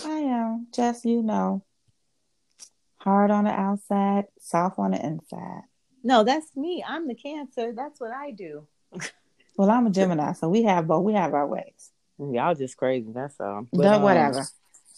I 0.04 0.18
am. 0.18 0.66
Just 0.72 1.04
you 1.04 1.22
know. 1.22 1.64
Hard 3.08 3.30
on 3.30 3.44
the 3.44 3.50
outside, 3.50 4.26
soft 4.38 4.78
on 4.78 4.90
the 4.90 5.02
inside. 5.02 5.62
No, 6.04 6.24
that's 6.24 6.54
me. 6.54 6.84
I'm 6.86 7.08
the 7.08 7.14
cancer. 7.14 7.72
That's 7.74 7.98
what 7.98 8.10
I 8.10 8.32
do. 8.32 8.66
Well, 9.56 9.70
I'm 9.70 9.86
a 9.86 9.90
Gemini, 9.90 10.34
so 10.34 10.50
we 10.50 10.64
have 10.64 10.86
both. 10.86 11.04
We 11.04 11.14
have 11.14 11.32
our 11.32 11.46
ways. 11.46 11.90
Y'all 12.18 12.54
just 12.54 12.76
crazy. 12.76 13.10
That's 13.14 13.34
all. 13.40 13.66
But, 13.72 13.86
um, 13.86 14.02
whatever. 14.02 14.46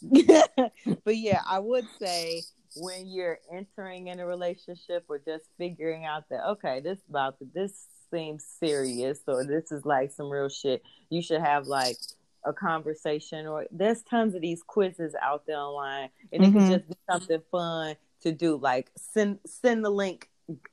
but 1.04 1.16
yeah, 1.16 1.40
I 1.48 1.61
would 1.61 1.86
say 2.00 2.42
when 2.74 3.06
you're 3.06 3.38
entering 3.52 4.08
in 4.08 4.18
a 4.18 4.26
relationship 4.26 5.04
or 5.08 5.20
just 5.20 5.44
figuring 5.56 6.04
out 6.04 6.28
that 6.30 6.44
okay, 6.48 6.80
this 6.80 6.98
about 7.08 7.38
to, 7.38 7.46
this 7.54 7.86
seems 8.11 8.44
serious 8.58 9.20
or 9.28 9.44
this 9.44 9.70
is 9.70 9.86
like 9.86 10.11
some 10.11 10.28
real 10.28 10.48
shit, 10.48 10.82
you 11.11 11.22
should 11.22 11.42
have 11.42 11.68
like 11.68 11.96
a 12.45 12.53
conversation 12.53 13.47
or 13.47 13.66
there's 13.70 14.03
tons 14.03 14.34
of 14.34 14.41
these 14.41 14.62
quizzes 14.62 15.14
out 15.20 15.45
there 15.47 15.59
online 15.59 16.09
and 16.32 16.43
it 16.45 16.49
Mhm. 16.49 16.53
can 16.53 16.70
just 16.70 16.88
be 16.88 16.95
something 17.11 17.43
fun 17.51 17.97
to 18.22 18.32
do 18.32 18.57
like 18.57 18.91
send 18.97 19.38
send 19.47 19.84
the 19.84 19.91
link 19.91 20.28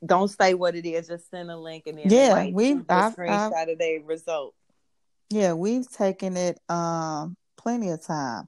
don't 0.05 0.29
say 0.29 0.53
what 0.53 0.75
it 0.75 0.85
is 0.85 1.07
just 1.07 1.29
send 1.29 1.51
a 1.51 1.57
link 1.57 1.85
and 1.87 1.97
then 1.97 2.09
Yeah, 2.09 2.45
we've- 2.51 2.83
I've- 2.89 3.15
screenshot 3.15 3.71
of 3.71 3.77
their 3.77 4.01
result 4.01 4.53
Yeah, 5.29 5.53
we've 5.53 5.89
taken 5.89 6.37
it 6.37 6.59
um 6.69 7.35
plenty 7.57 7.89
of 7.89 8.01
time. 8.01 8.47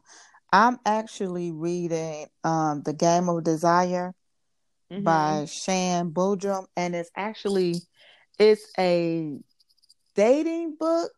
I'm 0.53 0.79
actually 0.85 1.51
reading 1.51 2.27
um 2.45 2.81
The 2.83 2.93
Game 2.93 3.27
of 3.29 3.43
Desire 3.43 4.15
Mhm. 4.91 5.03
by 5.03 5.45
Shan 5.45 6.11
Boodram, 6.11 6.67
and 6.77 6.95
it's 6.95 7.11
actually 7.15 7.75
it's 8.39 8.65
a 8.79 9.37
dating 10.15 10.75
book. 10.75 11.11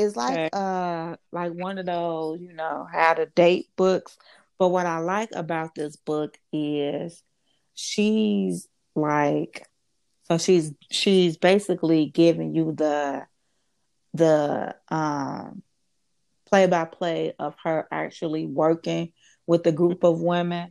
It's 0.00 0.16
like 0.16 0.34
Okay. 0.34 0.50
uh 0.52 1.16
like 1.32 1.52
one 1.52 1.78
of 1.78 1.86
those, 1.86 2.40
you 2.40 2.52
know, 2.52 2.86
how 2.90 3.14
to 3.14 3.26
date 3.26 3.68
books. 3.76 4.16
But 4.58 4.68
what 4.68 4.86
I 4.86 4.98
like 4.98 5.30
about 5.34 5.74
this 5.74 5.96
book 5.96 6.36
is 6.52 7.22
she's 7.74 8.68
like 8.94 9.66
so 10.24 10.38
she's 10.38 10.72
she's 10.90 11.36
basically 11.36 12.06
giving 12.06 12.54
you 12.54 12.72
the 12.72 13.26
the 14.14 14.74
um 14.88 15.62
play 16.48 16.66
by 16.66 16.84
play 16.84 17.32
of 17.38 17.54
her 17.64 17.86
actually 17.90 18.46
working 18.46 19.12
with 19.46 19.66
a 19.66 19.72
group 19.72 20.04
of 20.04 20.20
women 20.20 20.70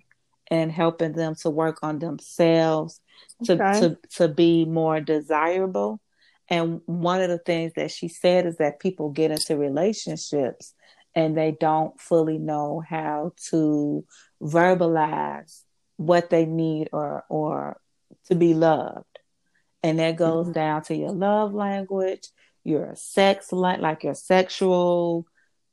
and 0.51 0.71
helping 0.71 1.13
them 1.13 1.35
to 1.35 1.49
work 1.49 1.79
on 1.83 1.99
themselves 1.99 3.01
to 3.43 3.53
Okay. 3.53 3.79
to 3.79 3.97
to 4.15 4.27
be 4.27 4.65
more 4.65 4.99
desirable. 4.99 5.99
And 6.49 6.81
one 6.85 7.21
of 7.21 7.29
the 7.29 7.37
things 7.37 7.73
that 7.75 7.91
she 7.91 8.07
said 8.07 8.45
is 8.45 8.57
that 8.57 8.79
people 8.79 9.09
get 9.09 9.31
into 9.31 9.57
relationships 9.57 10.73
and 11.15 11.37
they 11.37 11.51
don't 11.51 11.99
fully 11.99 12.37
know 12.37 12.83
how 12.87 13.33
to 13.49 14.05
verbalize 14.41 15.63
what 15.97 16.29
they 16.29 16.45
need 16.45 16.89
or 16.91 17.25
or 17.29 17.79
to 18.25 18.35
be 18.35 18.53
loved. 18.53 19.05
And 19.83 19.99
that 19.99 20.15
goes 20.15 20.47
Mhm. 20.47 20.53
down 20.53 20.81
to 20.83 20.95
your 20.95 21.11
love 21.11 21.53
language, 21.53 22.27
your 22.63 22.95
sex 22.95 23.51
like 23.51 23.79
like 23.79 24.03
your 24.03 24.15
sexual 24.15 25.25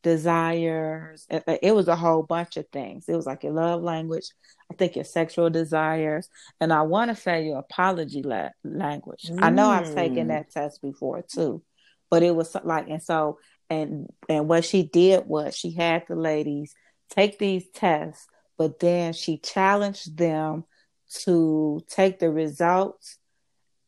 desires. 0.06 1.26
It, 1.28 1.74
was 1.74 1.88
a 1.88 1.96
whole 1.96 2.22
bunch 2.22 2.56
of 2.56 2.68
things. 2.72 3.08
It 3.08 3.16
was 3.16 3.26
like 3.26 3.42
your 3.42 3.54
love 3.54 3.82
language, 3.82 4.28
I 4.70 4.74
think 4.74 4.94
your 4.94 5.04
sexual 5.04 5.50
desires, 5.50 6.28
and 6.60 6.72
I 6.72 6.82
want 6.82 7.10
to 7.10 7.16
say 7.16 7.44
your 7.44 7.58
apology 7.58 8.22
la- 8.22 8.50
language. 8.62 9.28
I 9.40 9.50
know 9.50 9.68
I've 9.68 9.92
taken 9.92 10.26
Mm. 10.26 10.28
that 10.28 10.50
test 10.52 10.80
before 10.80 11.22
too, 11.22 11.64
but 12.08 12.22
it 12.22 12.36
was 12.36 12.56
like, 12.62 12.88
and 12.88 13.02
so, 13.02 13.40
and 13.68 14.08
and 14.28 14.48
what 14.48 14.64
she 14.64 14.84
did 14.84 15.26
was 15.26 15.56
she 15.56 15.72
had 15.72 16.04
the 16.06 16.14
ladies 16.14 16.72
take 17.10 17.36
these 17.40 17.68
tests, 17.70 18.28
but 18.56 18.78
then 18.78 19.12
she 19.12 19.38
challenged 19.38 20.16
them 20.16 20.64
to 21.24 21.80
take 21.88 22.20
the 22.20 22.30
results 22.30 23.18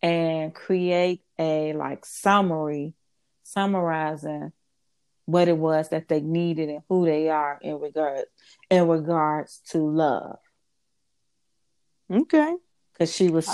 and 0.03 0.53
create 0.53 1.23
a 1.39 1.75
like 1.75 2.05
summary 2.05 2.95
summarizing 3.45 4.53
what 5.29 5.47
it 5.47 5.59
was 5.59 5.91
that 5.91 6.09
they 6.09 6.23
needed 6.23 6.71
and 6.71 6.81
who 6.89 7.05
they 7.05 7.29
are 7.29 7.59
in 7.61 7.79
regards 7.79 8.25
in 8.71 8.89
regards 8.89 9.61
to 9.69 9.77
love. 9.77 10.39
Okay. 12.11 12.55
Because 12.95 13.15
she 13.15 13.29
was 13.29 13.47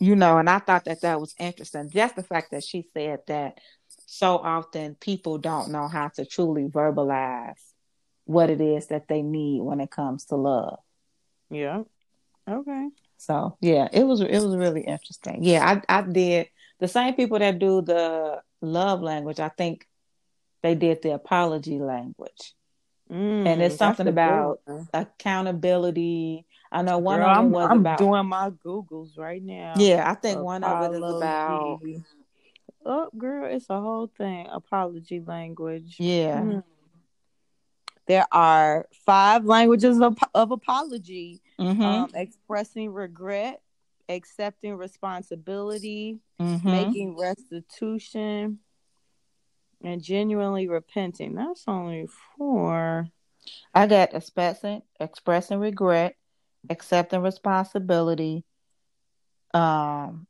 you 0.00 0.16
know 0.16 0.38
and 0.38 0.48
i 0.48 0.58
thought 0.58 0.86
that 0.86 1.02
that 1.02 1.20
was 1.20 1.34
interesting. 1.38 1.90
Just 1.90 2.16
the 2.16 2.22
fact 2.22 2.52
that 2.52 2.64
she 2.64 2.88
said 2.94 3.18
that 3.26 3.58
so 4.06 4.38
often 4.38 4.94
people 4.94 5.36
don't 5.36 5.70
know 5.70 5.86
how 5.86 6.08
to 6.08 6.24
truly 6.24 6.64
verbalize 6.64 7.60
what 8.24 8.48
it 8.48 8.62
is 8.62 8.86
that 8.86 9.06
they 9.06 9.20
need 9.20 9.60
when 9.60 9.80
it 9.80 9.90
comes 9.90 10.24
to 10.26 10.36
love. 10.36 10.78
Yeah. 11.50 11.82
Okay. 12.48 12.88
So 13.18 13.58
yeah, 13.60 13.88
it 13.92 14.04
was 14.04 14.22
it 14.22 14.40
was 14.40 14.56
really 14.56 14.80
interesting. 14.80 15.44
Yeah, 15.44 15.82
I 15.88 15.98
I 15.98 16.00
did 16.00 16.48
the 16.80 16.88
same 16.88 17.12
people 17.12 17.38
that 17.38 17.58
do 17.58 17.82
the 17.82 18.40
love 18.62 19.02
language. 19.02 19.40
I 19.40 19.50
think 19.50 19.86
they 20.62 20.74
did 20.74 21.02
the 21.02 21.10
apology 21.14 21.78
language, 21.78 22.54
and 23.10 23.62
it's 23.62 23.74
Mm, 23.74 23.78
something 23.78 24.06
good 24.06 24.12
about 24.12 24.60
accountability. 24.92 26.46
I 26.70 26.82
know 26.82 26.98
one 26.98 27.20
Girl, 27.20 27.28
of 27.30 27.36
them 27.36 27.44
I'm, 27.46 27.50
was 27.52 27.68
I'm 27.70 27.78
about 27.80 27.98
doing 27.98 28.26
my 28.26 28.50
googles 28.50 29.16
right 29.18 29.42
now 29.42 29.74
yeah. 29.76 30.08
I 30.08 30.14
think 30.14 30.40
one 30.40 30.64
of 30.64 30.92
it 30.92 30.96
is 30.96 31.02
about 31.02 31.80
oh 32.84 33.08
girl 33.16 33.46
it's 33.54 33.70
a 33.70 33.80
whole 33.80 34.06
thing 34.06 34.46
apology 34.50 35.20
language 35.20 35.96
yeah. 35.98 36.40
Mm. 36.40 36.62
there 38.06 38.26
are 38.32 38.86
five 39.06 39.44
languages 39.44 40.00
of, 40.00 40.16
of 40.34 40.50
apology 40.50 41.40
Mm-hmm. 41.58 41.82
um, 41.82 42.10
expressing 42.14 42.92
regret 42.92 43.60
accepting 44.08 44.76
responsibility 44.76 46.18
mm-hmm. 46.40 46.70
making 46.70 47.16
restitution 47.18 48.58
and 49.82 50.02
genuinely 50.02 50.68
repenting 50.68 51.34
that's 51.34 51.64
only 51.68 52.06
four 52.36 53.08
I 53.74 53.86
got 53.86 54.14
expressing 54.14 54.82
expressing 55.00 55.58
regret, 55.58 56.16
accepting 56.70 57.22
responsibility, 57.22 58.44
um, 59.54 60.26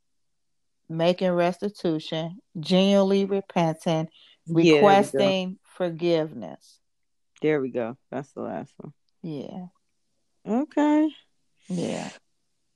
making 0.88 1.32
restitution, 1.32 2.38
genuinely 2.58 3.24
repenting, 3.24 4.08
Yeah, 4.46 4.54
there 4.54 4.54
we 4.54 4.62
go. 4.62 4.74
requesting 4.74 5.58
forgiveness. 5.62 6.80
There 7.40 7.60
we 7.60 7.70
go. 7.70 7.96
That's 8.10 8.32
the 8.32 8.42
last 8.42 8.72
one. 8.78 8.92
Yeah. 9.22 9.66
Okay. 10.46 11.08
Yeah. 11.68 12.10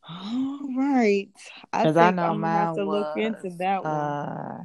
All 0.09 0.61
right. 0.77 1.29
I 1.73 1.83
think 1.85 1.95
Because 1.95 1.97
I 1.97 2.11
know 2.11 2.31
I'm 2.31 2.43
have 2.43 2.75
to 2.77 2.85
look 2.85 3.17
into 3.17 3.51
that 3.59 3.85
one. 3.85 3.93
Uh, 3.93 4.59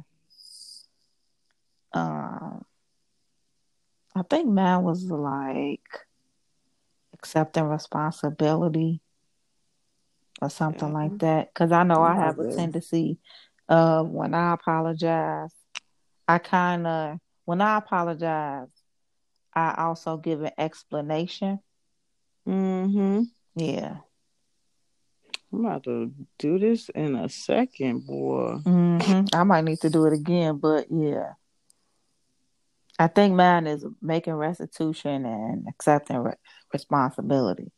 um, 1.92 2.64
I 4.14 4.22
think 4.22 4.48
mine 4.48 4.82
was 4.82 5.04
like 5.04 6.06
accepting 7.14 7.64
responsibility 7.64 9.00
or 10.40 10.50
something 10.50 10.88
Yeah. 10.88 10.94
like 10.94 11.18
that. 11.18 11.52
Because 11.52 11.72
I 11.72 11.82
know 11.82 12.02
I 12.02 12.14
have 12.14 12.38
a 12.38 12.54
tendency 12.54 13.18
of 13.68 14.08
when 14.08 14.34
I 14.34 14.54
apologize, 14.54 15.52
I 16.26 16.38
kind 16.38 16.86
of 16.86 17.18
when 17.44 17.60
I 17.60 17.78
apologize, 17.78 18.68
I 19.54 19.74
also 19.78 20.16
give 20.16 20.42
an 20.42 20.52
explanation. 20.58 21.60
Mm-hmm. 22.46 23.22
Yeah. 23.56 23.96
I'm 25.52 25.64
about 25.64 25.84
to 25.84 26.12
do 26.38 26.58
this 26.58 26.90
in 26.90 27.16
a 27.16 27.28
second, 27.28 28.06
boy. 28.06 28.56
hmm 28.64 29.24
I 29.32 29.44
might 29.44 29.64
need 29.64 29.80
to 29.80 29.90
do 29.90 30.04
it 30.04 30.12
again, 30.12 30.58
but 30.58 30.86
yeah. 30.90 31.32
I 32.98 33.06
think 33.06 33.34
mine 33.34 33.66
is 33.66 33.84
making 34.02 34.34
restitution 34.34 35.24
and 35.24 35.66
accepting 35.68 36.18
re- 36.18 36.34
responsibility. 36.72 37.70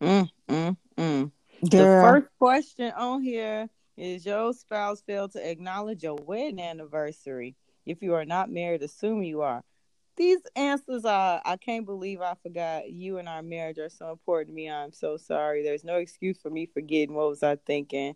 Mm, 0.00 0.28
mm, 0.48 0.76
mm. 0.96 1.32
The 1.62 1.86
first 1.86 2.26
question 2.38 2.92
on 2.96 3.22
here 3.22 3.68
is 3.96 4.24
your 4.26 4.52
spouse 4.52 5.02
failed 5.02 5.32
to 5.32 5.50
acknowledge 5.50 6.02
your 6.02 6.16
wedding 6.16 6.60
anniversary. 6.60 7.56
If 7.86 8.02
you 8.02 8.14
are 8.14 8.24
not 8.24 8.50
married, 8.50 8.82
assume 8.82 9.22
you 9.22 9.42
are. 9.42 9.62
These 10.16 10.40
answers 10.54 11.04
are 11.04 11.42
I 11.44 11.56
can't 11.56 11.84
believe 11.84 12.20
I 12.20 12.34
forgot 12.42 12.90
you 12.90 13.18
and 13.18 13.28
our 13.28 13.42
marriage 13.42 13.78
are 13.78 13.90
so 13.90 14.12
important 14.12 14.48
to 14.50 14.54
me. 14.54 14.70
I'm 14.70 14.92
so 14.92 15.16
sorry. 15.16 15.62
There's 15.62 15.84
no 15.84 15.96
excuse 15.96 16.38
for 16.38 16.50
me 16.50 16.66
forgetting. 16.66 17.14
What 17.14 17.28
was 17.28 17.42
I 17.42 17.56
thinking? 17.56 18.14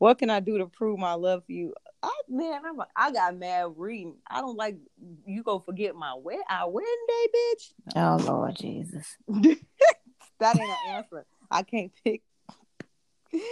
What 0.00 0.16
can 0.16 0.30
I 0.30 0.40
do 0.40 0.56
to 0.56 0.66
prove 0.66 0.98
my 0.98 1.12
love 1.12 1.44
for 1.44 1.52
you? 1.52 1.74
I 2.02 2.10
man, 2.26 2.62
I'm 2.64 2.80
I 2.96 3.12
got 3.12 3.36
mad 3.36 3.72
reading. 3.76 4.16
I 4.26 4.40
don't 4.40 4.56
like 4.56 4.78
you 5.26 5.42
go 5.42 5.58
forget 5.58 5.94
my 5.94 6.14
wed 6.14 6.38
our 6.48 6.70
wedding 6.70 6.88
day, 7.06 7.26
bitch. 7.36 7.72
oh 7.96 8.16
Lord 8.26 8.56
Jesus. 8.56 9.16
That 10.40 10.56
ain't 10.56 10.70
an 10.70 10.94
answer. 10.94 11.26
I 11.50 11.62
can't 11.62 11.92
pick. 12.02 12.22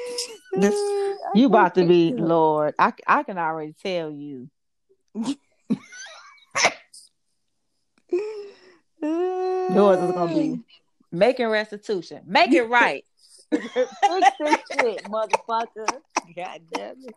This- 0.55 0.75
I 0.75 1.33
You 1.35 1.49
about 1.49 1.75
to 1.75 1.85
be 1.85 2.09
it. 2.09 2.17
Lord. 2.19 2.75
I, 2.79 2.95
I 3.07 3.23
can 3.25 3.37
already 3.37 3.75
tell 3.83 4.11
you. 4.11 4.49
Yours 9.03 9.99
is 10.01 10.13
gonna 10.13 10.35
be 10.35 10.61
making 11.13 11.49
restitution. 11.49 12.23
Make 12.27 12.53
it 12.53 12.63
right. 12.63 13.05
Fix 13.53 14.31
this 14.41 14.59
shit, 14.73 15.05
motherfucker. 15.05 16.01
God 16.37 16.61
damn 16.73 16.97
it. 17.05 17.17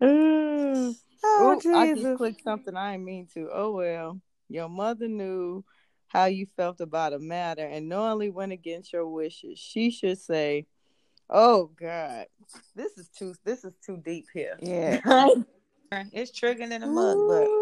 Oh 1.24 1.52
Oop, 1.52 1.62
I 1.74 1.86
just 1.86 1.98
Jesus. 1.98 2.16
clicked 2.16 2.42
something 2.42 2.76
I 2.76 2.92
didn't 2.92 3.04
mean 3.04 3.28
to. 3.34 3.48
Oh 3.52 3.70
well. 3.72 4.20
Your 4.48 4.68
mother 4.68 5.06
knew 5.06 5.64
how 6.08 6.24
you 6.26 6.46
felt 6.56 6.80
about 6.80 7.12
a 7.12 7.18
matter 7.18 7.64
and 7.64 7.88
knowingly 7.88 8.28
went 8.28 8.52
against 8.52 8.92
your 8.92 9.06
wishes. 9.06 9.58
She 9.58 9.90
should 9.90 10.18
say, 10.18 10.66
Oh 11.30 11.70
God. 11.78 12.26
This 12.74 12.98
is 12.98 13.08
too 13.08 13.34
this 13.44 13.64
is 13.64 13.72
too 13.84 13.96
deep 13.96 14.26
here. 14.32 14.58
Yeah. 14.60 15.00
It's 16.10 16.30
triggering 16.30 16.72
in 16.72 16.80
the 16.80 16.86
mud, 16.86 17.18
but 17.28 17.46
Ooh. 17.46 17.61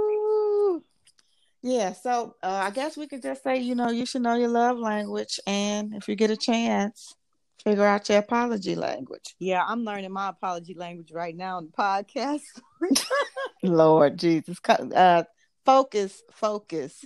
Yeah. 1.62 1.92
So 1.92 2.34
uh, 2.42 2.62
I 2.64 2.70
guess 2.70 2.96
we 2.96 3.06
could 3.06 3.22
just 3.22 3.42
say, 3.42 3.58
you 3.58 3.74
know, 3.74 3.90
you 3.90 4.06
should 4.06 4.22
know 4.22 4.36
your 4.36 4.48
love 4.48 4.78
language, 4.78 5.40
and 5.46 5.94
if 5.94 6.08
you 6.08 6.14
get 6.16 6.30
a 6.30 6.36
chance, 6.36 7.14
figure 7.62 7.84
out 7.84 8.08
your 8.08 8.18
apology 8.18 8.74
language. 8.74 9.34
Yeah, 9.38 9.64
I'm 9.66 9.84
learning 9.84 10.12
my 10.12 10.28
apology 10.30 10.74
language 10.74 11.12
right 11.12 11.36
now 11.36 11.58
on 11.58 11.66
the 11.66 11.72
podcast. 11.72 12.42
Lord 13.62 14.18
Jesus, 14.18 14.58
uh, 14.68 15.24
focus, 15.64 16.22
focus. 16.32 17.04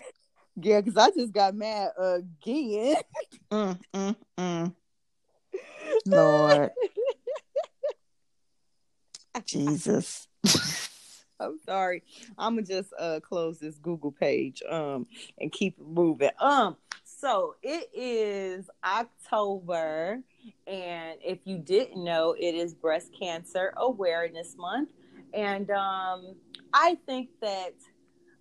yeah, 0.56 0.80
because 0.80 0.96
I 0.96 1.10
just 1.10 1.32
got 1.32 1.54
mad 1.54 1.90
again. 1.98 2.96
Mm, 3.50 3.78
mm, 3.92 4.16
mm. 4.38 4.74
Lord 6.06 6.70
Jesus. 9.46 10.28
I'm 11.40 11.58
sorry. 11.66 12.02
I'm 12.38 12.54
gonna 12.54 12.66
just 12.66 12.92
uh 12.98 13.20
close 13.20 13.58
this 13.58 13.78
Google 13.78 14.12
page 14.12 14.62
um 14.68 15.06
and 15.38 15.50
keep 15.52 15.78
moving. 15.80 16.30
Um 16.38 16.76
so 17.04 17.56
it 17.62 17.88
is 17.94 18.68
October 18.84 20.20
and 20.66 21.18
if 21.24 21.38
you 21.44 21.58
didn't 21.58 22.02
know 22.02 22.34
it 22.38 22.54
is 22.54 22.74
breast 22.74 23.10
cancer 23.18 23.72
awareness 23.76 24.56
month 24.56 24.90
and 25.32 25.70
um 25.70 26.34
I 26.72 26.98
think 27.06 27.30
that 27.40 27.74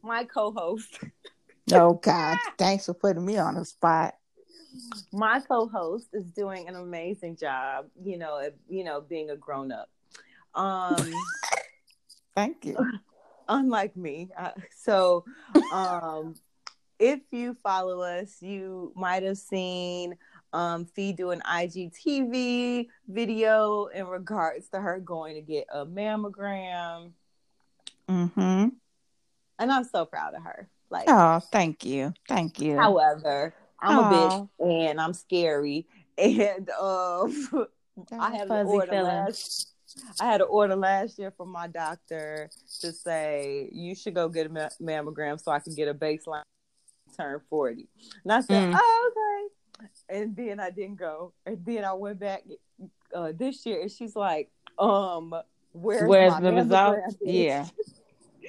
my 0.02 0.24
co-host 0.26 1.00
Oh 1.74 1.94
God, 1.94 2.38
thanks 2.58 2.86
for 2.88 2.94
putting 2.94 3.26
me 3.26 3.38
on 3.38 3.56
the 3.56 3.64
spot. 3.66 4.16
my 5.14 5.40
co-host 5.40 6.08
is 6.14 6.26
doing 6.26 6.68
an 6.68 6.76
amazing 6.76 7.38
job, 7.38 7.86
you 8.04 8.18
know, 8.18 8.40
at, 8.40 8.56
you 8.68 8.84
know, 8.84 9.00
being 9.00 9.30
a 9.30 9.36
grown 9.38 9.72
up. 9.72 9.90
Um 10.56 11.12
Thank 12.36 12.66
you. 12.66 12.78
unlike 13.50 13.96
me. 13.96 14.30
Uh, 14.38 14.52
so, 14.76 15.26
um, 15.72 16.36
if 17.00 17.20
you 17.32 17.56
follow 17.64 18.02
us, 18.02 18.42
you 18.42 18.94
might 18.96 19.24
have 19.24 19.38
seen 19.38 20.16
um, 20.54 20.86
Fee 20.86 21.12
do 21.12 21.32
an 21.32 21.42
IGTV 21.42 22.88
video 23.08 23.86
in 23.88 24.08
regards 24.08 24.70
to 24.70 24.80
her 24.80 25.00
going 25.00 25.36
to 25.36 25.42
get 25.42 25.66
a 25.74 25.86
mammogram, 25.86 27.12
Mm-hmm. 28.10 28.68
and 29.60 29.72
I'm 29.72 29.84
so 29.86 30.06
proud 30.06 30.36
of 30.36 30.44
her. 30.44 30.70
Like, 30.90 31.06
Oh, 31.08 31.40
thank 31.40 31.84
you, 31.86 32.14
thank 32.28 32.60
you. 32.60 32.78
however, 32.78 33.54
I'm 33.82 33.98
a 33.98 34.04
bitch 34.04 34.50
and 34.60 35.02
I'm 35.02 35.14
scary, 35.14 35.88
and 36.18 36.70
um, 36.70 37.68
I 38.20 38.36
have 38.38 38.42
an 38.52 38.66
fuzzy 38.66 38.70
order 38.70 39.04
last. 39.04 39.73
I 40.20 40.26
had 40.26 40.42
an 40.42 40.48
order 40.50 40.76
last 40.76 41.20
year 41.20 41.32
from 41.32 41.50
my 41.50 41.68
doctor 41.68 42.50
to 42.82 42.92
say 42.92 43.70
you 43.72 43.96
should 43.96 44.16
go 44.16 44.30
get 44.30 44.48
a 44.48 44.50
ma- 44.50 44.70
mammogram 44.82 45.42
so 45.42 45.52
I 45.52 45.60
can 45.60 45.76
get 45.76 45.88
a 45.88 45.94
baseline 45.94 46.44
turn 47.18 47.42
forty. 47.50 47.88
And 48.24 48.34
I 48.34 48.42
said, 48.42 48.70
Mm. 48.70 48.80
"Oh, 48.80 49.12
okay." 49.12 49.88
And 50.10 50.36
then 50.36 50.60
I 50.60 50.70
didn't 50.70 50.96
go. 50.96 51.34
And 51.46 51.64
then 51.66 51.84
I 51.84 51.94
went 51.94 52.20
back 52.20 52.44
uh, 53.14 53.34
this 53.36 53.66
year, 53.66 53.82
and 53.82 53.92
she's 53.92 54.16
like, 54.16 54.50
"Um, 54.80 55.36
where's, 55.74 56.08
Where's 56.08 56.34
my 56.34 56.42
the 56.42 56.54
results? 56.54 57.16
Yeah. 57.22 57.68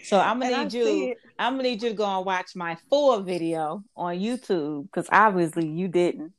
So 0.04 0.18
I'm 0.18 0.40
gonna 0.40 0.54
I 0.54 0.64
need 0.64 0.72
you. 0.72 1.14
I'm 1.38 1.54
gonna 1.54 1.62
need 1.64 1.82
you 1.82 1.90
to 1.90 1.94
go 1.94 2.04
and 2.04 2.26
watch 2.26 2.54
my 2.54 2.76
full 2.90 3.20
video 3.20 3.82
on 3.96 4.16
YouTube 4.16 4.84
because 4.84 5.08
obviously 5.10 5.66
you 5.66 5.88
didn't 5.88 6.32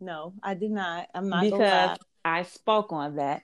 No, 0.00 0.32
I 0.42 0.54
did 0.54 0.70
not. 0.70 1.08
I'm 1.14 1.28
not 1.28 1.44
because. 1.44 1.98
I 2.24 2.42
spoke 2.42 2.92
on 2.92 3.16
that. 3.16 3.42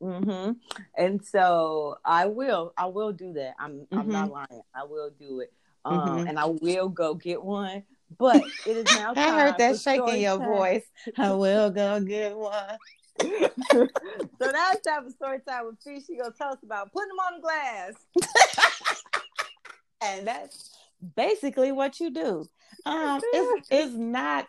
Hmm 0.00 0.52
And 0.96 1.24
so 1.24 1.98
I 2.04 2.26
will, 2.26 2.72
I 2.76 2.86
will 2.86 3.12
do 3.12 3.32
that. 3.34 3.54
I'm, 3.58 3.86
I'm 3.92 4.08
not 4.08 4.30
lying. 4.30 4.62
I 4.74 4.84
will 4.84 5.10
do 5.18 5.40
it. 5.40 5.52
Um, 5.84 6.00
Mhm. 6.00 6.28
and 6.28 6.38
I 6.38 6.46
will 6.46 6.88
go 6.88 7.14
get 7.14 7.42
one. 7.42 7.84
But 8.18 8.42
it 8.64 8.76
is 8.76 8.90
now 8.90 9.14
time. 9.14 9.16
I 9.32 9.40
heard 9.40 9.58
that 9.58 9.80
shake 9.80 10.00
in 10.06 10.20
your 10.20 10.38
time. 10.38 10.46
voice. 10.46 10.84
I 11.16 11.32
will 11.32 11.70
go 11.70 12.00
get 12.00 12.36
one. 12.36 12.78
so 13.20 14.50
now 14.50 14.72
it's 14.72 14.86
time 14.86 15.04
for 15.04 15.10
story 15.10 15.40
time 15.46 15.66
with 15.66 15.76
Fee. 15.82 16.02
She 16.06 16.16
gonna 16.16 16.32
tell 16.36 16.52
us 16.52 16.58
about 16.62 16.92
putting 16.92 17.08
them 17.08 17.18
on 17.18 17.34
the 17.34 17.40
glass. 17.40 19.02
and 20.02 20.26
that's 20.26 20.70
basically 21.16 21.72
what 21.72 22.00
you 22.00 22.10
do. 22.10 22.48
Um, 22.86 23.20
it's 23.32 23.66
it's 23.70 23.94
not 23.94 24.46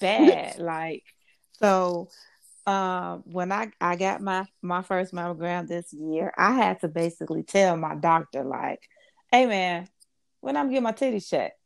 bad. 0.00 0.58
Like 0.58 1.04
so, 1.58 2.08
um, 2.66 3.22
when 3.26 3.50
I 3.52 3.72
I 3.80 3.96
got 3.96 4.20
my 4.20 4.46
my 4.62 4.82
first 4.82 5.12
mammogram 5.12 5.66
this 5.66 5.92
year, 5.92 6.32
I 6.36 6.52
had 6.52 6.80
to 6.80 6.88
basically 6.88 7.42
tell 7.42 7.76
my 7.76 7.94
doctor 7.94 8.44
like, 8.44 8.80
"Hey 9.30 9.46
man, 9.46 9.88
when 10.40 10.56
I'm 10.56 10.68
getting 10.68 10.84
my 10.84 10.92
titties 10.92 11.28
checked 11.28 11.58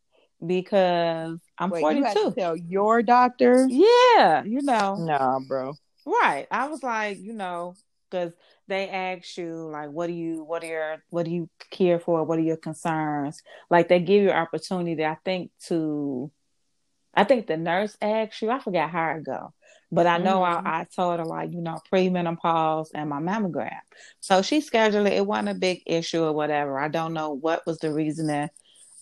because 0.45 1.39
I'm 1.59 1.71
Wait, 1.71 1.81
you 1.97 2.05
had 2.05 2.15
to 2.15 2.21
42." 2.21 2.41
tell 2.41 2.57
your 2.57 3.03
doctor? 3.03 3.67
Yeah, 3.69 4.45
you 4.45 4.63
know, 4.63 4.97
Nah, 4.97 5.39
bro. 5.41 5.75
Right. 6.05 6.47
I 6.51 6.69
was 6.69 6.83
like, 6.83 7.19
you 7.19 7.33
know, 7.33 7.75
because 8.11 8.33
they 8.69 8.89
ask 8.89 9.37
you 9.37 9.69
like, 9.71 9.91
what 9.91 10.07
do 10.07 10.13
you, 10.13 10.45
what 10.45 10.63
are 10.63 10.67
your, 10.67 11.03
what 11.11 11.25
do 11.25 11.33
you 11.33 11.49
care 11.71 11.99
for? 11.99 12.23
What 12.25 12.39
are 12.39 12.43
your 12.43 12.57
concerns? 12.57 13.43
Like 13.71 13.89
they 13.89 13.99
give 14.01 14.23
you 14.23 14.31
opportunity, 14.31 15.05
I 15.05 15.17
think, 15.25 15.51
to, 15.67 16.31
I 17.15 17.25
think 17.25 17.47
the 17.47 17.57
nurse 17.57 17.97
asked 18.01 18.41
you. 18.43 18.51
I 18.51 18.59
forgot 18.61 18.91
how 18.91 19.11
it 19.17 19.25
go, 19.25 19.53
but 19.97 20.07
I 20.09 20.19
know 20.19 20.41
Mhm. 20.43 20.67
I, 20.67 20.81
I 20.83 20.87
told 20.97 21.21
her 21.21 21.27
like, 21.27 21.53
you 21.53 21.63
know, 21.63 21.81
premenopause 21.93 22.89
and 22.95 23.11
my 23.11 23.21
mammogram. 23.21 23.81
So 24.21 24.43
she 24.43 24.61
scheduled 24.63 25.09
it. 25.09 25.15
It 25.15 25.27
wasn't 25.27 25.51
a 25.51 25.55
big 25.55 25.83
issue 25.87 26.25
or 26.25 26.35
whatever. 26.35 26.79
I 26.81 26.89
don't 26.89 27.15
know 27.15 27.33
what 27.33 27.67
was 27.67 27.81
the 27.81 27.93
reasoning 27.93 28.51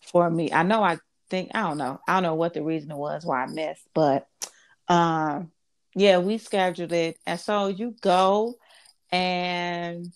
for 0.02 0.30
me. 0.30 0.52
I 0.52 0.64
know 0.64 0.82
I 0.84 0.98
think 1.30 1.50
I 1.54 1.62
don't 1.62 1.78
know. 1.78 2.00
I 2.08 2.14
don't 2.14 2.24
know 2.24 2.36
what 2.36 2.54
the 2.54 2.64
reason 2.64 2.96
was 2.96 3.26
why 3.26 3.44
I 3.44 3.46
missed, 3.46 3.88
but 3.94 4.28
um 4.88 5.52
yeah, 5.96 6.18
we 6.18 6.38
scheduled 6.38 6.92
it. 6.92 7.18
And 7.26 7.40
so 7.40 7.68
you 7.68 7.96
go 8.02 8.54
and 9.12 10.12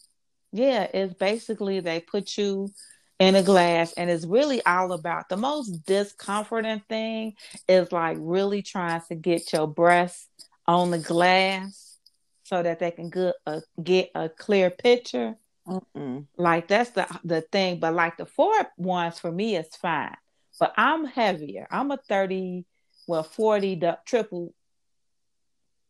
yeah, 0.52 0.88
it's 0.92 1.14
basically 1.14 1.80
they 1.80 2.00
put 2.00 2.36
you 2.38 2.72
in 3.18 3.36
a 3.36 3.42
glass 3.42 3.92
and 3.94 4.10
it's 4.10 4.26
really 4.26 4.64
all 4.66 4.92
about 4.92 5.28
the 5.28 5.36
most 5.36 5.84
discomforting 5.86 6.82
thing 6.88 7.34
is 7.68 7.92
like 7.92 8.16
really 8.20 8.62
trying 8.62 9.02
to 9.08 9.16
get 9.16 9.52
your 9.52 9.66
breast 9.68 10.47
on 10.68 10.90
the 10.90 10.98
glass 10.98 11.98
so 12.44 12.62
that 12.62 12.78
they 12.78 12.90
can 12.90 13.08
get 13.08 13.34
a, 13.46 13.50
uh, 13.50 13.60
get 13.82 14.10
a 14.14 14.28
clear 14.28 14.70
picture. 14.70 15.34
Mm-mm. 15.66 16.26
Like 16.36 16.68
that's 16.68 16.90
the 16.90 17.06
the 17.24 17.40
thing, 17.40 17.80
but 17.80 17.94
like 17.94 18.16
the 18.16 18.26
four 18.26 18.54
ones 18.76 19.18
for 19.18 19.32
me 19.32 19.56
is 19.56 19.68
fine. 19.76 20.16
But 20.60 20.74
I'm 20.76 21.04
heavier. 21.04 21.66
I'm 21.70 21.90
a 21.90 21.98
thirty, 22.08 22.64
well 23.06 23.22
forty 23.22 23.76
du- 23.76 23.98
triple. 24.06 24.54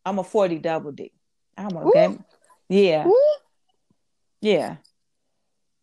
I'm 0.04 0.18
a 0.18 0.24
forty 0.24 0.58
double 0.58 0.92
D. 0.92 1.12
I'm 1.56 1.76
a 1.76 1.86
okay. 1.86 2.18
Yeah, 2.68 3.06
Ooh. 3.06 3.36
yeah. 4.40 4.76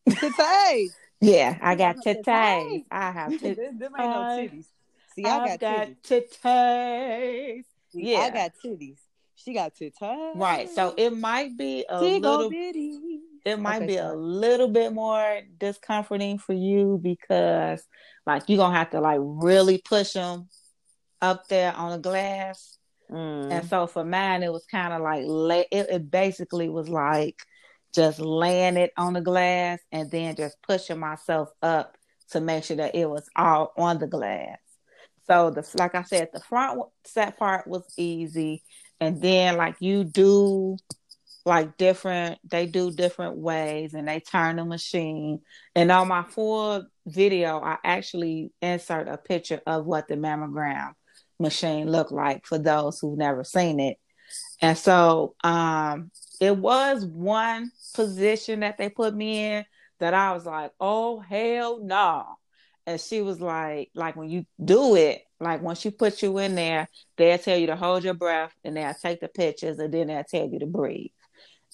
Titties. 0.10 0.90
yeah, 1.22 1.58
I 1.62 1.76
got 1.76 1.98
titties. 1.98 2.86
I 2.92 3.12
have 3.12 3.32
titties. 3.42 3.80
them 3.80 3.94
ain't 3.98 4.12
no 4.12 4.24
titties. 4.24 4.66
See, 5.16 5.26
I 5.26 5.48
got, 5.48 5.60
got 5.60 5.88
titties. 6.04 7.66
Yeah, 8.04 8.20
I 8.20 8.30
got 8.30 8.52
titties. 8.64 9.00
She 9.36 9.54
got 9.54 9.76
titties. 9.76 10.36
Right. 10.36 10.70
So 10.70 10.94
it 10.98 11.18
might 11.18 11.58
be 11.58 11.86
a 11.90 12.02
little. 12.02 12.50
Bitty. 12.50 13.00
It 13.46 13.60
might 13.60 13.78
okay, 13.78 13.88
be 13.88 13.98
sorry. 13.98 14.16
a 14.16 14.18
little 14.18 14.68
bit 14.68 14.92
more 14.92 15.42
discomforting 15.60 16.40
for 16.40 16.54
you 16.54 17.00
because, 17.02 17.84
like, 18.26 18.44
you're 18.48 18.58
gonna 18.58 18.76
have 18.76 18.90
to 18.90 19.02
like 19.02 19.20
really 19.22 19.78
push 19.78 20.14
them 20.14 20.50
up 21.22 21.48
there 21.48 21.74
on 21.74 21.92
the 21.92 22.00
glass. 22.00 22.78
Mm. 23.12 23.52
And 23.52 23.70
so 23.70 23.86
for 23.86 24.04
mine, 24.04 24.42
it 24.42 24.52
was 24.52 24.66
kind 24.66 24.94
of 24.94 25.02
like 25.02 25.24
lay, 25.26 25.68
it, 25.72 25.88
it 25.92 26.12
basically 26.12 26.70
was 26.70 26.90
like 26.90 27.36
just 27.94 28.20
laying 28.20 28.78
it 28.78 28.92
on 28.98 29.14
the 29.14 29.22
glass 29.22 29.80
and 29.92 30.10
then 30.10 30.36
just 30.36 30.58
pushing 30.68 31.00
myself 31.00 31.50
up 31.62 31.98
to 32.32 32.42
make 32.42 32.64
sure 32.64 32.78
that 32.78 32.96
it 32.96 33.10
was 33.10 33.30
all 33.36 33.74
on 33.78 34.00
the 34.00 34.08
glass. 34.08 34.58
So 35.28 35.50
the 35.50 35.68
like 35.76 35.96
I 35.96 36.04
said, 36.04 36.30
the 36.34 36.40
front 36.40 36.82
set 37.04 37.38
part 37.38 37.68
was 37.68 37.84
easy, 37.98 38.64
and 39.00 39.22
then 39.22 39.58
like 39.58 39.76
you 39.80 40.04
do 40.04 40.78
like 41.46 41.78
different 41.78 42.40
they 42.44 42.66
do 42.66 42.92
different 42.92 43.38
ways 43.38 43.94
and 43.94 44.08
they 44.08 44.20
turn 44.20 44.56
the 44.56 44.66
machine. 44.66 45.42
And 45.76 45.92
on 45.92 46.08
my 46.08 46.24
full 46.24 46.86
video 47.06 47.62
i 47.62 47.78
actually 47.84 48.52
insert 48.62 49.08
a 49.08 49.18
picture 49.18 49.62
of 49.68 49.86
what 49.86 50.08
the 50.08 50.16
mammogram 50.16 50.94
machine 51.40 51.92
looked 51.92 52.12
like 52.12 52.46
for 52.48 52.58
those 52.58 53.00
who've 53.00 53.18
never 53.18 53.44
seen 53.44 53.80
it. 53.80 53.98
And 54.62 54.78
so 54.78 55.36
um 55.44 56.12
it 56.42 56.58
was 56.58 57.06
one 57.06 57.72
position 57.94 58.62
that 58.62 58.78
they 58.78 58.90
put 58.90 59.14
me 59.16 59.46
in 59.46 59.66
that 60.00 60.14
i 60.14 60.34
was 60.34 60.46
like 60.46 60.72
oh 60.80 61.20
hell 61.20 61.80
no 61.82 62.26
and 62.88 63.00
she 63.00 63.22
was 63.22 63.40
like 63.40 63.90
like 63.96 64.16
when 64.16 64.30
you 64.30 64.46
do 64.64 64.96
it 64.96 65.22
like 65.40 65.62
once 65.62 65.80
she 65.80 65.90
put 65.90 66.22
you 66.22 66.38
in 66.38 66.56
there 66.56 66.88
they'll 67.18 67.38
tell 67.38 67.58
you 67.58 67.68
to 67.68 67.76
hold 67.76 68.04
your 68.04 68.14
breath 68.14 68.54
and 68.64 68.78
they'll 68.78 68.94
take 68.94 69.20
the 69.20 69.28
pictures 69.28 69.80
and 69.80 69.94
then 69.94 70.08
they'll 70.08 70.24
tell 70.24 70.48
you 70.48 70.60
to 70.60 70.66
breathe 70.66 71.12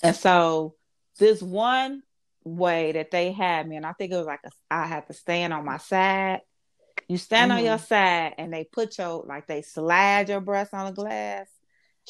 and 0.04 0.16
so 0.16 0.76
this 1.18 1.42
one 1.42 2.02
way 2.44 2.92
that 2.94 3.12
they 3.12 3.32
had 3.32 3.68
me, 3.68 3.76
and 3.76 3.86
I 3.86 3.94
think 3.94 4.12
it 4.12 4.18
was 4.18 4.26
like 4.26 4.42
a, 4.46 4.50
I 4.70 4.88
had 4.88 5.08
to 5.08 5.14
stand 5.14 5.54
on 5.54 5.66
my 5.66 5.78
side. 5.78 6.42
You 7.08 7.18
stand 7.18 7.52
mm-hmm. 7.52 7.60
on 7.60 7.66
your 7.66 7.78
mm-hmm. 7.78 7.86
side, 7.86 8.34
and 8.38 8.54
they 8.54 8.64
put 8.64 8.98
your 8.98 9.24
like 9.28 9.48
they 9.48 9.62
slide 9.62 10.30
your 10.30 10.42
breast 10.42 10.74
on 10.74 10.88
the 10.88 10.92
glass, 10.94 11.48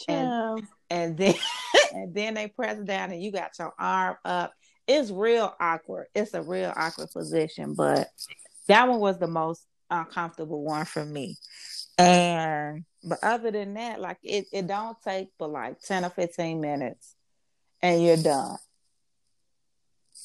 and 0.08 0.64
and 0.90 1.18
then 1.18 1.36
and 1.94 2.14
then 2.14 2.34
they 2.34 2.48
press 2.48 2.80
down, 2.80 3.12
and 3.12 3.22
you 3.22 3.32
got 3.32 3.58
your 3.60 3.74
arm 3.78 4.18
up. 4.24 4.54
It's 4.88 5.12
real 5.12 5.54
awkward. 5.60 6.08
It's 6.16 6.34
a 6.34 6.42
real 6.42 6.74
awkward 6.76 7.12
position, 7.12 7.76
but 7.76 8.08
that 8.68 8.88
one 8.88 9.00
was 9.00 9.20
the 9.20 9.28
most 9.28 9.66
uncomfortable 9.90 10.64
one 10.64 10.86
for 10.86 11.06
me. 11.06 11.38
And 11.98 12.86
but 13.04 13.20
other 13.24 13.52
than 13.52 13.74
that, 13.76 14.00
like 14.00 14.18
it, 14.24 14.46
it 14.52 14.68
don't 14.68 14.98
take 15.02 15.30
but 15.38 15.50
like 15.50 15.80
10 15.82 16.06
or 16.06 16.10
15 16.10 16.62
minutes 16.62 17.16
and 17.82 18.04
you're 18.04 18.18
done. 18.18 18.58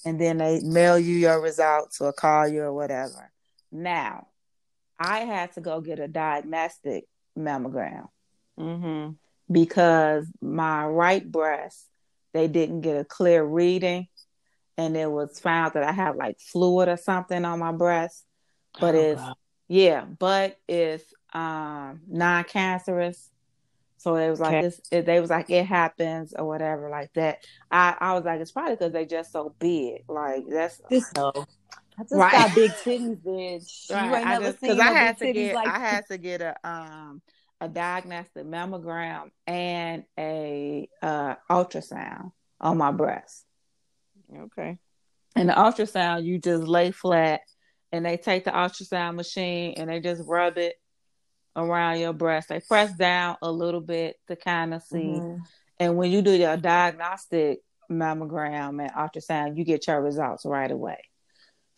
And 0.04 0.20
then 0.20 0.38
they 0.38 0.60
mail 0.60 0.98
you 0.98 1.14
your 1.14 1.40
results 1.40 2.00
or 2.00 2.12
call 2.12 2.46
you 2.46 2.62
or 2.62 2.72
whatever. 2.72 3.30
Now, 3.72 4.28
I 4.98 5.20
had 5.20 5.52
to 5.54 5.60
go 5.60 5.80
get 5.80 5.98
a 5.98 6.08
diagnostic 6.08 7.04
mammogram 7.36 8.08
mm-hmm. 8.58 9.12
because 9.52 10.26
my 10.40 10.86
right 10.86 11.30
breast, 11.30 11.84
they 12.32 12.46
didn't 12.48 12.82
get 12.82 13.00
a 13.00 13.04
clear 13.04 13.44
reading. 13.44 14.08
And 14.78 14.96
it 14.96 15.10
was 15.10 15.40
found 15.40 15.72
that 15.74 15.82
I 15.82 15.92
had 15.92 16.16
like 16.16 16.38
fluid 16.38 16.88
or 16.88 16.96
something 16.96 17.44
on 17.44 17.58
my 17.58 17.72
breast. 17.72 18.24
But 18.78 18.94
oh, 18.94 18.98
it's, 18.98 19.22
yeah, 19.68 20.04
but 20.04 20.58
it's 20.68 21.04
um, 21.32 22.00
non 22.06 22.44
cancerous 22.44 23.30
so 24.06 24.14
it 24.16 24.30
was 24.30 24.40
like 24.40 24.54
okay. 24.54 24.62
this. 24.62 24.80
It, 24.90 25.06
they 25.06 25.20
was 25.20 25.30
like 25.30 25.50
it 25.50 25.66
happens 25.66 26.34
or 26.36 26.46
whatever 26.46 26.88
like 26.88 27.12
that. 27.14 27.44
I 27.70 27.96
I 27.98 28.14
was 28.14 28.24
like 28.24 28.40
it's 28.40 28.52
probably 28.52 28.76
because 28.76 28.92
they 28.92 29.06
just 29.06 29.32
so 29.32 29.54
big. 29.58 30.04
Like 30.08 30.44
that's 30.48 30.80
this. 30.88 31.10
No. 31.16 31.32
I 31.98 32.02
just 32.02 32.12
right. 32.14 32.32
got 32.32 32.54
big 32.54 32.70
titties, 32.72 33.16
bitch. 33.16 33.90
Right. 33.90 34.06
You 34.06 34.14
ain't 34.16 34.26
I 34.26 34.32
never 34.32 34.44
just, 34.44 34.60
seen 34.60 34.80
I 34.80 34.92
had 34.92 35.18
to 35.18 35.32
get 35.32 35.54
like 35.54 35.66
I 35.66 35.78
had 35.78 36.06
to 36.08 36.18
get 36.18 36.42
a 36.42 36.54
um 36.62 37.22
a 37.60 37.68
diagnostic 37.68 38.44
mammogram 38.44 39.30
and 39.46 40.04
a 40.18 40.88
uh, 41.00 41.36
ultrasound 41.50 42.32
on 42.60 42.76
my 42.76 42.92
breast. 42.92 43.45
Okay. 44.34 44.78
And 45.34 45.48
the 45.48 45.52
ultrasound, 45.52 46.24
you 46.24 46.38
just 46.38 46.64
lay 46.64 46.90
flat, 46.90 47.40
and 47.92 48.04
they 48.04 48.16
take 48.16 48.44
the 48.44 48.50
ultrasound 48.50 49.16
machine 49.16 49.74
and 49.76 49.88
they 49.88 50.00
just 50.00 50.22
rub 50.26 50.58
it 50.58 50.74
around 51.54 52.00
your 52.00 52.12
breast. 52.12 52.48
They 52.48 52.60
press 52.60 52.94
down 52.94 53.36
a 53.42 53.50
little 53.50 53.80
bit 53.80 54.16
to 54.28 54.36
kind 54.36 54.74
of 54.74 54.82
see. 54.82 54.98
Mm-hmm. 54.98 55.42
And 55.78 55.96
when 55.96 56.10
you 56.10 56.22
do 56.22 56.32
your 56.32 56.56
diagnostic 56.56 57.60
mammogram 57.90 58.82
and 58.82 58.92
ultrasound, 58.92 59.56
you 59.56 59.64
get 59.64 59.86
your 59.86 60.02
results 60.02 60.44
right 60.44 60.70
away. 60.70 60.98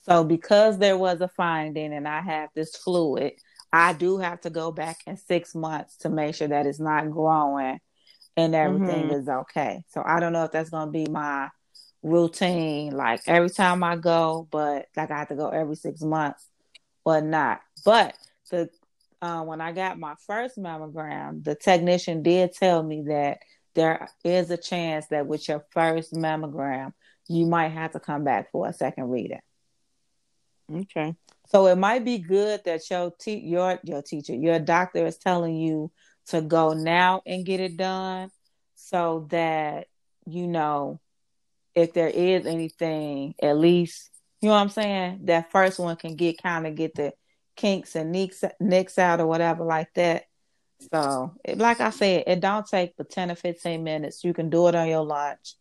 So 0.03 0.25
because 0.25 0.79
there 0.79 0.97
was 0.97 1.21
a 1.21 1.29
finding 1.29 1.93
and 1.93 2.09
I 2.09 2.21
have 2.23 2.49
this 2.55 2.75
fluid, 2.77 3.35
I 3.73 3.93
do 3.93 4.19
have 4.19 4.41
to 4.43 4.51
go 4.51 4.73
back 4.73 4.99
in 5.07 5.17
six 5.17 5.55
months 5.55 5.99
to 5.99 6.09
make 6.09 6.35
sure 6.35 6.49
that 6.49 6.67
it's 6.67 6.81
not 6.81 7.11
growing 7.11 7.79
and 8.37 8.55
everything 8.55 9.09
mm-hmm. 9.09 9.21
is 9.21 9.29
okay. 9.29 9.83
So 9.89 10.03
I 10.05 10.21
don't 10.21 10.33
know 10.33 10.45
if 10.45 10.53
that's 10.53 10.71
gonna 10.71 10.91
be 10.91 11.07
my 11.07 11.49
routine, 12.03 12.93
like 12.93 13.23
every 13.27 13.51
time 13.51 13.83
I 13.83 13.97
go, 13.97 14.47
but 14.51 14.87
like 14.97 15.11
I 15.11 15.19
have 15.19 15.29
to 15.29 15.35
go 15.35 15.49
every 15.49 15.77
six 15.77 16.01
months 16.03 16.47
or 17.05 17.21
not. 17.21 17.61
But 17.85 18.15
the 18.51 18.71
uh, 19.21 19.43
when 19.43 19.61
I 19.61 19.73
got 19.73 19.99
my 19.99 20.15
first 20.27 20.59
mammogram, 20.59 21.43
the 21.43 21.55
technician 21.55 22.23
did 22.23 22.53
tell 22.53 22.83
me 22.83 23.03
that 23.09 23.39
there 23.75 24.09
is 24.25 24.51
a 24.51 24.57
chance 24.57 25.07
that 25.09 25.27
with 25.27 25.49
your 25.49 25.65
first 25.71 26.13
mammogram, 26.13 26.93
you 27.29 27.47
might 27.47 27.71
have 27.71 27.93
to 27.93 28.01
come 28.01 28.25
back 28.25 28.51
for 28.53 28.69
a 28.69 28.73
second 28.73 29.11
reading. 29.11 29.41
Okay. 30.73 31.15
So 31.49 31.67
it 31.67 31.77
might 31.77 32.05
be 32.05 32.19
good 32.19 32.61
that 32.65 32.89
your 32.91 33.13
te- 33.19 33.41
your 33.41 33.79
your 33.83 34.03
teacher, 34.03 34.35
your 34.35 34.59
doctor 34.59 35.07
is 35.07 35.17
telling 35.17 35.57
you 35.57 35.91
to 36.27 36.43
go 36.43 36.75
now 36.75 37.23
and 37.27 37.45
get 37.45 37.61
it 37.61 37.77
done 37.77 38.31
so 38.75 39.27
that 39.31 39.87
you 40.27 40.47
know 40.47 41.01
if 41.79 41.93
there 41.93 42.09
is 42.09 42.47
anything, 42.47 43.35
at 43.41 43.57
least 43.57 44.11
you 44.41 44.49
know 44.49 44.55
what 44.55 44.61
I'm 44.61 44.69
saying, 44.69 45.21
that 45.25 45.51
first 45.51 45.79
one 45.79 45.97
can 45.97 46.15
get 46.15 46.43
kind 46.43 46.67
of 46.67 46.75
get 46.77 46.95
the 46.95 47.13
kinks 47.57 47.97
and 47.97 48.13
nicks, 48.13 48.45
nicks 48.61 48.99
out 48.99 49.21
or 49.21 49.27
whatever 49.27 49.65
like 49.65 49.93
that. 49.95 50.25
So, 50.93 51.35
like 51.57 51.81
I 51.81 51.91
said, 51.91 52.25
it 52.29 52.39
don't 52.39 52.65
take 52.65 52.97
but 52.97 53.11
10 53.11 53.33
or 53.33 53.35
15 53.35 53.83
minutes. 53.83 54.23
You 54.23 54.33
can 54.33 54.49
do 54.49 54.69
it 54.69 54.77
on 54.77 54.89
your 54.89 55.05
lunch. 55.05 55.57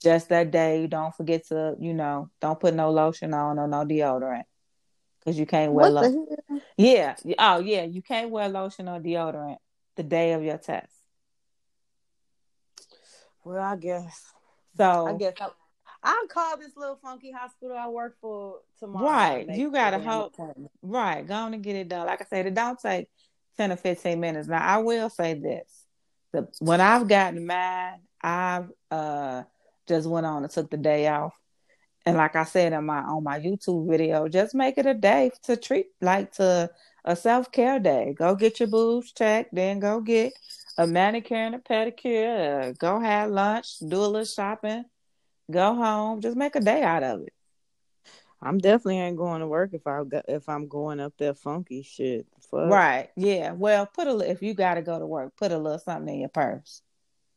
Just 0.00 0.28
that 0.28 0.52
day, 0.52 0.86
don't 0.86 1.14
forget 1.14 1.46
to, 1.48 1.74
you 1.80 1.92
know, 1.92 2.30
don't 2.40 2.58
put 2.58 2.72
no 2.72 2.90
lotion 2.90 3.34
on 3.34 3.58
or 3.58 3.66
no 3.66 3.84
deodorant. 3.84 4.44
Because 5.18 5.38
you 5.38 5.44
can't 5.44 5.72
wear 5.72 5.90
lotion. 5.90 6.26
Yeah. 6.76 7.16
Oh, 7.38 7.58
yeah. 7.58 7.82
You 7.82 8.00
can't 8.00 8.30
wear 8.30 8.48
lotion 8.48 8.88
or 8.88 9.00
deodorant 9.00 9.58
the 9.96 10.04
day 10.04 10.32
of 10.34 10.42
your 10.44 10.56
test. 10.56 10.92
Well, 13.44 13.60
I 13.60 13.76
guess. 13.76 14.32
So 14.76 15.06
I 15.06 15.12
guess 15.14 15.34
I, 15.40 15.48
I'll 16.02 16.26
call 16.28 16.56
this 16.56 16.76
little 16.76 16.98
funky 17.02 17.30
hospital 17.30 17.76
I 17.76 17.88
work 17.88 18.16
for 18.20 18.60
tomorrow. 18.78 19.06
Right. 19.06 19.48
You 19.48 19.70
gotta 19.70 19.98
hope 19.98 20.34
right. 20.82 21.26
Go 21.26 21.34
on 21.34 21.54
and 21.54 21.62
get 21.62 21.76
it 21.76 21.88
done. 21.88 22.06
Like 22.06 22.22
I 22.22 22.26
said, 22.28 22.46
it 22.46 22.54
don't 22.54 22.78
take 22.78 23.08
ten 23.56 23.72
or 23.72 23.76
fifteen 23.76 24.20
minutes. 24.20 24.48
Now 24.48 24.64
I 24.64 24.78
will 24.78 25.10
say 25.10 25.34
this. 25.34 25.86
The 26.32 26.48
when 26.60 26.80
I've 26.80 27.08
gotten 27.08 27.46
mad, 27.46 28.00
I've 28.20 28.70
uh 28.90 29.42
just 29.86 30.08
went 30.08 30.26
on 30.26 30.42
and 30.42 30.52
took 30.52 30.70
the 30.70 30.76
day 30.76 31.08
off. 31.08 31.34
And 32.06 32.16
like 32.16 32.34
I 32.34 32.44
said 32.44 32.72
in 32.72 32.86
my 32.86 33.00
on 33.00 33.22
my 33.22 33.38
YouTube 33.38 33.90
video, 33.90 34.28
just 34.28 34.54
make 34.54 34.78
it 34.78 34.86
a 34.86 34.94
day 34.94 35.32
to 35.44 35.56
treat 35.56 35.88
like 36.00 36.32
to 36.34 36.70
a 37.04 37.16
self 37.16 37.52
care 37.52 37.78
day. 37.78 38.14
Go 38.16 38.34
get 38.34 38.60
your 38.60 38.68
boobs 38.68 39.12
checked, 39.12 39.54
then 39.54 39.80
go 39.80 40.00
get 40.00 40.32
a 40.78 40.86
manicure 40.86 41.36
and 41.36 41.54
a 41.54 41.58
pedicure. 41.58 42.68
Uh, 42.68 42.72
go 42.78 43.00
have 43.00 43.30
lunch, 43.30 43.78
do 43.78 43.96
a 43.96 44.06
little 44.06 44.24
shopping, 44.24 44.84
go 45.50 45.74
home. 45.74 46.20
Just 46.20 46.36
make 46.36 46.56
a 46.56 46.60
day 46.60 46.82
out 46.82 47.02
of 47.02 47.22
it. 47.22 47.32
I'm 48.42 48.58
definitely 48.58 49.00
ain't 49.00 49.18
going 49.18 49.40
to 49.40 49.46
work 49.46 49.74
if 49.74 49.86
I 49.86 50.02
go, 50.04 50.22
if 50.26 50.48
I'm 50.48 50.66
going 50.66 50.98
up 50.98 51.12
there 51.18 51.34
funky 51.34 51.82
shit. 51.82 52.26
Fuck. 52.50 52.70
Right? 52.70 53.10
Yeah. 53.16 53.52
Well, 53.52 53.86
put 53.86 54.08
a 54.08 54.18
if 54.30 54.42
you 54.42 54.54
got 54.54 54.74
to 54.74 54.82
go 54.82 54.98
to 54.98 55.06
work, 55.06 55.36
put 55.36 55.52
a 55.52 55.58
little 55.58 55.78
something 55.78 56.14
in 56.14 56.20
your 56.20 56.30
purse. 56.30 56.82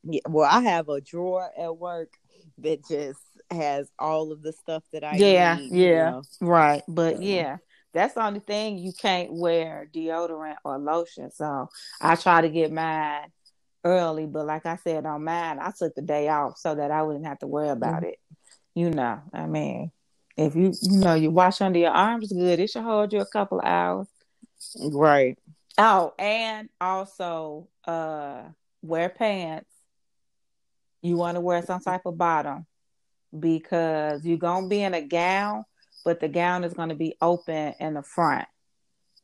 Yeah. 0.04 0.22
Well, 0.30 0.50
I 0.50 0.62
have 0.62 0.88
a 0.90 1.02
drawer 1.02 1.50
at 1.58 1.78
work 1.78 2.14
that 2.60 2.88
just 2.88 3.20
has 3.52 3.90
all 4.00 4.32
of 4.32 4.42
the 4.42 4.54
stuff 4.54 4.84
that 4.94 5.04
I 5.04 5.18
yeah 5.18 5.56
need, 5.56 5.74
yeah 5.74 5.88
you 5.88 5.96
know? 5.96 6.24
right. 6.42 6.84
But 6.88 7.22
yeah, 7.22 7.58
that's 7.94 8.16
the 8.16 8.26
only 8.26 8.40
thing 8.40 8.78
you 8.78 8.92
can't 8.92 9.32
wear 9.32 9.88
deodorant 9.94 10.56
or 10.66 10.78
lotion. 10.78 11.32
So 11.32 11.70
I 12.02 12.16
try 12.16 12.42
to 12.42 12.50
get 12.50 12.72
mine 12.72 13.32
early, 13.84 14.26
but 14.26 14.46
like 14.46 14.66
I 14.66 14.78
said 14.78 15.06
on 15.06 15.24
mine, 15.24 15.60
I 15.60 15.72
took 15.78 15.94
the 15.96 16.02
day 16.02 16.28
off 16.30 16.58
so 16.58 16.76
that 16.76 16.92
I 16.92 17.04
wouldn't 17.04 17.26
have 17.26 17.40
to 17.40 17.48
worry 17.48 17.70
about 17.70 18.02
mm-hmm. 18.02 18.06
it. 18.06 18.20
You 18.76 18.90
know, 18.90 19.22
I 19.32 19.46
mean, 19.46 19.92
if 20.36 20.56
you 20.56 20.74
you 20.82 20.98
know 20.98 21.14
you 21.14 21.30
wash 21.30 21.62
under 21.62 21.80
your 21.80 21.92
arms 21.92 22.32
good, 22.32 22.60
it 22.60 22.70
should 22.70 22.84
hold 22.84 23.14
you 23.14 23.22
a 23.22 23.26
couple 23.26 23.60
of 23.60 23.66
hours. 23.66 24.08
Right. 24.80 25.38
Oh, 25.78 26.14
and 26.18 26.70
also 26.82 27.68
uh 27.86 28.42
wear 28.82 29.10
pants. 29.10 29.70
You 31.02 31.18
want 31.18 31.36
to 31.36 31.42
wear 31.42 31.62
some 31.62 31.82
type 31.82 32.06
of 32.06 32.18
bottom 32.18 32.66
because 33.38 34.26
you're 34.26 34.38
gonna 34.38 34.68
be 34.68 34.82
in 34.82 34.94
a 34.94 35.02
gown, 35.02 35.66
but 36.04 36.20
the 36.20 36.28
gown 36.28 36.64
is 36.64 36.74
gonna 36.74 36.96
be 36.96 37.16
open 37.22 37.74
in 37.80 37.94
the 37.94 38.04
front. 38.04 38.48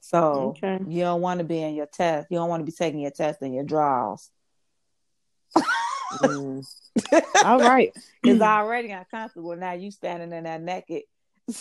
So 0.02 0.56
okay. 0.58 0.80
you 0.88 1.02
don't 1.02 1.22
want 1.22 1.40
to 1.40 1.44
be 1.44 1.62
in 1.62 1.76
your 1.76 1.86
test. 1.86 2.28
You 2.30 2.38
don't 2.38 2.50
want 2.50 2.62
to 2.62 2.66
be 2.66 2.72
taking 2.72 3.02
your 3.02 3.12
test 3.12 3.42
in 3.42 3.54
your 3.54 3.64
drawers. 3.64 4.30
mm. 5.56 6.66
All 7.46 7.60
right. 7.60 7.92
It's 8.24 8.42
already 8.42 8.92
uncomfortable. 8.92 9.56
Now 9.56 9.74
you 9.74 9.92
standing 9.92 10.32
in 10.32 10.46
that 10.46 10.62
naked. 10.62 11.04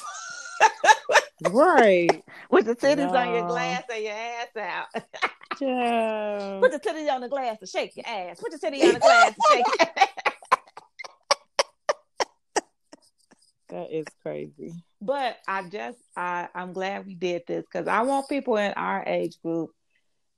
right. 1.50 2.22
With 2.50 2.66
the 2.66 2.76
titties 2.76 3.12
no. 3.12 3.18
on 3.18 3.34
your 3.34 3.46
glass 3.46 3.82
and 3.92 4.04
your 4.04 4.12
ass 4.12 4.56
out. 4.56 4.86
yeah. 5.60 6.58
Put 6.60 6.72
the 6.72 6.80
titties 6.80 7.12
on 7.12 7.20
the 7.20 7.28
glass 7.28 7.58
to 7.58 7.66
shake 7.66 7.96
your 7.96 8.06
ass. 8.06 8.40
Put 8.40 8.52
the 8.52 8.58
titties 8.58 8.86
on 8.86 8.94
the 8.94 9.00
glass 9.00 9.34
to 9.34 9.40
shake 9.50 9.66
your 9.66 9.88
ass. 9.96 10.27
That 13.68 13.92
is 13.92 14.06
crazy. 14.22 14.72
But 15.00 15.36
I 15.46 15.68
just 15.68 15.98
I 16.16 16.48
I'm 16.54 16.72
glad 16.72 17.06
we 17.06 17.14
did 17.14 17.42
this 17.46 17.64
because 17.64 17.86
I 17.86 18.02
want 18.02 18.28
people 18.28 18.56
in 18.56 18.72
our 18.72 19.04
age 19.06 19.40
group 19.42 19.70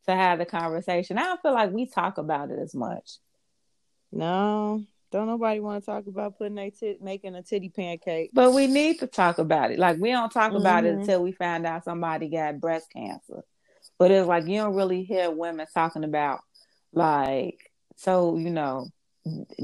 to 0.07 0.15
have 0.15 0.39
the 0.39 0.47
conversation. 0.47 1.19
I 1.19 1.23
don't 1.23 1.43
feel 1.43 1.55
like 1.55 1.71
we 1.71 1.87
talk 1.87 2.19
about 2.19 2.51
it 2.51 2.59
as 2.59 2.75
much. 2.75 3.19
No, 4.13 4.83
don't 5.13 5.27
nobody 5.27 5.61
want 5.61 5.83
to 5.83 5.87
talk 5.87 6.07
about 6.07 6.39
putting 6.39 6.59
a 6.59 6.71
tit 6.71 7.03
making 7.03 7.35
a 7.35 7.43
titty 7.43 7.69
pancake. 7.69 8.31
But 8.33 8.53
we 8.53 8.67
need 8.67 8.99
to 9.01 9.07
talk 9.07 9.39
about 9.39 9.71
it. 9.71 9.79
Like 9.79 9.99
we 9.99 10.11
don't 10.11 10.33
talk 10.33 10.51
mm-hmm. 10.51 10.61
about 10.61 10.85
it 10.85 10.93
mm-hmm. 10.93 11.03
until 11.03 11.23
we 11.23 11.33
find 11.33 11.67
out 11.67 11.85
somebody 11.85 12.29
got 12.29 12.61
breast 12.61 12.91
cancer. 12.93 13.45
But 13.99 14.11
it's 14.11 14.27
like 14.27 14.47
you 14.47 14.57
don't 14.57 14.75
really 14.75 15.05
hear 15.05 15.31
women 15.31 15.67
talking 15.73 16.05
about 16.05 16.41
like 16.93 17.59
so 17.97 18.37
you 18.37 18.51
know 18.51 18.89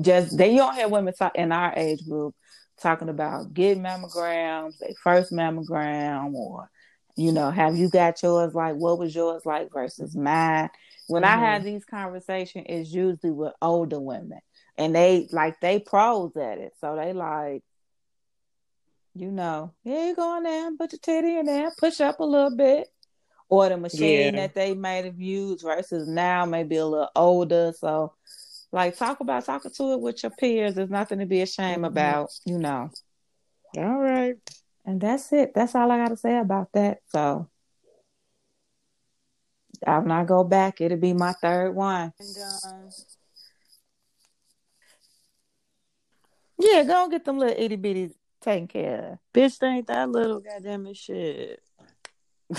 just 0.01 0.37
they 0.37 0.51
you 0.51 0.59
don't 0.59 0.77
hear 0.77 0.89
women 0.89 1.15
talk 1.15 1.35
in 1.35 1.51
our 1.51 1.73
age 1.77 2.07
group 2.07 2.35
talking 2.81 3.09
about 3.09 3.55
getting 3.55 3.83
mammograms, 3.83 4.79
their 4.79 4.91
first 5.03 5.33
mammogram, 5.33 6.35
or 6.35 6.71
you 7.17 7.33
know, 7.33 7.51
have 7.51 7.77
you 7.77 7.89
got 7.89 8.23
yours 8.23 8.55
like 8.55 8.75
what 8.75 8.99
was 8.99 9.15
yours 9.15 9.47
like 9.47 9.73
versus 9.73 10.15
mine? 10.15 10.69
When 11.09 11.23
mm-hmm. 11.23 11.41
I 11.41 11.45
have 11.47 11.65
these 11.65 11.85
conversations, 11.85 12.67
it's 12.69 12.93
usually 12.93 13.33
with 13.33 13.55
older 13.63 14.01
women, 14.01 14.41
and 14.77 14.95
they 14.95 15.29
like 15.33 15.61
they 15.61 15.79
pros 15.79 16.37
at 16.37 16.59
it, 16.59 16.75
so 16.81 16.97
they 16.97 17.13
like, 17.13 17.63
you 19.15 19.31
know, 19.31 19.73
yeah, 19.85 20.09
you 20.09 20.15
go 20.15 20.37
in 20.37 20.43
there, 20.43 20.71
put 20.77 20.93
your 20.93 20.99
titty 21.01 21.39
in 21.39 21.47
there, 21.47 21.71
push 21.79 22.01
up 22.01 22.21
a 22.21 22.25
little 22.25 22.55
bit, 22.55 22.89
or 23.49 23.69
the 23.69 23.77
machine 23.77 24.35
yeah. 24.35 24.41
that 24.43 24.55
they 24.55 24.75
might 24.75 25.05
have 25.07 25.21
used 25.21 25.63
versus 25.63 26.07
now 26.07 26.45
maybe 26.45 26.77
a 26.77 26.87
little 26.87 27.11
older, 27.17 27.73
so. 27.79 28.13
Like 28.73 28.97
talk 28.97 29.21
about 29.21 29.45
talking 29.45 29.71
to 29.71 29.93
it 29.93 30.01
with 30.01 30.23
your 30.23 30.31
peers. 30.31 30.75
There's 30.75 30.91
nothing 30.91 31.21
to 31.21 31.27
be 31.27 31.41
ashamed 31.41 31.77
mm-hmm. 31.77 31.85
about, 31.85 32.31
you 32.45 32.59
know. 32.59 32.91
All 33.77 33.99
right. 33.99 34.37
And 34.85 35.01
that's 35.01 35.33
it. 35.33 35.53
That's 35.55 35.75
all 35.75 35.91
I 35.91 35.99
got 35.99 36.09
to 36.09 36.17
say 36.17 36.39
about 36.39 36.73
that. 36.73 37.01
So 37.09 37.49
I'll 39.87 40.05
not 40.05 40.27
go 40.27 40.45
back. 40.45 40.81
It'll 40.81 40.99
be 40.99 41.13
my 41.13 41.33
third 41.33 41.75
one. 41.75 42.13
And, 42.19 42.37
um, 42.67 42.91
yeah, 46.59 46.85
go 46.85 47.03
and 47.03 47.11
get 47.11 47.25
them 47.25 47.39
little 47.39 47.57
itty 47.63 47.77
bitties 47.77 48.15
taken 48.41 48.69
care 48.69 49.13
of. 49.13 49.19
Bitch, 49.35 49.63
ain't 49.63 49.89
that 49.89 50.09
little 50.09 50.41
goddamn 50.41 50.93
shit. 50.95 51.63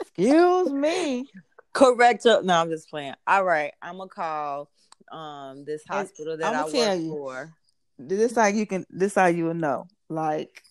Excuse 0.00 0.72
me. 0.72 1.30
Correct. 1.72 2.26
up. 2.26 2.44
No, 2.44 2.60
I'm 2.60 2.70
just 2.70 2.90
playing. 2.90 3.14
All 3.26 3.44
right, 3.44 3.72
I'm 3.80 3.98
gonna 3.98 4.08
call 4.08 4.70
um 5.14 5.64
this 5.64 5.82
hospital 5.88 6.36
that 6.36 6.54
I 6.54 6.64
work 6.64 7.00
you, 7.00 7.08
for. 7.08 7.54
This 7.98 8.34
how 8.34 8.46
you 8.46 8.66
can. 8.66 8.84
This 8.90 9.14
how 9.14 9.26
you 9.26 9.46
will 9.46 9.54
know. 9.54 9.86
Like, 10.08 10.62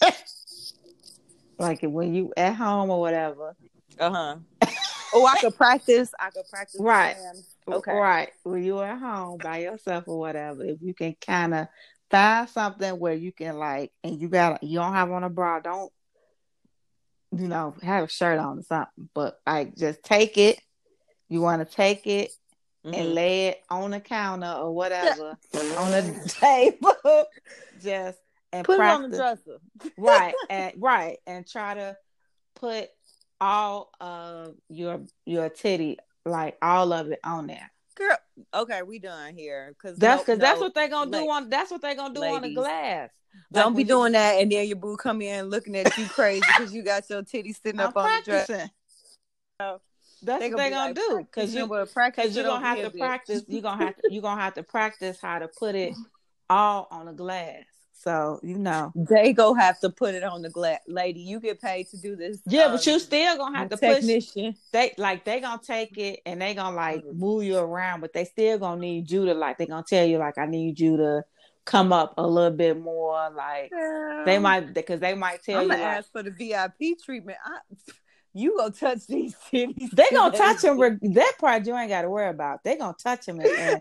like 1.58 1.80
when 1.82 2.14
you 2.14 2.32
at 2.36 2.54
home 2.54 2.90
or 2.90 3.00
whatever. 3.00 3.56
Uh 3.98 4.10
huh. 4.10 4.36
oh, 5.14 5.26
I 5.26 5.38
could 5.40 5.56
practice. 5.56 6.12
I 6.20 6.30
could 6.30 6.48
practice. 6.50 6.80
Right. 6.80 7.16
Okay. 7.66 7.92
Right. 7.92 8.30
When 8.42 8.62
you 8.62 8.80
at 8.80 8.98
home 8.98 9.38
by 9.42 9.58
yourself 9.58 10.04
or 10.06 10.18
whatever, 10.18 10.64
if 10.64 10.78
you 10.82 10.94
can 10.94 11.16
kind 11.20 11.54
of 11.54 11.68
find 12.10 12.48
something 12.48 12.98
where 12.98 13.14
you 13.14 13.32
can 13.32 13.58
like, 13.58 13.90
and 14.04 14.20
you 14.20 14.28
got 14.28 14.62
you 14.62 14.78
don't 14.78 14.92
have 14.92 15.10
on 15.10 15.24
a 15.24 15.30
bra, 15.30 15.60
don't 15.60 15.92
you 17.34 17.48
know 17.48 17.74
have 17.82 18.04
a 18.04 18.08
shirt 18.08 18.38
on 18.38 18.58
or 18.58 18.62
something, 18.62 19.08
but 19.14 19.38
like 19.46 19.74
just 19.76 20.02
take 20.02 20.36
it. 20.36 20.60
You 21.30 21.40
want 21.40 21.66
to 21.66 21.76
take 21.76 22.06
it 22.06 22.30
mm-hmm. 22.84 22.94
and 22.94 23.14
lay 23.14 23.48
it 23.48 23.62
on 23.70 23.92
the 23.92 24.00
counter 24.00 24.52
or 24.52 24.72
whatever 24.72 25.38
on 25.54 25.90
the 25.90 26.34
table. 26.40 27.26
Just 27.82 28.18
and 28.52 28.64
put 28.64 28.78
practice. 28.78 29.00
it 29.00 29.04
on 29.04 29.10
the 29.10 29.16
dresser. 29.16 29.58
right. 29.96 30.34
And 30.50 30.74
right. 30.78 31.18
And 31.26 31.46
try 31.46 31.74
to 31.74 31.96
put 32.54 32.88
all 33.40 33.90
of 34.00 34.54
your 34.68 35.00
your 35.26 35.48
titty, 35.48 35.98
like 36.24 36.56
all 36.62 36.92
of 36.92 37.10
it 37.10 37.20
on 37.24 37.46
there. 37.46 37.70
Girl, 37.94 38.16
okay, 38.54 38.82
we 38.82 38.98
done 38.98 39.36
here 39.36 39.74
because 39.76 39.98
that's 39.98 40.22
because 40.22 40.38
no, 40.38 40.44
that's 40.44 40.60
what 40.60 40.74
they're 40.74 40.88
gonna 40.88 41.10
do 41.10 41.28
on 41.28 41.50
that's 41.50 41.70
what 41.70 41.82
they're 41.82 41.94
gonna 41.94 42.14
do 42.14 42.20
ladies, 42.20 42.36
on 42.36 42.42
the 42.42 42.54
glass. 42.54 43.10
Like 43.50 43.64
don't 43.64 43.76
be 43.76 43.84
doing 43.84 44.12
that, 44.12 44.40
and 44.40 44.50
then 44.50 44.66
your 44.66 44.76
boo 44.76 44.96
come 44.96 45.20
in 45.20 45.46
looking 45.46 45.76
at 45.76 45.96
you 45.98 46.06
crazy 46.06 46.40
because 46.40 46.72
you 46.72 46.82
got 46.82 47.08
your 47.10 47.22
titty 47.22 47.52
sitting 47.52 47.80
I'm 47.80 47.88
up 47.88 47.94
practicing. 47.94 48.54
on 48.54 48.60
the 48.60 48.70
dresser. 49.58 49.80
That's 50.22 50.40
they 50.40 50.50
what 50.50 50.58
they're 50.58 50.70
gonna, 50.70 50.94
gonna 50.94 51.08
do 51.08 51.24
because 51.24 51.54
you 51.54 51.66
because 51.66 52.36
you're 52.36 52.44
gonna 52.44 52.64
have 52.64 52.78
to 52.78 52.90
practice. 52.96 53.42
You're 53.48 53.62
gonna 53.62 53.84
have 53.84 53.96
to 53.96 54.02
you're 54.10 54.22
gonna 54.22 54.40
have 54.40 54.54
to 54.54 54.62
practice 54.62 55.20
how 55.20 55.38
to 55.38 55.48
put 55.48 55.74
it 55.74 55.94
all 56.48 56.88
on 56.90 57.06
the 57.06 57.12
glass. 57.12 57.64
So 57.94 58.40
you 58.42 58.58
know 58.58 58.92
they 58.94 59.32
go 59.32 59.54
have 59.54 59.78
to 59.80 59.90
put 59.90 60.14
it 60.14 60.24
on 60.24 60.42
the 60.42 60.50
glass, 60.50 60.80
lady. 60.88 61.20
You 61.20 61.38
get 61.38 61.60
paid 61.60 61.88
to 61.90 61.96
do 61.96 62.16
this. 62.16 62.40
Yeah, 62.46 62.64
um, 62.64 62.72
but 62.72 62.86
you 62.86 62.98
still 62.98 63.36
gonna 63.36 63.58
have 63.58 63.70
to 63.70 63.76
technician. 63.76 64.52
push. 64.52 64.60
They 64.72 64.94
like 64.98 65.24
they 65.24 65.40
gonna 65.40 65.60
take 65.64 65.96
it 65.98 66.20
and 66.26 66.40
they 66.40 66.54
gonna 66.54 66.74
like 66.74 67.04
move 67.12 67.44
you 67.44 67.58
around, 67.58 68.00
but 68.00 68.12
they 68.12 68.24
still 68.24 68.58
gonna 68.58 68.80
need 68.80 69.10
you 69.10 69.26
to 69.26 69.34
like 69.34 69.58
they 69.58 69.66
gonna 69.66 69.84
tell 69.88 70.04
you 70.04 70.18
like 70.18 70.38
I 70.38 70.46
need 70.46 70.80
you 70.80 70.96
to 70.96 71.24
come 71.64 71.92
up 71.92 72.14
a 72.18 72.26
little 72.26 72.56
bit 72.56 72.80
more. 72.80 73.30
Like 73.30 73.70
yeah. 73.72 74.22
they 74.26 74.38
might 74.38 74.74
because 74.74 75.00
they 75.00 75.14
might 75.14 75.42
tell 75.42 75.60
I'm 75.60 75.66
you. 75.66 75.72
I'm 75.72 75.78
gonna 75.78 75.88
like, 75.88 75.98
ask 75.98 76.12
for 76.12 76.22
the 76.22 76.30
VIP 76.30 76.98
treatment. 77.04 77.38
I, 77.44 77.58
you 78.34 78.56
gonna 78.56 78.72
touch 78.72 79.06
these 79.06 79.34
titties. 79.52 79.90
They 79.90 80.08
gonna 80.10 80.36
touch 80.36 80.62
them. 80.62 80.78
That 81.14 81.34
part 81.38 81.66
you 81.66 81.76
ain't 81.76 81.90
got 81.90 82.02
to 82.02 82.10
worry 82.10 82.30
about. 82.30 82.64
They 82.64 82.76
gonna 82.76 82.94
touch 83.02 83.26
them. 83.26 83.40
and, 83.40 83.48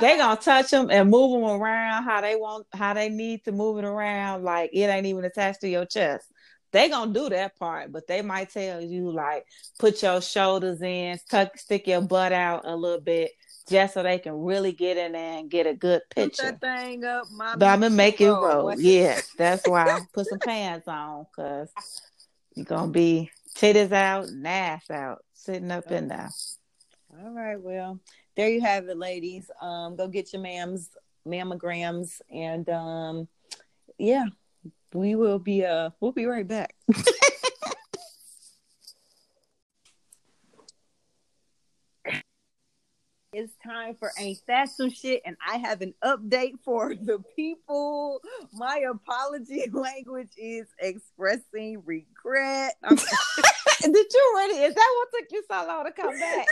they 0.00 0.16
gonna 0.16 0.40
touch 0.40 0.70
them 0.70 0.90
and 0.90 1.10
move 1.10 1.32
them 1.32 1.50
around 1.50 2.04
how 2.04 2.20
they 2.20 2.36
want, 2.36 2.66
how 2.72 2.94
they 2.94 3.08
need 3.08 3.44
to 3.44 3.52
move 3.52 3.78
it 3.78 3.84
around. 3.84 4.44
Like 4.44 4.70
it 4.72 4.84
ain't 4.84 5.06
even 5.06 5.24
attached 5.24 5.60
to 5.60 5.68
your 5.68 5.84
chest. 5.84 6.26
They 6.72 6.88
gonna 6.88 7.12
do 7.12 7.28
that 7.30 7.56
part, 7.58 7.92
but 7.92 8.06
they 8.06 8.22
might 8.22 8.50
tell 8.50 8.82
you 8.82 9.10
like 9.10 9.44
put 9.78 10.02
your 10.02 10.20
shoulders 10.20 10.82
in, 10.82 11.18
tuck, 11.30 11.58
stick 11.58 11.86
your 11.86 12.02
butt 12.02 12.32
out 12.32 12.66
a 12.66 12.76
little 12.76 13.00
bit, 13.00 13.30
just 13.68 13.94
so 13.94 14.02
they 14.02 14.18
can 14.18 14.34
really 14.34 14.72
get 14.72 14.96
in 14.96 15.12
there 15.12 15.38
and 15.38 15.50
get 15.50 15.66
a 15.66 15.74
good 15.74 16.02
picture. 16.10 16.52
Put 16.52 16.60
that 16.60 16.84
thing 16.84 17.04
up, 17.04 17.24
but 17.56 17.66
I'm 17.66 17.80
gonna 17.80 17.90
make 17.90 18.20
it 18.20 18.30
roll. 18.30 18.78
Yeah, 18.78 19.20
that's 19.36 19.66
why 19.66 19.90
I 19.90 20.00
put 20.12 20.26
some 20.26 20.38
pants 20.38 20.88
on, 20.88 21.26
cause 21.34 21.70
you're 22.58 22.64
gonna 22.64 22.90
be 22.90 23.30
titties 23.54 23.92
out 23.92 24.26
and 24.26 24.46
ass 24.46 24.90
out, 24.90 25.24
sitting 25.32 25.70
up 25.70 25.92
in 25.92 26.08
there. 26.08 26.28
All 27.22 27.30
right, 27.30 27.60
well, 27.60 28.00
there 28.34 28.48
you 28.48 28.60
have 28.60 28.88
it, 28.88 28.98
ladies. 28.98 29.48
Um, 29.62 29.94
go 29.94 30.08
get 30.08 30.32
your 30.32 30.42
mams 30.42 30.88
mammograms, 31.24 32.20
and 32.32 32.68
um, 32.68 33.28
yeah, 33.96 34.24
we 34.92 35.14
will 35.14 35.38
be 35.38 35.64
uh, 35.64 35.90
we'll 36.00 36.10
be 36.10 36.26
right 36.26 36.46
back. 36.46 36.74
it's 43.32 43.52
time 43.64 43.94
for 43.94 44.10
Ain't 44.18 44.40
That 44.46 44.70
Some 44.70 44.90
Shit, 44.90 45.22
and 45.24 45.36
I 45.46 45.58
have 45.58 45.82
an 45.82 45.94
update 46.02 46.58
for 46.64 46.94
the 47.00 47.22
people. 47.36 48.20
My 48.52 48.84
apology 48.90 49.68
language 49.72 50.30
is 50.36 50.66
expressing 50.78 51.82
regret. 51.84 52.74
Did 52.88 53.94
you 53.94 54.34
ready? 54.36 54.54
Is 54.54 54.74
that 54.74 54.94
what 54.96 55.08
took 55.20 55.30
you 55.30 55.42
so 55.48 55.66
long 55.66 55.84
to 55.84 55.92
come 55.92 56.18
back? 56.18 56.46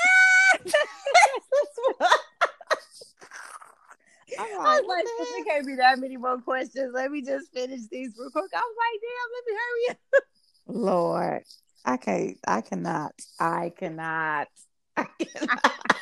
I'm 4.39 4.59
like, 4.59 4.67
I 4.67 4.81
was 4.81 4.87
like, 4.89 5.07
there 5.07 5.45
can't 5.45 5.67
be 5.67 5.77
that 5.77 5.99
many 5.99 6.17
more 6.17 6.39
questions. 6.39 6.93
Let 6.95 7.11
me 7.11 7.23
just 7.23 7.53
finish 7.53 7.81
these 7.91 8.13
real 8.19 8.31
quick. 8.31 8.51
I 8.55 8.59
was 8.59 8.77
like, 8.79 9.01
damn, 9.03 9.31
let 9.33 9.45
me 9.47 9.53
hurry 9.57 9.91
up. 9.91 10.23
Lord, 10.69 11.43
I 11.85 11.97
can't. 11.97 12.39
I 12.47 12.61
cannot. 12.61 13.13
I 13.41 13.73
cannot. 13.77 14.49
I 14.97 15.07
cannot. 15.19 15.97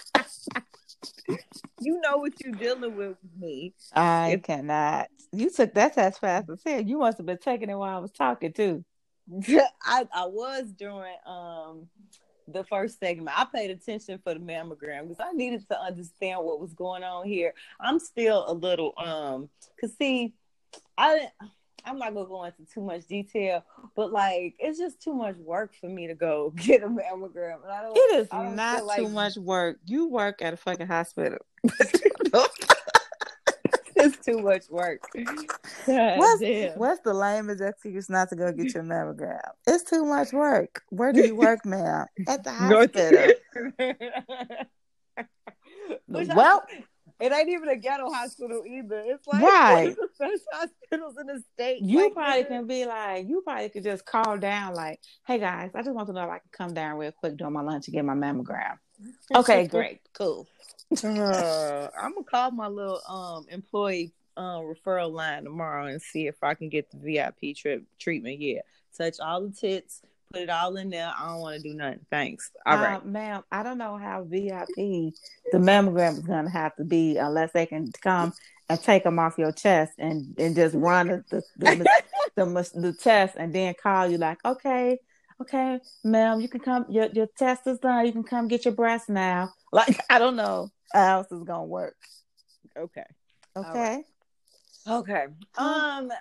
you 1.81 2.01
know 2.01 2.19
what 2.19 2.33
you're 2.43 2.55
dealing 2.55 2.97
with 2.97 3.17
me. 3.39 3.75
I 3.93 4.31
if, 4.33 4.43
cannot. 4.43 5.09
You 5.33 5.51
took 5.51 5.75
that 5.75 5.97
as 5.99 6.19
fast 6.19 6.49
as 6.51 6.61
hell. 6.65 6.81
You 6.81 6.99
must 6.99 7.19
have 7.19 7.27
been 7.27 7.39
taking 7.39 7.71
it 7.71 7.75
while 7.75 7.97
I 7.97 8.01
was 8.01 8.13
talking 8.13 8.53
too. 8.53 8.85
I 9.83 10.07
I 10.15 10.27
was 10.27 10.67
during 10.77 11.17
um 11.27 11.89
the 12.47 12.65
first 12.65 13.01
segment. 13.01 13.39
I 13.39 13.47
paid 13.47 13.71
attention 13.71 14.21
for 14.23 14.35
the 14.35 14.41
mammogram 14.41 15.09
because 15.09 15.21
I 15.21 15.33
needed 15.33 15.67
to 15.71 15.81
understand 15.81 16.45
what 16.45 16.61
was 16.61 16.75
going 16.75 17.03
on 17.03 17.27
here. 17.27 17.55
I'm 17.81 17.99
still 17.99 18.45
a 18.47 18.53
little 18.53 18.93
um 18.99 19.49
cause 19.81 19.93
see, 19.99 20.35
I 20.99 21.15
didn't 21.15 21.51
I'm 21.85 21.99
not 21.99 22.15
gonna 22.15 22.27
go 22.27 22.45
into 22.45 22.65
too 22.65 22.81
much 22.81 23.07
detail, 23.07 23.65
but 23.95 24.13
like 24.13 24.55
it's 24.59 24.79
just 24.79 25.03
too 25.03 25.15
much 25.15 25.37
work 25.37 25.75
for 25.75 25.89
me 25.89 26.07
to 26.07 26.15
go 26.15 26.51
get 26.57 26.83
a 26.83 26.87
mammogram. 26.87 27.63
And 27.63 27.73
I 27.73 27.83
don't, 27.83 27.97
it 27.97 28.15
is 28.17 28.29
don't 28.29 28.57
not 28.57 28.85
like... 28.85 28.99
too 28.99 29.09
much 29.09 29.37
work. 29.37 29.79
You 29.85 30.09
work 30.09 30.43
at 30.43 30.55
a 30.55 30.57
fucking 30.57 30.87
hospital. 30.87 31.39
it's 33.97 34.25
too 34.25 34.39
much 34.39 34.69
work. 34.71 35.01
God 35.87 36.19
what's, 36.19 36.43
what's 36.77 37.01
the 37.01 37.15
lamest 37.15 37.61
excuse 37.61 38.09
not 38.09 38.29
to 38.31 38.37
go 38.37 38.53
get 38.53 38.75
your 38.75 38.83
mammogram? 38.83 39.41
It's 39.67 39.85
too 39.89 40.05
much 40.05 40.33
work. 40.33 40.83
Where 40.91 41.13
do 41.13 41.21
you 41.21 41.37
work, 41.37 41.65
ma'am? 41.65 42.07
At 42.29 42.45
the 42.45 42.53
hospital. 42.53 43.33
well, 46.09 46.63
it 47.25 47.33
ain't 47.33 47.49
even 47.49 47.71
a 47.71 47.77
ghetto 47.77 48.11
hospital 48.11 48.65
either. 48.67 49.03
It's 49.07 49.27
like 49.27 49.43
right. 49.43 49.97
the 49.97 50.09
best 50.19 50.43
hospitals 50.53 51.15
in 51.19 51.27
the 51.27 51.43
state. 51.55 51.81
You 51.81 52.05
like, 52.05 52.13
probably 52.15 52.45
can 52.45 52.67
be 52.67 52.85
like, 52.85 53.27
you 53.27 53.41
probably 53.41 53.71
could 53.71 53.83
just 53.83 54.05
call 54.05 54.37
down 54.37 54.75
like, 54.75 55.01
hey 55.27 55.39
guys, 55.39 55.71
I 55.75 55.81
just 55.81 55.95
want 55.95 56.09
to 56.09 56.13
know 56.13 56.25
if 56.25 56.29
I 56.29 56.39
can 56.39 56.51
come 56.53 56.75
down 56.75 56.99
real 56.99 57.13
quick 57.13 57.39
during 57.39 57.55
my 57.55 57.63
lunch 57.63 57.89
and 57.89 57.95
get 57.95 58.05
my 58.05 58.13
mammogram. 58.13 58.79
okay, 59.35 59.67
great, 59.69 60.01
cool. 60.13 60.47
uh, 61.03 61.89
I'm 61.99 62.13
gonna 62.13 62.25
call 62.31 62.51
my 62.51 62.69
little 62.69 63.01
um 63.09 63.47
employee 63.49 64.13
uh, 64.37 64.59
referral 64.59 65.11
line 65.11 65.45
tomorrow 65.45 65.87
and 65.87 66.03
see 66.03 66.27
if 66.27 66.43
I 66.43 66.53
can 66.53 66.69
get 66.69 66.91
the 66.91 66.99
VIP 66.99 67.57
trip 67.57 67.85
treatment. 67.99 68.39
Yeah, 68.41 68.61
touch 68.99 69.19
all 69.19 69.41
the 69.41 69.51
tits, 69.51 70.03
put 70.35 70.43
it 70.43 70.51
all 70.51 70.77
in 70.77 70.91
there. 70.91 71.13
I 71.17 71.29
don't 71.29 71.41
want 71.41 71.57
to 71.57 71.63
do 71.63 71.75
nothing. 71.75 72.01
Thanks. 72.11 72.51
All 72.67 72.79
uh, 72.79 72.83
right, 72.83 73.07
ma'am. 73.07 73.43
I 73.53 73.63
don't 73.63 73.79
know 73.79 73.97
how 73.97 74.25
VIP 74.25 74.67
the 74.77 75.59
mammogram 75.59 76.19
is 76.19 76.21
going 76.21 76.45
to 76.45 76.51
have 76.51 76.75
to 76.77 76.85
be 76.85 77.17
unless 77.17 77.53
they 77.53 77.67
can 77.67 77.91
come 78.03 78.33
and 78.69 78.83
take 78.83 79.05
them 79.05 79.19
off 79.19 79.39
your 79.39 79.53
chest 79.53 79.93
and 79.99 80.35
and 80.39 80.57
just 80.57 80.75
run 80.75 81.09
the 81.09 81.25
the, 81.31 81.43
the, 81.57 82.03
the, 82.45 82.71
the 82.81 82.93
test 82.93 83.37
and 83.39 83.53
then 83.55 83.75
call 83.81 84.09
you 84.09 84.19
like, 84.19 84.39
okay, 84.45 84.99
okay, 85.41 85.79
ma'am, 86.03 86.41
you 86.41 86.49
can 86.49 86.61
come. 86.61 86.87
Your 86.89 87.07
your 87.13 87.29
test 87.39 87.67
is 87.67 87.79
done. 87.79 88.07
You 88.07 88.13
can 88.13 88.25
come 88.25 88.49
get 88.49 88.65
your 88.65 88.75
breast 88.75 89.09
now. 89.09 89.51
Like 89.75 89.99
I 90.09 90.21
don't 90.21 90.37
know 90.37 90.71
how 90.93 91.19
else 91.19 91.33
is 91.33 91.43
gonna 91.43 91.65
work. 91.65 91.97
Okay. 92.79 93.03
Okay. 93.57 93.69
Right. 93.75 94.05
Okay. 94.87 95.25
Um. 95.59 96.13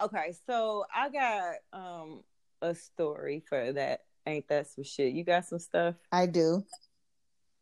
Okay. 0.00 0.32
So 0.46 0.86
I 0.94 1.10
got 1.10 1.56
um 1.74 2.22
a 2.62 2.74
story 2.74 3.42
for 3.48 3.72
that. 3.72 4.00
Ain't 4.26 4.48
that 4.48 4.68
some 4.68 4.84
shit? 4.84 5.12
You 5.12 5.24
got 5.24 5.44
some 5.44 5.58
stuff? 5.58 5.94
I 6.10 6.26
do. 6.26 6.64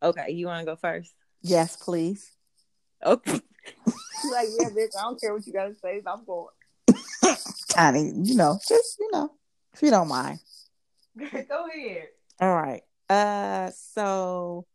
Okay, 0.01 0.31
you 0.31 0.47
want 0.47 0.61
to 0.61 0.65
go 0.65 0.75
first? 0.75 1.13
Yes, 1.41 1.75
please. 1.77 2.31
Okay. 3.05 3.31
like, 4.31 4.47
yeah, 4.57 4.69
bitch, 4.69 4.95
I 4.97 5.03
don't 5.03 5.19
care 5.19 5.33
what 5.33 5.45
you 5.45 5.53
got 5.53 5.67
to 5.67 5.75
say. 5.75 6.01
I'm 6.05 6.25
going. 6.25 6.47
Honey, 7.75 8.11
you 8.23 8.35
know, 8.35 8.59
just, 8.67 8.97
you 8.99 9.09
know, 9.11 9.31
if 9.73 9.81
you 9.81 9.91
don't 9.91 10.07
mind. 10.07 10.39
go 11.17 11.67
ahead. 11.67 12.07
All 12.39 12.55
right. 12.55 12.81
Uh, 13.09 13.71
so 13.71 14.65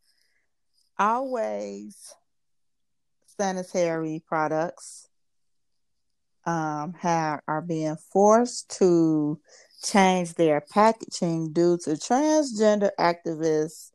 always 0.98 2.14
sanitary 3.38 4.22
products 4.26 5.08
um 6.44 6.94
have 6.98 7.40
are 7.48 7.62
being 7.62 7.96
forced 8.12 8.68
to 8.78 9.40
change 9.82 10.34
their 10.34 10.60
packaging 10.60 11.52
due 11.52 11.78
to 11.78 11.90
transgender 11.90 12.90
activists 12.98 13.90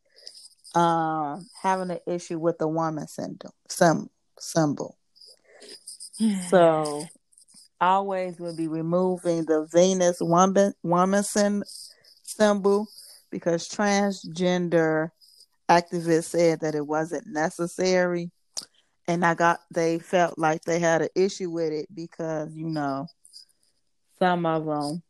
um, 0.75 1.47
having 1.61 1.91
an 1.91 1.99
issue 2.07 2.39
with 2.39 2.57
the 2.57 2.67
woman 2.67 3.07
symbol. 3.07 3.53
Symbol. 4.39 4.97
so, 6.49 7.05
always 7.79 8.39
will 8.39 8.55
be 8.55 8.67
removing 8.67 9.45
the 9.45 9.67
Venus 9.71 10.17
woman 10.21 10.73
woman 10.83 11.23
symbol 12.23 12.88
because 13.29 13.67
transgender 13.69 15.09
activists 15.69 16.25
said 16.25 16.59
that 16.61 16.75
it 16.75 16.86
wasn't 16.86 17.25
necessary 17.27 18.31
and 19.07 19.25
i 19.25 19.33
got 19.33 19.59
they 19.73 19.99
felt 19.99 20.38
like 20.38 20.61
they 20.63 20.79
had 20.79 21.01
an 21.01 21.09
issue 21.15 21.49
with 21.49 21.73
it 21.73 21.88
because 21.93 22.55
you 22.55 22.69
know 22.69 23.07
some 24.19 24.45
of 24.45 24.65
them 24.65 25.01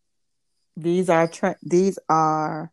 these 0.76 1.10
are 1.10 1.28
tra- 1.28 1.58
these 1.64 1.98
are 2.10 2.72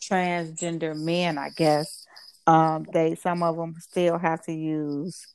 transgender 0.00 0.96
men, 0.96 1.38
I 1.38 1.50
guess. 1.50 2.06
Um, 2.46 2.86
they 2.92 3.14
some 3.14 3.42
of 3.42 3.56
them 3.56 3.76
still 3.78 4.18
have 4.18 4.42
to 4.42 4.52
use 4.52 5.26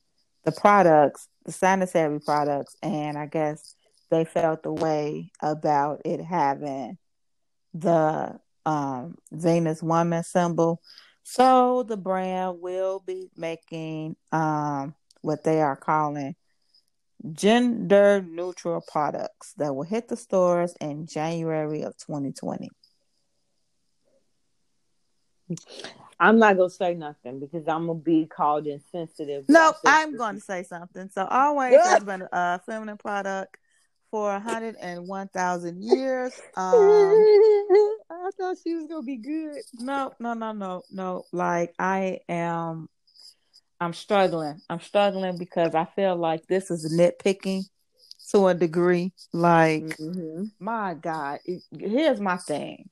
the 0.44 0.52
products, 0.52 1.28
the 1.44 1.52
sanitary 1.52 2.20
products, 2.20 2.76
and 2.82 3.16
I 3.16 3.26
guess 3.26 3.74
they 4.10 4.24
felt 4.24 4.62
the 4.62 4.72
way 4.72 5.30
about 5.42 6.02
it 6.04 6.20
having 6.20 6.98
the 7.74 8.38
um, 8.66 9.16
Venus 9.32 9.82
woman 9.82 10.22
symbol. 10.22 10.80
So 11.22 11.82
the 11.82 11.96
brand 11.96 12.60
will 12.60 13.02
be 13.06 13.30
making 13.36 14.16
um, 14.32 14.94
what 15.20 15.44
they 15.44 15.60
are 15.60 15.76
calling 15.76 16.34
gender 17.32 18.22
neutral 18.22 18.80
products 18.80 19.52
that 19.56 19.74
will 19.74 19.84
hit 19.84 20.08
the 20.08 20.16
stores 20.16 20.74
in 20.80 21.06
January 21.06 21.82
of 21.82 21.96
2020. 21.96 22.70
I'm 26.20 26.38
not 26.38 26.56
gonna 26.56 26.70
say 26.70 26.94
nothing 26.94 27.40
because 27.40 27.66
I'm 27.68 27.86
gonna 27.86 27.98
be 27.98 28.26
called 28.26 28.66
insensitive. 28.66 29.44
No, 29.48 29.72
I'm 29.84 30.16
gonna 30.16 30.40
say 30.40 30.62
something. 30.62 31.08
So 31.10 31.24
always 31.24 31.76
has 31.84 32.04
been 32.04 32.26
a 32.32 32.60
feminine 32.60 32.98
product 32.98 33.56
for 34.10 34.30
101,000 34.32 35.82
years. 35.82 36.32
Um, 36.56 36.72
I 38.10 38.30
thought 38.36 38.56
she 38.62 38.74
was 38.74 38.86
gonna 38.88 39.02
be 39.02 39.16
good. 39.16 39.62
No, 39.74 40.12
no, 40.18 40.34
no, 40.34 40.52
no, 40.52 40.82
no. 40.90 41.24
Like 41.32 41.74
I 41.78 42.20
am 42.28 42.88
I'm 43.80 43.92
struggling. 43.92 44.60
I'm 44.68 44.80
struggling 44.80 45.38
because 45.38 45.74
I 45.74 45.84
feel 45.84 46.16
like 46.16 46.46
this 46.46 46.70
is 46.70 46.92
nitpicking 46.92 47.64
to 48.30 48.48
a 48.48 48.54
degree. 48.54 49.12
Like, 49.32 49.84
mm-hmm. 49.84 50.44
my 50.58 50.94
God, 50.94 51.38
it, 51.44 51.62
here's 51.76 52.20
my 52.20 52.36
thing. 52.36 52.90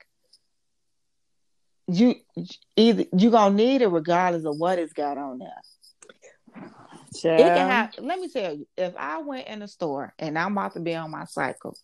You 1.88 2.16
either 2.74 3.04
you 3.16 3.30
gonna 3.30 3.54
need 3.54 3.82
it 3.82 3.88
regardless 3.88 4.44
of 4.44 4.58
what 4.58 4.78
it's 4.78 4.92
got 4.92 5.18
on 5.18 5.38
there. 5.38 5.62
It 7.24 7.38
can 7.38 7.68
have. 7.68 7.94
Let 7.98 8.18
me 8.18 8.28
tell 8.28 8.54
you, 8.54 8.66
if 8.76 8.94
I 8.96 9.18
went 9.18 9.46
in 9.46 9.62
a 9.62 9.68
store 9.68 10.12
and 10.18 10.36
I'm 10.36 10.52
about 10.52 10.74
to 10.74 10.80
be 10.80 10.94
on 10.96 11.12
my 11.12 11.24
cycle, 11.26 11.76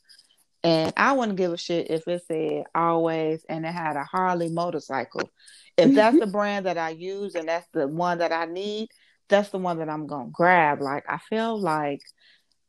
and 0.65 0.93
I 0.97 1.13
wouldn't 1.13 1.39
give 1.39 1.53
a 1.53 1.57
shit 1.57 1.91
if 1.91 2.07
it 2.07 2.23
said 2.27 2.65
always 2.75 3.45
and 3.49 3.67
it 3.67 3.73
had 3.73 3.97
a 3.97 4.05
Harley 4.05 4.49
motorcycle 4.49 5.31
if 5.77 5.95
that's 5.95 6.19
the 6.19 6.27
brand 6.27 6.67
that 6.67 6.79
I 6.79 6.91
use 6.91 7.35
and 7.35 7.49
that's 7.49 7.67
the 7.73 7.89
one 7.89 8.19
that 8.19 8.33
I 8.33 8.45
need, 8.45 8.91
that's 9.29 9.51
the 9.51 9.59
one 9.59 9.79
that 9.79 9.89
I'm 9.89 10.07
gonna 10.07 10.31
grab. 10.31 10.81
Like 10.81 11.05
I 11.09 11.19
feel 11.19 11.59
like 11.59 12.03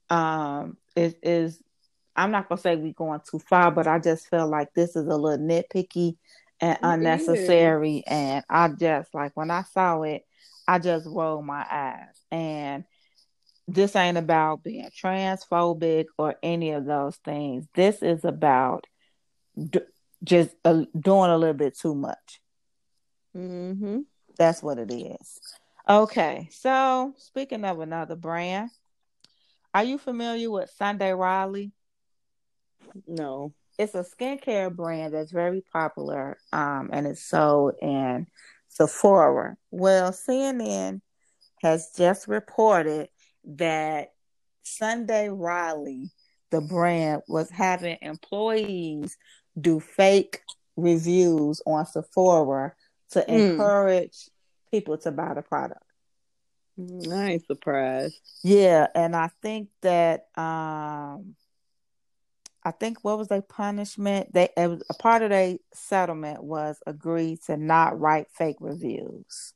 um 0.10 0.78
it 0.96 1.18
is 1.24 1.62
I'm 2.16 2.32
not 2.32 2.48
gonna 2.48 2.62
say 2.62 2.76
we're 2.76 2.94
going 2.94 3.22
too 3.30 3.40
far, 3.40 3.72
but 3.72 3.88
I 3.88 4.00
just 4.00 4.30
feel 4.30 4.48
like 4.48 4.74
this 4.74 4.96
is 4.96 5.08
a 5.08 5.18
little 5.18 5.46
nitpicky 5.46 6.18
and 6.62 6.78
unnecessary. 6.82 8.04
And 8.08 8.44
I 8.50 8.70
just 8.70 9.14
like 9.14 9.36
when 9.36 9.52
I 9.52 9.64
saw 9.64 10.04
it, 10.04 10.24
I 10.68 10.80
just 10.80 11.08
rolled 11.08 11.46
my 11.46 11.66
eyes. 11.70 12.22
And 12.32 12.86
this 13.68 13.96
ain't 13.96 14.18
about 14.18 14.64
being 14.64 14.90
transphobic 14.90 16.06
or 16.18 16.36
any 16.44 16.72
of 16.72 16.86
those 16.86 17.16
things. 17.18 17.66
This 17.74 18.02
is 18.02 18.26
about 18.26 18.86
d- 19.58 19.80
just 20.24 20.56
uh, 20.66 20.84
doing 21.00 21.32
a 21.32 21.38
little 21.38 21.54
bit 21.54 21.78
too 21.78 21.96
much. 21.96 22.42
Mm-hmm. 23.36 24.02
That's 24.38 24.62
what 24.62 24.80
it 24.80 24.92
is. 24.92 25.40
Okay, 25.88 26.48
so 26.52 27.14
speaking 27.18 27.66
of 27.66 27.80
another 27.80 28.16
brand, 28.16 28.70
are 29.74 29.84
you 29.84 29.98
familiar 29.98 30.50
with 30.50 30.70
Sunday 30.70 31.12
Riley? 31.12 31.72
No. 33.08 33.54
It's 33.78 33.96
a 33.96 34.04
skincare 34.04 34.74
brand 34.74 35.16
that's 35.16 35.32
very 35.32 35.64
popular, 35.74 36.38
um, 36.52 36.92
and 36.94 37.08
it's 37.08 37.24
sold 37.24 37.74
in 37.82 38.28
Sephora. 38.68 39.58
Well, 39.72 40.12
CNN 40.12 41.02
has 41.64 41.90
just 41.98 42.28
reported 42.28 43.10
that 43.46 44.14
Sunday 44.64 45.30
Riley, 45.30 46.10
the 46.52 46.62
brand, 46.62 47.24
was 47.28 47.50
having 47.50 47.98
employees 48.02 49.18
do 49.60 49.80
fake 49.80 50.42
reviews 50.76 51.62
on 51.66 51.86
Sephora 51.86 52.74
to 53.12 53.20
Mm. 53.22 53.52
encourage 53.52 54.30
people 54.72 54.98
to 55.00 55.12
buy 55.12 55.34
the 55.34 55.42
product. 55.42 55.84
I 56.80 57.34
ain't 57.34 57.46
surprised. 57.46 58.20
Yeah, 58.44 58.88
and 58.96 59.16
I 59.16 59.30
think 59.42 59.70
that 59.82 60.28
um 60.36 61.36
I 62.66 62.72
think 62.72 63.04
what 63.04 63.18
was 63.18 63.28
their 63.28 63.42
punishment? 63.42 64.34
They 64.34 64.50
it 64.56 64.68
was, 64.68 64.84
a 64.90 64.94
part 64.94 65.22
of 65.22 65.30
their 65.30 65.58
settlement 65.74 66.44
was 66.44 66.80
agreed 66.88 67.42
to 67.44 67.58
not 67.58 68.00
write 68.00 68.28
fake 68.32 68.58
reviews. 68.60 69.54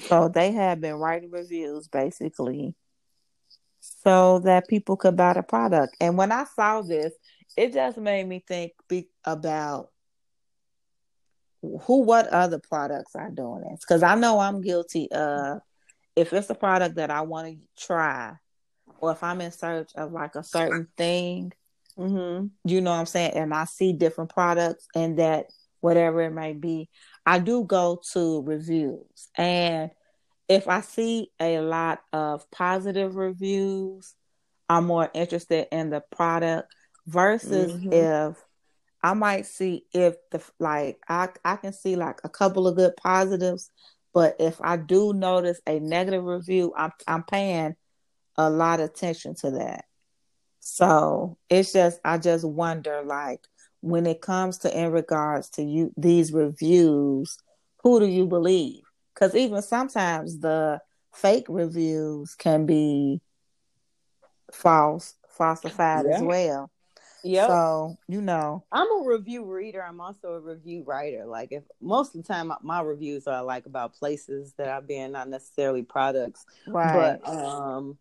So 0.00 0.28
they 0.28 0.52
have 0.52 0.80
been 0.80 0.94
writing 0.94 1.30
reviews 1.30 1.88
basically 1.88 2.74
so 3.80 4.40
that 4.40 4.68
people 4.68 4.96
could 4.96 5.16
buy 5.16 5.34
the 5.34 5.42
product. 5.42 5.96
And 6.00 6.16
when 6.16 6.32
I 6.32 6.44
saw 6.54 6.82
this, 6.82 7.12
it 7.56 7.72
just 7.72 7.96
made 7.98 8.26
me 8.26 8.44
think 8.46 8.72
be, 8.88 9.08
about 9.24 9.90
who 11.62 12.02
what 12.02 12.28
other 12.28 12.60
products 12.60 13.16
are 13.16 13.30
doing 13.30 13.62
this 13.62 13.80
because 13.80 14.02
I 14.02 14.14
know 14.14 14.38
I'm 14.38 14.60
guilty 14.60 15.10
of 15.10 15.60
if 16.14 16.32
it's 16.32 16.50
a 16.50 16.54
product 16.54 16.96
that 16.96 17.10
I 17.10 17.22
want 17.22 17.48
to 17.48 17.84
try 17.84 18.34
or 18.98 19.12
if 19.12 19.22
I'm 19.22 19.40
in 19.40 19.50
search 19.50 19.90
of 19.96 20.12
like 20.12 20.36
a 20.36 20.44
certain 20.44 20.88
thing, 20.96 21.52
Mm-hmm. 21.98 22.48
you 22.70 22.80
know 22.82 22.90
what 22.90 22.98
I'm 22.98 23.06
saying, 23.06 23.32
and 23.32 23.54
I 23.54 23.64
see 23.64 23.94
different 23.94 24.28
products 24.28 24.86
and 24.94 25.18
that 25.18 25.46
whatever 25.80 26.20
it 26.20 26.30
may 26.30 26.52
be, 26.52 26.90
I 27.26 27.40
do 27.40 27.64
go 27.64 28.00
to 28.12 28.42
reviews. 28.42 29.30
And 29.36 29.90
if 30.48 30.68
I 30.68 30.82
see 30.82 31.32
a 31.40 31.60
lot 31.60 32.02
of 32.12 32.50
positive 32.52 33.16
reviews, 33.16 34.14
I'm 34.68 34.86
more 34.86 35.10
interested 35.14 35.68
in 35.72 35.90
the 35.90 36.02
product 36.12 36.74
versus 37.06 37.72
Mhm. 37.72 37.92
if 37.92 38.44
I 39.02 39.14
might 39.14 39.46
see 39.46 39.86
if 39.92 40.16
the 40.30 40.42
like 40.60 40.98
I 41.08 41.30
I 41.44 41.56
can 41.56 41.72
see 41.72 41.96
like 41.96 42.20
a 42.24 42.28
couple 42.30 42.66
of 42.68 42.76
good 42.76 42.96
positives, 42.96 43.70
but 44.14 44.36
if 44.40 44.60
I 44.62 44.76
do 44.78 45.12
notice 45.14 45.60
a 45.66 45.80
negative 45.80 46.24
review, 46.24 46.74
I'm 46.76 46.92
I'm 47.08 47.24
paying 47.24 47.76
a 48.36 48.50
lot 48.50 48.80
of 48.80 48.90
attention 48.90 49.34
to 49.36 49.52
that. 49.52 49.86
So 50.60 51.38
it's 51.50 51.72
just 51.72 52.00
I 52.04 52.18
just 52.18 52.44
wonder 52.44 53.02
like 53.04 53.46
when 53.86 54.04
it 54.04 54.20
comes 54.20 54.58
to 54.58 54.78
in 54.78 54.90
regards 54.90 55.48
to 55.50 55.62
you 55.62 55.92
these 55.96 56.32
reviews, 56.32 57.38
who 57.84 58.00
do 58.00 58.06
you 58.06 58.26
believe? 58.26 58.82
Because 59.14 59.34
even 59.36 59.62
sometimes 59.62 60.40
the 60.40 60.80
fake 61.14 61.46
reviews 61.48 62.34
can 62.34 62.66
be 62.66 63.20
false, 64.52 65.14
falsified 65.28 66.06
as 66.06 66.20
well. 66.20 66.70
Yep. 67.22 67.46
So 67.46 67.96
you 68.08 68.20
know, 68.20 68.64
I'm 68.72 68.88
a 68.90 69.04
review 69.06 69.44
reader. 69.44 69.84
I'm 69.84 70.00
also 70.00 70.32
a 70.32 70.40
review 70.40 70.82
writer. 70.84 71.24
Like 71.24 71.52
if 71.52 71.62
most 71.80 72.14
of 72.14 72.22
the 72.22 72.26
time 72.28 72.48
my, 72.48 72.56
my 72.62 72.80
reviews 72.80 73.28
are 73.28 73.44
like 73.44 73.66
about 73.66 73.94
places 73.94 74.52
that 74.58 74.68
I've 74.68 74.88
been, 74.88 75.12
not 75.12 75.28
necessarily 75.28 75.82
products. 75.84 76.44
right? 76.66 77.20
But 77.22 77.28
um 77.28 77.98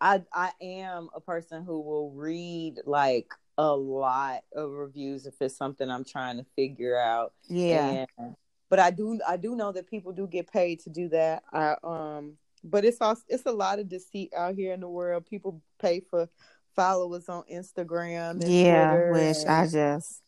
I 0.00 0.24
I 0.32 0.50
am 0.60 1.08
a 1.14 1.20
person 1.20 1.64
who 1.64 1.80
will 1.80 2.10
read 2.10 2.80
like 2.84 3.32
a 3.58 3.74
lot 3.74 4.42
of 4.54 4.70
reviews 4.70 5.26
if 5.26 5.34
it's 5.40 5.56
something 5.56 5.90
I'm 5.90 6.04
trying 6.04 6.38
to 6.38 6.46
figure 6.56 6.98
out. 6.98 7.32
yeah, 7.48 8.04
And 8.18 8.36
but 8.68 8.78
I 8.78 8.90
do 8.90 9.20
I 9.26 9.36
do 9.36 9.54
know 9.54 9.72
that 9.72 9.88
people 9.88 10.12
do 10.12 10.26
get 10.26 10.50
paid 10.50 10.80
to 10.80 10.90
do 10.90 11.08
that. 11.10 11.42
I 11.52 11.76
um 11.84 12.34
but 12.64 12.84
it's 12.84 13.00
also 13.00 13.22
it's 13.28 13.46
a 13.46 13.52
lot 13.52 13.78
of 13.78 13.88
deceit 13.88 14.32
out 14.36 14.54
here 14.54 14.72
in 14.72 14.80
the 14.80 14.88
world. 14.88 15.26
People 15.26 15.60
pay 15.78 16.00
for 16.00 16.28
followers 16.74 17.28
on 17.28 17.44
Instagram 17.52 18.40
and 18.42 18.48
yeah. 18.48 18.86
Twitter 18.88 19.12
Which 19.12 19.48
I 19.48 19.66
just 19.66 20.22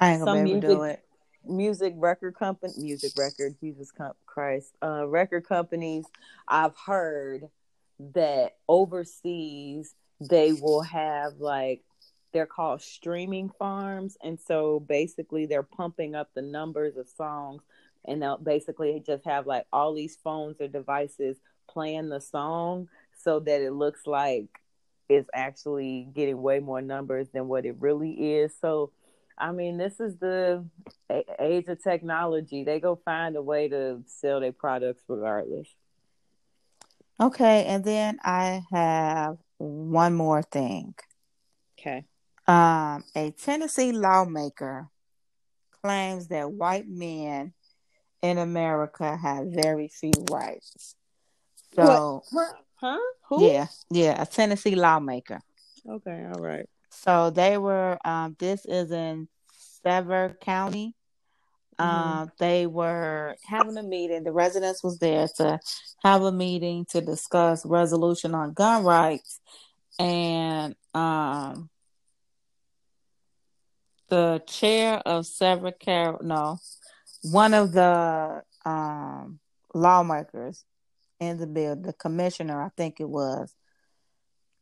I 0.00 0.10
ain't 0.12 0.20
gonna 0.24 0.30
some 0.38 0.44
be 0.44 0.50
able 0.52 0.60
to 0.62 0.66
do 0.68 0.74
music 0.82 0.98
it. 1.44 1.50
music 1.50 1.94
record 1.96 2.34
company 2.36 2.72
music 2.78 3.12
record 3.18 3.56
jesus 3.60 3.90
christ 4.26 4.74
uh 4.82 5.06
record 5.06 5.46
companies 5.46 6.04
i've 6.48 6.76
heard 6.76 7.48
that 7.98 8.56
overseas 8.68 9.94
they 10.20 10.52
will 10.52 10.82
have 10.82 11.34
like 11.38 11.82
they're 12.32 12.46
called 12.46 12.80
streaming 12.80 13.50
farms 13.58 14.16
and 14.22 14.38
so 14.40 14.80
basically 14.80 15.46
they're 15.46 15.62
pumping 15.62 16.14
up 16.14 16.30
the 16.34 16.42
numbers 16.42 16.96
of 16.96 17.08
songs 17.08 17.62
and 18.04 18.22
they'll 18.22 18.38
basically 18.38 19.02
just 19.04 19.24
have 19.24 19.46
like 19.46 19.66
all 19.72 19.94
these 19.94 20.16
phones 20.16 20.60
or 20.60 20.68
devices 20.68 21.36
playing 21.68 22.08
the 22.08 22.20
song 22.20 22.88
so 23.22 23.38
that 23.40 23.60
it 23.60 23.72
looks 23.72 24.06
like 24.06 24.46
it's 25.08 25.28
actually 25.34 26.08
getting 26.14 26.40
way 26.40 26.58
more 26.58 26.80
numbers 26.80 27.28
than 27.32 27.48
what 27.48 27.66
it 27.66 27.76
really 27.78 28.34
is 28.34 28.52
so 28.60 28.90
I 29.38 29.50
mean, 29.50 29.76
this 29.76 29.98
is 29.98 30.16
the 30.18 30.64
age 31.38 31.66
of 31.68 31.82
technology. 31.82 32.64
They 32.64 32.80
go 32.80 32.96
find 33.04 33.34
a 33.34 33.42
way 33.42 33.68
to 33.68 34.02
sell 34.06 34.40
their 34.40 34.52
products 34.52 35.02
regardless. 35.08 35.68
Okay, 37.20 37.64
and 37.66 37.84
then 37.84 38.18
I 38.22 38.62
have 38.72 39.38
one 39.58 40.14
more 40.14 40.42
thing. 40.42 40.94
Okay. 41.78 42.04
Um, 42.46 43.04
a 43.14 43.30
Tennessee 43.30 43.92
lawmaker 43.92 44.88
claims 45.82 46.28
that 46.28 46.50
white 46.50 46.88
men 46.88 47.52
in 48.22 48.38
America 48.38 49.16
have 49.16 49.46
very 49.48 49.88
few 49.88 50.12
rights. 50.30 50.94
So, 51.74 52.22
What? 52.30 52.54
Huh? 52.76 52.98
Who? 53.28 53.44
yeah, 53.44 53.66
yeah, 53.90 54.20
a 54.20 54.26
Tennessee 54.26 54.74
lawmaker. 54.74 55.40
Okay. 55.88 56.24
All 56.32 56.42
right. 56.42 56.68
So 56.90 57.30
they 57.30 57.58
were. 57.58 57.98
Um, 58.04 58.36
this 58.38 58.64
is 58.66 58.90
in 58.92 59.28
Sevier 59.52 60.36
County. 60.40 60.94
Mhm. 61.78 61.84
Um, 61.84 62.32
they 62.38 62.66
were 62.66 63.36
having 63.44 63.78
a 63.78 63.82
meeting. 63.82 64.24
The 64.24 64.32
residents 64.32 64.84
was 64.84 64.98
there 64.98 65.26
to 65.36 65.58
have 66.04 66.22
a 66.22 66.30
meeting 66.30 66.84
to 66.90 67.00
discuss 67.00 67.64
resolution 67.64 68.34
on 68.34 68.52
gun 68.52 68.84
rights, 68.84 69.40
and 69.98 70.76
um, 70.94 71.70
the 74.12 74.42
chair 74.46 74.98
of 75.06 75.24
Sevier 75.24 75.72
Car 75.72 76.18
no, 76.20 76.58
one 77.22 77.54
of 77.54 77.72
the 77.72 78.42
um 78.66 79.40
lawmakers 79.72 80.66
in 81.18 81.38
the 81.38 81.46
bill, 81.46 81.76
the 81.76 81.94
commissioner, 81.94 82.60
I 82.60 82.68
think 82.76 83.00
it 83.00 83.08
was, 83.08 83.54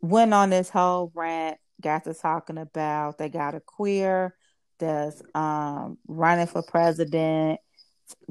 went 0.01 0.33
on 0.33 0.51
this 0.51 0.71
whole 0.71 1.11
rant, 1.17 1.59
got 1.81 2.05
to 2.05 2.15
talking 2.15 2.59
about 2.59 3.19
they 3.19 3.29
got 3.29 3.57
a 3.57 3.61
queer 3.61 4.37
that's 4.79 5.21
um 5.35 5.99
running 6.07 6.47
for 6.47 6.63
president, 6.63 7.59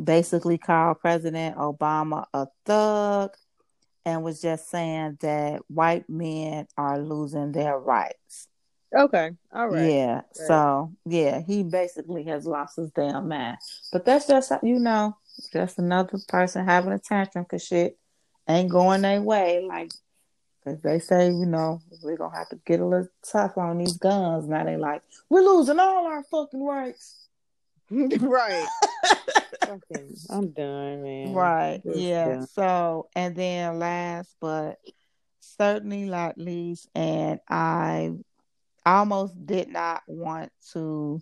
basically 0.02 0.58
called 0.58 1.02
President 1.02 1.58
Obama 1.58 2.28
a 2.34 2.48
thug, 2.66 3.32
and 4.06 4.24
was 4.24 4.42
just 4.42 4.70
saying 4.70 5.18
that 5.20 5.64
white 5.68 6.10
men 6.10 6.66
are 6.78 6.98
losing 6.98 7.52
their 7.52 7.78
rights. 7.78 8.48
Okay. 8.96 9.32
All 9.52 9.70
right. 9.70 9.86
Yeah. 9.86 10.22
So 10.34 10.92
yeah, 11.06 11.42
he 11.42 11.64
basically 11.64 12.24
has 12.26 12.46
lost 12.46 12.78
his 12.78 12.92
damn 12.92 13.28
mind. 13.28 13.58
But 13.92 14.06
that's 14.06 14.28
just 14.28 14.52
you 14.64 14.80
know, 14.80 15.16
just 15.54 15.78
another 15.78 16.18
person 16.28 16.66
having 16.66 16.94
a 16.94 17.00
tantrum 17.00 17.44
because 17.44 17.66
shit 17.66 17.98
ain't 18.48 18.70
going 18.70 19.02
their 19.02 19.22
way. 19.22 19.64
Like, 19.64 19.92
cause 20.64 20.82
they 20.82 21.00
say 21.00 21.28
you 21.28 21.46
know 21.46 21.82
we're 22.02 22.18
gonna 22.18 22.36
have 22.36 22.50
to 22.50 22.60
get 22.66 22.80
a 22.80 22.86
little 22.86 23.08
tough 23.30 23.58
on 23.58 23.78
these 23.78 23.98
guns. 23.98 24.48
Now 24.48 24.64
they 24.64 24.78
like 24.78 25.04
we're 25.30 25.42
losing 25.42 25.80
all 25.80 26.08
our 26.08 26.24
fucking 26.24 26.64
rights. 26.64 27.28
right. 27.92 28.68
Fucking, 29.66 30.16
I'm 30.30 30.50
done, 30.50 31.04
man. 31.04 31.34
Right. 31.34 31.82
Just 31.84 31.98
Yeah. 31.98 32.26
done. 32.26 32.48
So 32.48 33.10
and 33.16 33.36
then 33.36 33.78
last 33.78 34.36
but 34.40 34.80
certainly 35.42 36.04
not 36.04 36.38
least, 36.38 36.90
and 36.96 37.40
I 38.90 38.98
almost 38.98 39.46
did 39.46 39.68
not 39.70 40.02
want 40.08 40.52
to 40.74 41.22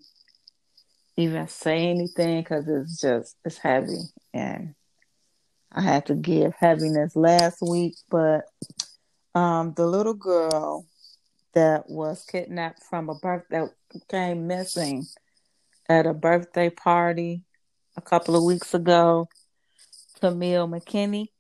even 1.18 1.50
say 1.50 1.90
anything 1.90 2.40
because 2.42 2.66
it's 2.66 3.02
just 3.02 3.36
it's 3.44 3.58
heavy 3.58 4.04
and 4.34 4.74
I 5.74 5.82
had 5.82 6.06
to 6.06 6.16
give 6.16 6.54
heaviness 6.58 7.14
last 7.18 7.58
week, 7.62 7.98
but 8.10 8.46
um 9.36 9.74
the 9.76 9.86
little 9.86 10.14
girl 10.14 10.86
that 11.56 11.90
was 11.90 12.24
kidnapped 12.24 12.84
from 12.84 13.10
a 13.10 13.16
birth 13.16 13.44
that 13.50 13.70
came 14.08 14.48
missing 14.48 15.06
at 15.90 16.06
a 16.08 16.14
birthday 16.14 16.70
party 16.70 17.42
a 17.98 18.02
couple 18.02 18.38
of 18.38 18.44
weeks 18.46 18.74
ago 18.74 19.28
Kamille 20.22 20.70
McKinney. 20.70 21.32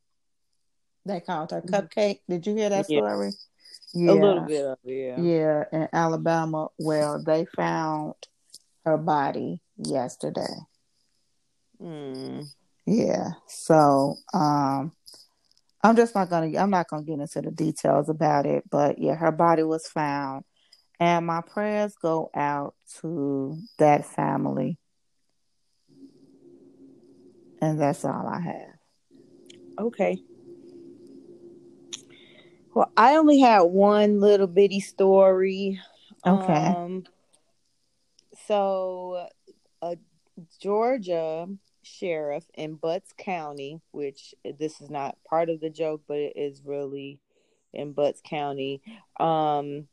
They 1.05 1.21
called 1.21 1.51
her 1.51 1.61
Mhm. 1.61 1.69
Cupcake. 1.89 2.19
Did 2.27 2.45
you 2.45 2.53
hear 2.53 2.69
that 2.71 2.89
Yeah. 2.89 2.99
story? 2.99 3.31
A 3.95 3.99
little 4.13 4.41
bit 4.41 4.65
of 4.65 4.77
it, 4.83 5.17
yeah. 5.17 5.21
Yeah, 5.21 5.63
in 5.71 5.87
Alabama. 5.93 6.67
Well, 6.77 7.23
they 7.23 7.45
found 7.45 8.15
her 8.85 8.97
body 8.97 9.61
yesterday. 9.77 10.55
Mm. 11.81 12.47
Yeah. 12.85 13.31
So, 13.47 14.15
um, 14.33 14.91
I'm 15.83 15.95
just 15.95 16.15
not 16.15 16.29
gonna. 16.29 16.57
I'm 16.57 16.69
not 16.69 16.87
gonna 16.89 17.03
get 17.03 17.19
into 17.19 17.41
the 17.41 17.51
details 17.51 18.09
about 18.09 18.45
it, 18.45 18.63
but 18.69 18.99
yeah, 18.99 19.15
her 19.15 19.31
body 19.31 19.63
was 19.63 19.87
found, 19.87 20.43
and 20.99 21.25
my 21.25 21.41
prayers 21.41 21.95
go 22.01 22.29
out 22.35 22.75
to 23.01 23.57
that 23.77 24.05
family, 24.05 24.77
and 27.61 27.79
that's 27.79 28.03
all 28.03 28.27
I 28.27 28.39
have. 28.41 28.75
Okay. 29.79 30.19
Well, 32.77 32.91
I 32.95 33.15
only 33.15 33.39
had 33.39 33.61
one 33.61 34.19
little 34.19 34.45
bitty 34.45 34.81
story. 34.81 35.81
Okay. 36.23 36.53
Um, 36.53 37.05
so, 38.45 39.25
a 39.81 39.97
Georgia 40.61 41.47
sheriff 41.81 42.43
in 42.53 42.75
Butts 42.75 43.15
County, 43.17 43.81
which 43.89 44.35
this 44.59 44.79
is 44.79 44.91
not 44.91 45.17
part 45.27 45.49
of 45.49 45.59
the 45.59 45.71
joke, 45.71 46.03
but 46.07 46.17
it 46.17 46.33
is 46.35 46.61
really 46.63 47.19
in 47.73 47.93
Butts 47.93 48.21
County. 48.23 48.83
Um, 49.19 49.87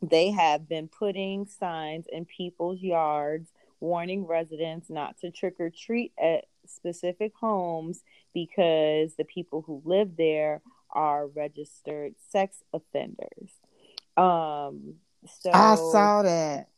they 0.00 0.30
have 0.30 0.66
been 0.66 0.88
putting 0.88 1.44
signs 1.44 2.06
in 2.10 2.24
people's 2.24 2.80
yards 2.80 3.52
warning 3.80 4.26
residents 4.26 4.88
not 4.88 5.18
to 5.18 5.30
trick 5.30 5.56
or 5.58 5.68
treat 5.68 6.12
at 6.18 6.46
specific 6.66 7.32
homes 7.38 8.02
because 8.32 9.14
the 9.16 9.26
people 9.26 9.60
who 9.66 9.82
live 9.84 10.16
there 10.16 10.62
are 10.92 11.26
registered 11.26 12.14
sex 12.30 12.62
offenders. 12.72 13.50
Um, 14.16 14.94
so 15.26 15.50
I 15.52 15.74
saw 15.74 16.22
that. 16.22 16.68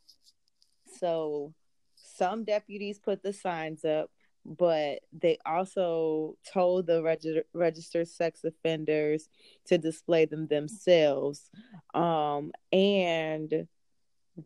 so 0.98 1.54
some 1.96 2.44
deputies 2.44 2.98
put 2.98 3.22
the 3.22 3.32
signs 3.32 3.84
up, 3.84 4.10
but 4.44 5.00
they 5.12 5.38
also 5.44 6.36
told 6.52 6.86
the 6.86 7.02
regi- 7.02 7.42
registered 7.52 8.08
sex 8.08 8.44
offenders 8.44 9.28
to 9.66 9.78
display 9.78 10.26
them 10.26 10.46
themselves. 10.46 11.50
Um, 11.94 12.52
and 12.72 13.66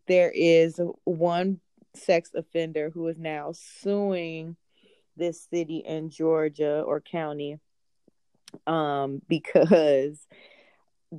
there 0.06 0.30
is 0.30 0.80
one 1.04 1.60
sex 1.94 2.30
offender 2.34 2.90
who 2.90 3.08
is 3.08 3.18
now 3.18 3.52
suing 3.52 4.56
this 5.16 5.46
city 5.50 5.78
in 5.78 6.10
Georgia 6.10 6.82
or 6.82 7.00
county 7.00 7.58
um, 8.66 9.22
because 9.28 10.26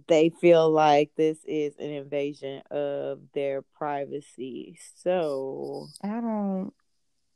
they 0.07 0.29
feel 0.29 0.69
like 0.69 1.11
this 1.15 1.39
is 1.45 1.75
an 1.79 1.89
invasion 1.89 2.61
of 2.69 3.19
their 3.33 3.61
privacy. 3.61 4.77
So, 4.95 5.87
I 6.03 6.07
don't. 6.21 6.73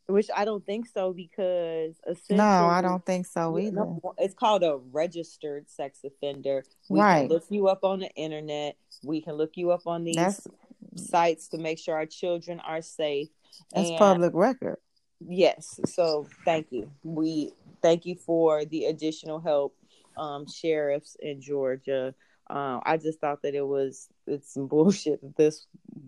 which 0.07 0.27
I 0.35 0.45
don't 0.45 0.63
think 0.65 0.85
so 0.87 1.13
because 1.13 1.95
No, 2.29 2.43
I 2.43 2.81
don't 2.81 3.03
think 3.05 3.25
so 3.25 3.57
either. 3.57 3.85
it's 4.17 4.33
called 4.35 4.63
a 4.63 4.77
registered 4.91 5.69
sex 5.69 5.99
offender. 6.03 6.63
We 6.89 6.99
Right. 6.99 7.21
can 7.21 7.29
look 7.29 7.45
you 7.49 7.67
up 7.69 7.83
on 7.83 7.99
the 8.01 8.11
internet. 8.15 8.75
We 9.03 9.21
can 9.21 9.33
look 9.35 9.55
you 9.57 9.71
up 9.71 9.87
on 9.87 10.03
these 10.03 10.15
That's 10.17 10.47
sites 10.95 11.47
to 11.49 11.57
make 11.57 11.79
sure 11.79 11.95
our 11.95 12.05
children 12.05 12.59
are 12.59 12.81
safe. 12.81 13.29
that's 13.71 13.89
And- 13.89 13.97
public 13.97 14.33
record. 14.35 14.77
Yes. 15.25 15.79
So 15.85 16.27
thank 16.43 16.71
you. 16.71 16.91
We 17.03 17.53
thank 17.81 18.05
you 18.05 18.15
for 18.15 18.65
the 18.65 18.85
additional 18.85 19.39
help, 19.39 19.73
um, 20.17 20.45
sheriffs 20.47 21.15
in 21.19 21.41
Georgia. 21.41 22.13
Um, 22.49 22.81
I 22.85 22.97
just 22.97 23.19
thought 23.19 23.41
that 23.43 23.55
it 23.55 23.65
was 23.65 24.09
it's 24.27 24.53
some 24.53 24.67
bullshit 24.69 25.21
that 25.21 25.35
this 25.37 25.65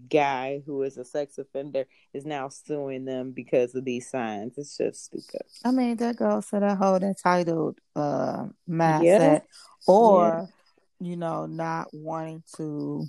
guy 0.10 0.62
who 0.66 0.84
is 0.84 0.98
a 0.98 1.06
sex 1.06 1.38
offender 1.38 1.86
is 2.14 2.26
now 2.26 2.50
suing 2.50 3.06
them 3.06 3.32
because 3.32 3.76
of 3.76 3.86
these 3.86 4.10
signs. 4.10 4.58
It's 4.58 4.78
just 4.78 5.06
stupid. 5.06 5.44
I 5.64 5.72
mean, 5.72 5.98
that 5.98 6.18
goes 6.18 6.48
to 6.48 6.60
that 6.60 6.78
whole 6.78 6.96
entitled 6.96 7.80
uh, 7.96 8.48
mindset, 8.70 9.42
or 9.88 10.50
you 11.00 11.18
know, 11.18 11.46
not 11.46 11.88
wanting 11.94 12.44
to 12.58 13.06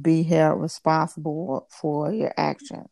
be 0.00 0.22
held 0.22 0.60
responsible 0.60 1.66
for 1.70 2.12
your 2.12 2.32
actions. 2.36 2.88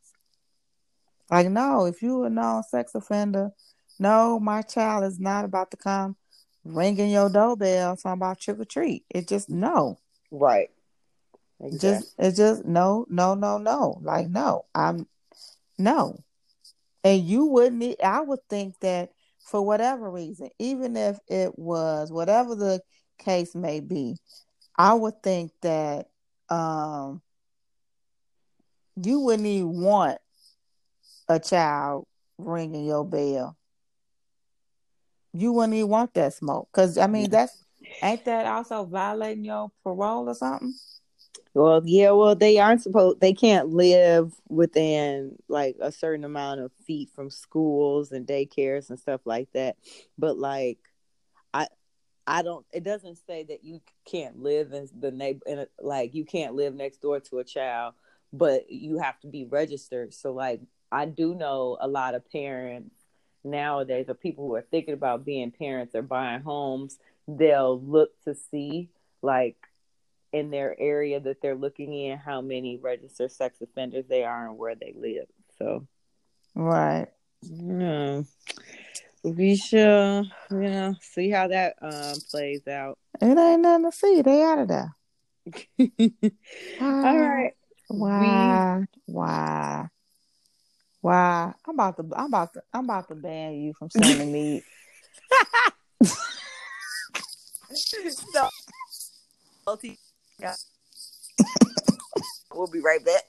Like, 1.30 1.48
no, 1.48 1.84
if 1.84 2.02
you 2.02 2.24
a 2.24 2.30
known 2.30 2.62
sex 2.62 2.94
offender, 2.94 3.50
no, 3.98 4.40
my 4.40 4.62
child 4.62 5.04
is 5.04 5.18
not 5.20 5.44
about 5.44 5.70
to 5.72 5.76
come 5.76 6.16
ringing 6.64 7.10
your 7.10 7.28
doorbell 7.30 7.96
talking 7.96 8.18
about 8.18 8.40
trick 8.40 8.58
or 8.58 8.64
treat. 8.64 9.04
It 9.10 9.28
just 9.28 9.48
no, 9.48 9.98
Right. 10.30 10.70
just 11.78 12.14
it 12.18 12.32
just 12.34 12.64
no, 12.64 13.06
no, 13.08 13.34
no, 13.34 13.58
no. 13.58 13.98
Like, 14.02 14.28
no, 14.28 14.64
I'm 14.74 15.06
no. 15.78 16.22
And 17.04 17.22
you 17.22 17.46
wouldn't, 17.46 18.02
I 18.02 18.20
would 18.20 18.40
think 18.50 18.78
that 18.80 19.10
for 19.40 19.62
whatever 19.62 20.10
reason, 20.10 20.50
even 20.58 20.96
if 20.96 21.18
it 21.28 21.58
was 21.58 22.12
whatever 22.12 22.54
the 22.54 22.80
case 23.18 23.54
may 23.54 23.80
be, 23.80 24.16
I 24.76 24.94
would 24.94 25.22
think 25.22 25.52
that 25.62 26.08
um 26.50 27.22
you 29.00 29.20
wouldn't 29.20 29.46
even 29.46 29.80
want 29.80 30.18
a 31.28 31.38
child 31.38 32.06
ringing 32.36 32.84
your 32.86 33.04
bell. 33.04 33.56
You 35.38 35.52
wouldn't 35.52 35.74
even 35.74 35.88
want 35.88 36.14
that 36.14 36.34
smoke. 36.34 36.68
Cause 36.72 36.98
I 36.98 37.06
mean 37.06 37.30
that's 37.30 37.64
ain't 38.02 38.24
that 38.24 38.46
also 38.46 38.84
violating 38.84 39.44
your 39.44 39.70
parole 39.84 40.28
or 40.28 40.34
something? 40.34 40.74
Well, 41.54 41.82
yeah, 41.84 42.10
well, 42.10 42.34
they 42.34 42.58
aren't 42.58 42.82
supposed, 42.82 43.20
they 43.20 43.32
can't 43.32 43.70
live 43.70 44.32
within 44.48 45.36
like 45.48 45.76
a 45.80 45.90
certain 45.90 46.24
amount 46.24 46.60
of 46.60 46.72
feet 46.86 47.10
from 47.10 47.30
schools 47.30 48.12
and 48.12 48.26
daycares 48.26 48.90
and 48.90 48.98
stuff 48.98 49.22
like 49.24 49.48
that. 49.54 49.76
But 50.16 50.38
like, 50.38 50.78
I, 51.52 51.66
I 52.26 52.42
don't, 52.42 52.66
it 52.72 52.84
doesn't 52.84 53.18
say 53.26 53.44
that 53.44 53.64
you 53.64 53.80
can't 54.08 54.38
live 54.40 54.72
in 54.72 54.88
the 55.00 55.10
neighbor, 55.10 55.40
in 55.46 55.60
a, 55.60 55.66
like, 55.80 56.14
you 56.14 56.24
can't 56.24 56.54
live 56.54 56.74
next 56.74 57.00
door 57.00 57.18
to 57.20 57.38
a 57.38 57.44
child, 57.44 57.94
but 58.32 58.70
you 58.70 58.98
have 58.98 59.18
to 59.20 59.26
be 59.26 59.44
registered. 59.44 60.12
So, 60.12 60.32
like, 60.32 60.60
I 60.92 61.06
do 61.06 61.34
know 61.34 61.78
a 61.80 61.88
lot 61.88 62.14
of 62.14 62.30
parents 62.30 62.94
nowadays 63.44 64.06
or 64.08 64.14
people 64.14 64.46
who 64.46 64.54
are 64.54 64.66
thinking 64.70 64.94
about 64.94 65.24
being 65.24 65.50
parents 65.50 65.94
or 65.94 66.02
buying 66.02 66.42
homes, 66.42 66.98
they'll 67.26 67.80
look 67.80 68.10
to 68.24 68.34
see, 68.34 68.88
like, 69.22 69.56
in 70.32 70.50
their 70.50 70.78
area 70.78 71.20
that 71.20 71.40
they're 71.40 71.54
looking 71.54 71.92
in 71.92 72.18
how 72.18 72.40
many 72.40 72.76
registered 72.76 73.32
sex 73.32 73.60
offenders 73.62 74.04
they 74.08 74.24
are 74.24 74.48
and 74.48 74.58
where 74.58 74.74
they 74.74 74.94
live. 74.96 75.26
So 75.58 75.86
Right. 76.54 77.06
yeah. 77.42 78.22
we 79.22 79.56
shall 79.56 80.24
you 80.50 80.70
know 80.70 80.94
see 81.00 81.30
how 81.30 81.48
that 81.48 81.74
um 81.80 82.20
plays 82.30 82.66
out. 82.68 82.98
It 83.20 83.38
ain't 83.38 83.62
nothing 83.62 83.90
to 83.90 83.96
see. 83.96 84.22
They 84.22 84.42
out 84.42 84.58
of 84.58 84.68
there. 84.68 84.94
All 86.80 87.18
right. 87.18 87.52
Why? 87.88 88.84
Why? 89.06 89.88
Why? 91.00 91.52
I'm 91.66 91.74
about 91.74 91.96
to. 91.96 92.08
I'm 92.16 92.26
about 92.26 92.52
to. 92.54 92.62
I'm 92.72 92.84
about 92.84 93.08
to 93.08 93.14
ban 93.14 93.54
you 93.54 93.72
from 93.74 93.90
sending 93.96 94.32
me. 94.32 94.62
so, 97.72 98.48
we'll 102.52 102.66
be 102.66 102.80
right 102.80 103.04
back. 103.04 103.22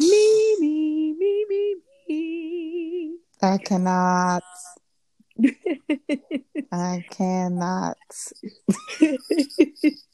Me, 0.00 0.56
me, 0.60 1.14
me, 1.18 1.44
me, 1.48 1.74
me. 2.08 3.16
I 3.42 3.58
cannot. 3.58 4.44
I 6.72 7.04
cannot. 7.10 7.96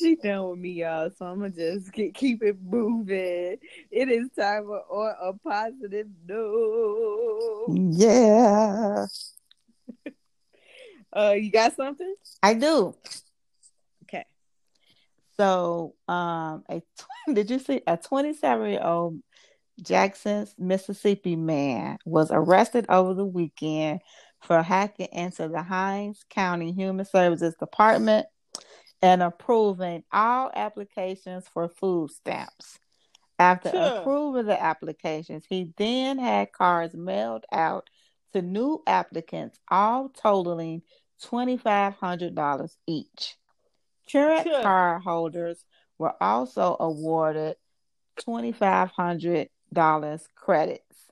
she 0.00 0.16
done 0.16 0.50
with 0.50 0.58
me, 0.58 0.70
y'all. 0.70 1.10
So 1.16 1.26
I'm 1.26 1.40
gonna 1.40 1.50
just 1.50 1.92
get, 1.92 2.14
keep 2.14 2.42
it 2.42 2.56
moving. 2.62 3.58
It 3.90 4.08
is 4.08 4.28
time 4.38 4.64
for 4.64 4.80
on 4.88 5.14
a 5.20 5.32
positive 5.38 6.08
note. 6.26 7.66
Yeah, 7.96 9.06
Uh, 11.12 11.32
you 11.32 11.50
got 11.50 11.74
something? 11.74 12.14
I 12.40 12.54
do. 12.54 12.94
Okay. 14.04 14.24
So, 15.36 15.96
um, 16.06 16.62
a 16.68 16.80
tw- 16.80 17.34
did 17.34 17.50
you 17.50 17.58
see 17.58 17.82
a 17.86 17.96
27 17.96 18.70
year 18.70 18.80
old 18.82 19.20
Jackson, 19.82 20.46
Mississippi 20.58 21.36
man 21.36 21.98
was 22.04 22.30
arrested 22.30 22.86
over 22.88 23.14
the 23.14 23.24
weekend 23.24 24.00
for 24.40 24.62
hacking 24.62 25.08
into 25.12 25.48
the 25.48 25.62
Hinds 25.62 26.24
County 26.30 26.72
Human 26.72 27.04
Services 27.04 27.54
Department 27.58 28.26
and 29.02 29.22
approving 29.22 30.04
all 30.12 30.50
applications 30.54 31.48
for 31.48 31.68
food 31.68 32.10
stamps. 32.10 32.78
After 33.38 33.70
sure. 33.70 34.00
approving 34.00 34.44
the 34.46 34.62
applications, 34.62 35.44
he 35.48 35.72
then 35.76 36.18
had 36.18 36.52
cards 36.52 36.94
mailed 36.94 37.46
out 37.50 37.88
to 38.32 38.42
new 38.42 38.82
applicants, 38.86 39.58
all 39.70 40.10
totaling 40.10 40.82
$2,500 41.22 42.76
each. 42.86 43.36
Current 44.12 44.46
sure. 44.46 44.62
card 44.62 45.02
holders 45.02 45.64
were 45.98 46.14
also 46.22 46.76
awarded 46.78 47.56
$2,500 48.18 50.28
credits. 50.34 51.10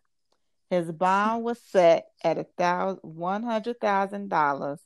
His 0.68 0.92
bond 0.92 1.44
was 1.44 1.58
set 1.62 2.08
at 2.22 2.36
$100,000 2.56 4.78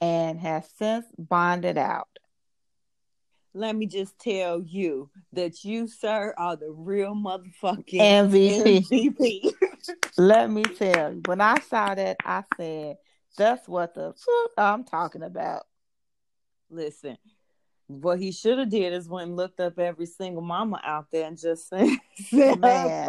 and 0.00 0.40
has 0.40 0.68
since 0.76 1.06
bonded 1.16 1.78
out 1.78 2.13
let 3.54 3.76
me 3.76 3.86
just 3.86 4.18
tell 4.18 4.60
you 4.60 5.08
that 5.32 5.64
you, 5.64 5.86
sir, 5.86 6.34
are 6.36 6.56
the 6.56 6.70
real 6.70 7.14
motherfucking 7.14 8.00
MVP. 8.00 8.88
MVP. 8.88 9.52
let 10.18 10.50
me 10.50 10.64
tell 10.64 11.14
you, 11.14 11.22
when 11.24 11.40
I 11.40 11.60
saw 11.60 11.94
that, 11.94 12.16
I 12.24 12.42
said, 12.56 12.96
that's 13.38 13.68
what 13.68 13.94
the 13.94 14.12
fuck 14.12 14.50
I'm 14.58 14.84
talking 14.84 15.22
about. 15.22 15.62
Listen, 16.68 17.16
what 17.86 18.18
he 18.18 18.32
should 18.32 18.58
have 18.58 18.70
did 18.70 18.92
is 18.92 19.08
went 19.08 19.28
and 19.28 19.36
looked 19.36 19.60
up 19.60 19.78
every 19.78 20.06
single 20.06 20.42
mama 20.42 20.80
out 20.84 21.06
there 21.12 21.26
and 21.26 21.38
just 21.38 21.68
said, 21.68 21.86
Man, 22.32 23.08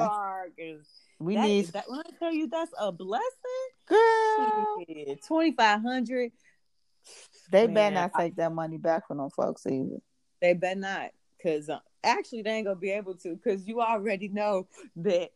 we 1.20 1.36
that, 1.36 1.48
need 1.48 1.66
that. 1.68 1.86
When 1.88 2.00
I 2.00 2.10
tell 2.20 2.34
you 2.34 2.48
that's 2.48 2.72
a 2.80 2.92
blessing, 2.92 3.24
girl, 3.88 4.84
twenty 5.26 5.54
five 5.54 5.82
hundred. 5.82 6.32
They 7.52 7.68
Man, 7.68 7.74
better 7.74 7.96
not 7.96 8.12
take 8.20 8.36
that 8.38 8.52
money 8.52 8.78
back 8.78 9.08
from 9.08 9.18
them 9.18 9.30
folks 9.30 9.66
either. 9.68 10.02
They 10.42 10.54
better 10.54 10.80
not, 10.80 11.12
because 11.38 11.70
uh, 11.70 11.80
actually 12.04 12.42
they 12.42 12.52
ain't 12.52 12.66
gonna 12.66 12.80
be 12.80 12.92
able 12.92 13.16
to, 13.18 13.36
because 13.36 13.68
you 13.68 13.82
already 13.82 14.28
know 14.28 14.68
that 14.98 15.32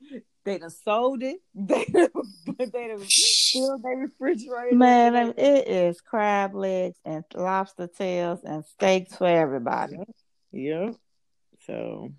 they 0.46 0.58
done 0.58 0.70
sold 0.70 1.22
it. 1.24 1.38
They 1.54 1.86
they 2.58 2.88
done 2.88 3.06
filled 3.52 3.84
their 3.84 3.98
refrigerator. 3.98 4.76
Man, 4.76 5.34
it 5.38 5.68
is 5.68 6.02
crab 6.02 6.56
legs 6.56 6.98
and 7.06 7.24
lobster 7.36 7.88
tails 7.88 8.40
and 8.44 8.66
steaks 8.66 9.16
for 9.16 9.28
everybody. 9.28 9.98
Yep. 9.98 10.08
yep. 10.52 10.96
So, 11.66 12.14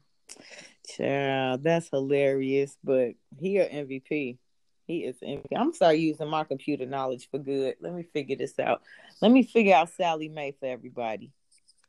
child, 0.96 1.62
that's 1.64 1.88
hilarious. 1.88 2.76
But 2.84 3.14
he 3.38 3.58
a 3.58 3.68
MVP. 3.68 4.38
He 4.86 5.04
is 5.04 5.16
MVP. 5.20 5.46
I'm 5.56 5.72
sorry 5.72 5.98
using 5.98 6.28
my 6.28 6.44
computer 6.44 6.86
knowledge 6.86 7.28
for 7.30 7.38
good. 7.38 7.76
Let 7.80 7.94
me 7.94 8.02
figure 8.02 8.36
this 8.36 8.58
out. 8.58 8.82
Let 9.22 9.30
me 9.30 9.42
figure 9.42 9.74
out 9.74 9.90
Sallie 9.90 10.28
Mae 10.28 10.54
for 10.58 10.66
everybody. 10.66 11.32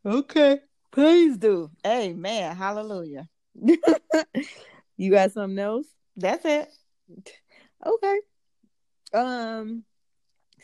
Okay. 0.06 0.60
Please 0.92 1.38
do. 1.38 1.72
Amen. 1.88 2.56
Hallelujah. 2.56 3.28
you 4.98 5.12
got 5.12 5.32
something 5.32 5.60
else? 5.60 5.88
That's 6.18 6.44
it. 6.46 6.70
Okay. 7.86 8.20
Um 9.14 9.84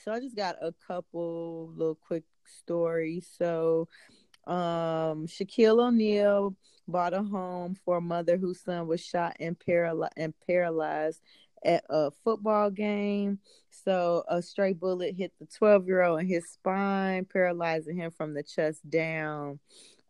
so 0.04 0.12
I 0.12 0.20
just 0.20 0.36
got 0.36 0.58
a 0.62 0.74
couple 0.86 1.72
little 1.76 1.95
quick 1.95 2.24
stories. 2.45 3.30
So 3.38 3.88
um 4.45 5.28
Shaquille 5.28 5.80
O'Neal 5.80 6.56
bought 6.90 7.14
a 7.14 7.24
home 7.24 7.78
for 7.86 7.98
a 7.98 8.02
mother 8.02 8.38
whose 8.38 8.62
son 8.62 8.88
was 8.88 9.04
shot 9.04 9.36
and, 9.40 9.58
paraly- 9.58 10.10
and 10.18 10.34
paralyzed 10.45 11.22
at 11.64 11.84
a 11.90 12.12
football 12.24 12.70
game. 12.70 13.40
So 13.70 14.24
a 14.28 14.41
stray 14.41 14.74
bullet 14.74 15.16
hit 15.16 15.32
the 15.40 15.48
12 15.58 15.88
year 15.88 16.04
old 16.04 16.20
in 16.20 16.28
his 16.28 16.49
spine, 16.49 17.26
paralyzing 17.26 17.95
him 17.95 18.12
from 18.12 18.34
the 18.34 18.44
chest 18.44 18.90
down 18.90 19.60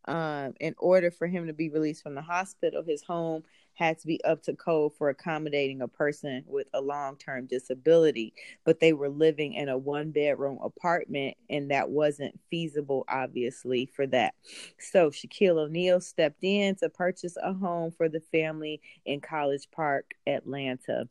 um, 0.07 0.53
in 0.59 0.73
order 0.77 1.11
for 1.11 1.27
him 1.27 1.47
to 1.47 1.53
be 1.53 1.69
released 1.69 2.03
from 2.03 2.15
the 2.15 2.21
hospital, 2.21 2.83
his 2.83 3.03
home 3.03 3.43
had 3.73 3.99
to 3.99 4.07
be 4.07 4.23
up 4.23 4.41
to 4.41 4.55
code 4.55 4.91
for 4.97 5.09
accommodating 5.09 5.81
a 5.81 5.87
person 5.87 6.43
with 6.47 6.67
a 6.73 6.81
long 6.81 7.15
term 7.17 7.45
disability. 7.45 8.33
But 8.65 8.79
they 8.79 8.93
were 8.93 9.09
living 9.09 9.53
in 9.53 9.69
a 9.69 9.77
one 9.77 10.11
bedroom 10.11 10.57
apartment, 10.63 11.37
and 11.49 11.69
that 11.71 11.89
wasn't 11.89 12.39
feasible, 12.49 13.05
obviously, 13.07 13.85
for 13.85 14.07
that. 14.07 14.33
So 14.79 15.11
Shaquille 15.11 15.59
O'Neal 15.59 16.01
stepped 16.01 16.43
in 16.43 16.75
to 16.77 16.89
purchase 16.89 17.37
a 17.41 17.53
home 17.53 17.91
for 17.91 18.09
the 18.09 18.21
family 18.31 18.81
in 19.05 19.21
College 19.21 19.67
Park, 19.71 20.05
Atlanta 20.25 21.07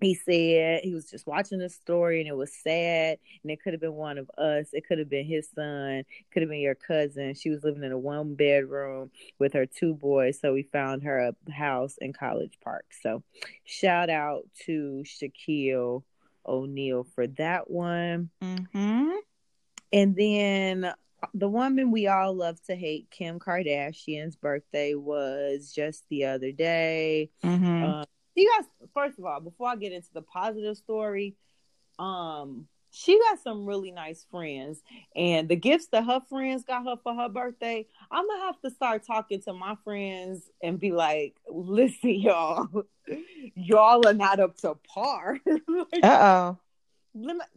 he 0.00 0.14
said 0.14 0.80
he 0.84 0.94
was 0.94 1.10
just 1.10 1.26
watching 1.26 1.58
the 1.58 1.68
story 1.68 2.20
and 2.20 2.28
it 2.28 2.36
was 2.36 2.52
sad 2.52 3.18
and 3.42 3.50
it 3.50 3.60
could 3.62 3.72
have 3.72 3.80
been 3.80 3.94
one 3.94 4.18
of 4.18 4.30
us. 4.38 4.68
It 4.72 4.86
could 4.86 4.98
have 4.98 5.08
been 5.08 5.26
his 5.26 5.48
son. 5.54 6.04
Could 6.32 6.42
have 6.42 6.50
been 6.50 6.60
your 6.60 6.76
cousin. 6.76 7.34
She 7.34 7.50
was 7.50 7.64
living 7.64 7.82
in 7.82 7.92
a 7.92 7.98
one 7.98 8.34
bedroom 8.34 9.10
with 9.38 9.54
her 9.54 9.66
two 9.66 9.94
boys 9.94 10.40
so 10.40 10.52
we 10.52 10.62
found 10.62 11.02
her 11.02 11.18
a 11.18 11.52
house 11.52 11.96
in 12.00 12.12
college 12.12 12.58
park. 12.62 12.84
So 13.02 13.22
shout 13.64 14.08
out 14.10 14.44
to 14.66 15.02
shaquille 15.04 16.04
o'neal 16.46 17.04
for 17.14 17.26
that 17.26 17.70
one. 17.70 18.30
Mm-hmm. 18.42 19.10
and 19.92 20.16
then 20.16 20.92
the 21.34 21.48
woman 21.48 21.90
we 21.90 22.06
all 22.06 22.32
love 22.32 22.62
to 22.62 22.76
hate 22.76 23.10
kim 23.10 23.40
kardashian's 23.40 24.36
birthday 24.36 24.94
was 24.94 25.72
just 25.74 26.04
the 26.08 26.26
other 26.26 26.52
day. 26.52 27.30
Mm-hmm. 27.44 27.84
um, 27.84 28.04
she 28.38 28.46
got 28.46 28.66
first 28.94 29.18
of 29.18 29.24
all, 29.24 29.40
before 29.40 29.68
I 29.68 29.76
get 29.76 29.92
into 29.92 30.12
the 30.12 30.22
positive 30.22 30.76
story, 30.76 31.34
um, 31.98 32.68
she 32.90 33.18
got 33.18 33.40
some 33.42 33.66
really 33.66 33.90
nice 33.90 34.24
friends, 34.30 34.80
and 35.16 35.48
the 35.48 35.56
gifts 35.56 35.88
that 35.88 36.04
her 36.04 36.20
friends 36.28 36.64
got 36.64 36.84
her 36.84 36.96
for 37.02 37.14
her 37.14 37.28
birthday, 37.28 37.84
I'm 38.10 38.26
gonna 38.26 38.42
have 38.44 38.60
to 38.60 38.70
start 38.70 39.04
talking 39.04 39.42
to 39.42 39.52
my 39.52 39.74
friends 39.82 40.48
and 40.62 40.78
be 40.78 40.92
like, 40.92 41.36
"Listen, 41.50 42.10
y'all, 42.20 42.68
y'all 43.54 44.06
are 44.06 44.14
not 44.14 44.38
up 44.38 44.56
to 44.58 44.74
par." 44.74 45.38
like, 45.46 46.04
uh 46.04 46.54
oh. 46.56 46.58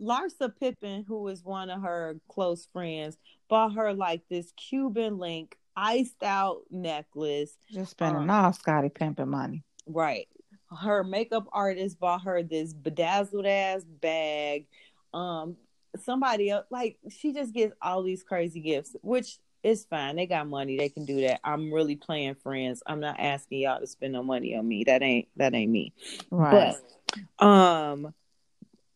Larsa 0.01 0.51
Pippen, 0.59 1.05
who 1.07 1.27
is 1.27 1.45
one 1.45 1.69
of 1.69 1.83
her 1.83 2.15
close 2.27 2.67
friends, 2.73 3.17
bought 3.47 3.75
her 3.75 3.93
like 3.93 4.23
this 4.29 4.51
Cuban 4.53 5.19
link 5.19 5.55
iced 5.75 6.23
out 6.23 6.61
necklace. 6.71 7.57
Just 7.69 7.91
spending 7.91 8.23
um, 8.23 8.29
all 8.31 8.53
Scottie 8.53 8.89
Pippen 8.89 9.29
money. 9.29 9.63
Right 9.85 10.27
her 10.79 11.03
makeup 11.03 11.47
artist 11.51 11.99
bought 11.99 12.23
her 12.23 12.43
this 12.43 12.73
bedazzled 12.73 13.45
ass 13.45 13.83
bag. 13.83 14.67
Um, 15.13 15.57
somebody 16.03 16.49
else, 16.49 16.65
like 16.69 16.97
she 17.09 17.33
just 17.33 17.53
gets 17.53 17.73
all 17.81 18.03
these 18.03 18.23
crazy 18.23 18.61
gifts, 18.61 18.95
which 19.01 19.37
is 19.63 19.85
fine. 19.85 20.15
They 20.15 20.25
got 20.25 20.47
money, 20.47 20.77
they 20.77 20.89
can 20.89 21.05
do 21.05 21.21
that. 21.21 21.41
I'm 21.43 21.71
really 21.71 21.95
playing 21.95 22.35
friends. 22.35 22.81
I'm 22.85 22.99
not 22.99 23.19
asking 23.19 23.59
y'all 23.59 23.79
to 23.79 23.87
spend 23.87 24.13
no 24.13 24.23
money 24.23 24.55
on 24.55 24.67
me. 24.67 24.83
That 24.85 25.01
ain't 25.01 25.27
that 25.37 25.53
ain't 25.53 25.71
me. 25.71 25.93
Right. 26.29 26.75
But 27.39 27.45
um, 27.45 28.13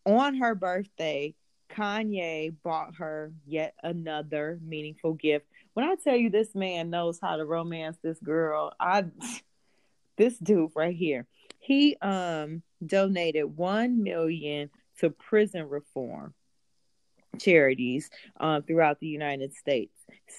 on 0.05 0.35
her 0.35 0.55
birthday, 0.55 1.35
Kanye 1.69 2.55
bought 2.63 2.95
her 2.95 3.33
yet 3.45 3.73
another 3.83 4.59
meaningful 4.65 5.13
gift. 5.13 5.45
When 5.73 5.85
I 5.85 5.95
tell 6.01 6.15
you 6.15 6.29
this 6.29 6.55
man 6.55 6.89
knows 6.89 7.19
how 7.21 7.35
to 7.35 7.45
romance 7.45 7.97
this 8.01 8.19
girl, 8.19 8.71
I 8.79 9.05
this 10.17 10.37
dude 10.37 10.71
right 10.75 10.95
here 10.95 11.27
he 11.65 11.97
um 12.01 12.61
donated 12.85 13.45
one 13.45 14.03
million 14.03 14.69
to 14.99 15.09
prison 15.09 15.67
reform 15.67 16.33
charities 17.39 18.09
um, 18.39 18.63
throughout 18.63 18.99
the 18.99 19.07
United 19.07 19.53
States. 19.53 19.93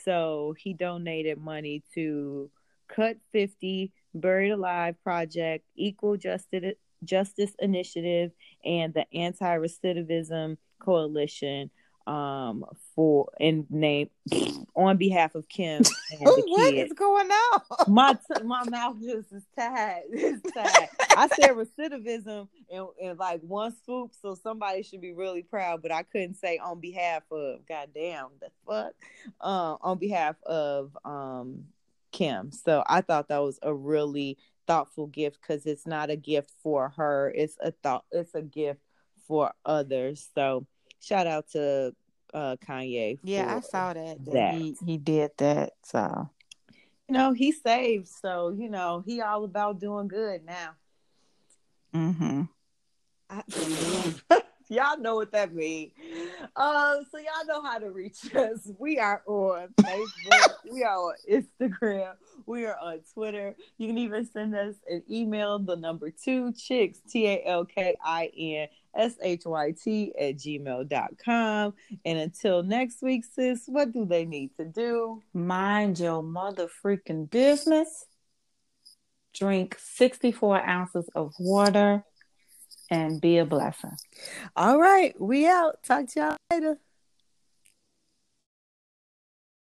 So 0.05 0.55
he 0.59 0.73
donated 0.73 1.39
money 1.39 1.83
to 1.95 2.51
Cut 2.89 3.17
50, 3.33 3.93
Buried 4.15 4.53
Alive 4.53 4.95
Project, 5.03 5.65
Equal 5.75 6.17
Justice 6.17 6.75
Justice 7.05 7.53
Initiative, 7.59 8.31
and 8.65 8.95
the 8.95 9.05
Anti 9.13 9.57
Recidivism 9.59 10.57
Coalition 10.79 11.71
um 12.07 12.65
for 12.95 13.31
in 13.41 13.67
name 13.69 14.11
on 14.77 14.97
behalf 14.97 15.35
of 15.35 15.49
Kim 15.49 15.83
and 16.11 16.27
the 16.27 16.45
what 16.47 16.75
kid. 16.75 16.87
is 16.87 16.93
going 16.93 17.29
on? 17.31 17.61
My 17.89 18.15
t- 18.15 18.45
my 18.45 18.65
mouth 18.65 18.97
just 19.01 19.33
is 19.33 19.43
tied. 19.59 20.03
It's 20.13 20.53
tied. 20.53 20.89
I 21.17 21.29
said 21.29 21.51
recidivism 21.53 22.49
in, 22.69 22.87
in 23.01 23.17
like 23.17 23.41
one 23.43 23.75
swoop, 23.85 24.13
so 24.21 24.35
somebody 24.35 24.83
should 24.83 25.01
be 25.01 25.13
really 25.13 25.43
proud. 25.43 25.83
But 25.83 25.93
I 25.93 26.03
couldn't 26.05 26.35
say 26.35 26.59
on 26.59 26.81
behalf 26.81 27.23
of. 27.31 27.67
Goddamn 27.67 28.29
the 28.41 28.51
fuck. 28.67 28.95
Uh, 29.41 29.77
on 29.81 29.99
behalf 29.99 30.37
of 30.45 30.97
um 31.05 31.65
Kim. 32.13 32.53
So 32.53 32.83
I 32.87 33.01
thought 33.01 33.29
that 33.29 33.39
was 33.43 33.59
a 33.63 33.75
really 33.75 34.39
thoughtful 34.67 35.07
gift 35.07 35.39
because 35.41 35.67
it's 35.67 35.87
not 35.87 36.11
a 36.11 36.17
gift 36.17 36.51
for 36.63 36.91
her. 36.97 37.33
It's 37.35 37.57
a 37.61 37.73
thought. 37.73 38.05
It's 38.13 38.35
a 38.35 38.43
gift 38.43 38.81
for 39.27 39.53
others. 39.65 40.29
So 40.35 40.67
shout 41.07 41.27
out 41.27 41.49
to 41.53 41.95
uh 42.35 42.57
Kanye. 42.67 43.19
Yeah, 43.23 43.57
I 43.57 43.61
saw 43.61 43.93
that, 43.93 44.25
that, 44.25 44.33
that. 44.33 44.55
He, 44.55 44.77
he 44.85 44.99
did 44.99 45.31
that. 45.39 45.73
So 45.85 46.31
you 47.09 47.13
know, 47.15 47.33
he 47.33 47.53
saved, 47.53 48.09
so 48.09 48.51
you 48.57 48.69
know, 48.69 49.03
he 49.07 49.21
all 49.21 49.45
about 49.45 49.79
doing 49.79 50.09
good 50.09 50.45
now. 50.45 50.71
Mm-hmm. 51.95 52.43
I, 53.31 54.41
y'all 54.69 54.99
know 54.99 55.15
what 55.15 55.33
that 55.33 55.55
means. 55.55 55.93
Um, 56.57 57.05
so 57.11 57.19
y'all 57.19 57.47
know 57.47 57.63
how 57.63 57.79
to 57.79 57.91
reach 57.91 58.19
us. 58.35 58.71
We 58.79 58.99
are 58.99 59.23
on 59.27 59.69
Facebook. 59.81 60.55
we 60.73 60.83
are 60.83 60.97
on 60.97 61.15
Instagram. 61.31 62.15
We 62.47 62.67
are 62.67 62.77
on 62.77 63.01
Twitter. 63.15 63.55
You 63.79 63.89
can 63.89 63.99
even 63.99 64.27
send 64.27 64.55
us 64.57 64.75
an 64.89 65.03
email, 65.11 65.59
the 65.59 65.77
number 65.77 66.11
two 66.11 66.53
chicks, 66.53 66.99
T 67.09 67.27
A 67.27 67.45
L 67.47 67.65
K 67.65 67.95
I 68.05 68.31
N 68.37 68.69
S 68.97 69.15
H 69.23 69.43
Y 69.45 69.75
T 69.83 70.13
at 70.19 70.37
gmail.com. 70.37 71.75
And 72.05 72.19
until 72.19 72.63
next 72.63 73.03
week, 73.03 73.25
sis, 73.25 73.65
what 73.67 73.93
do 73.93 74.05
they 74.05 74.25
need 74.25 74.51
to 74.59 74.65
do? 74.65 75.23
Mind 75.35 75.99
your 75.99 76.23
mother 76.23 76.69
freaking 76.85 77.29
business. 77.31 78.07
Drink 79.35 79.77
64 79.79 80.67
ounces 80.67 81.09
of 81.15 81.33
water 81.39 82.03
and 82.91 83.21
be 83.21 83.39
a 83.39 83.45
blessing. 83.45 83.93
All 84.55 84.79
right, 84.79 85.15
we 85.21 85.47
out. 85.47 85.83
Talk 85.83 86.09
to 86.09 86.21
y'all 86.21 86.37
later. 86.51 86.79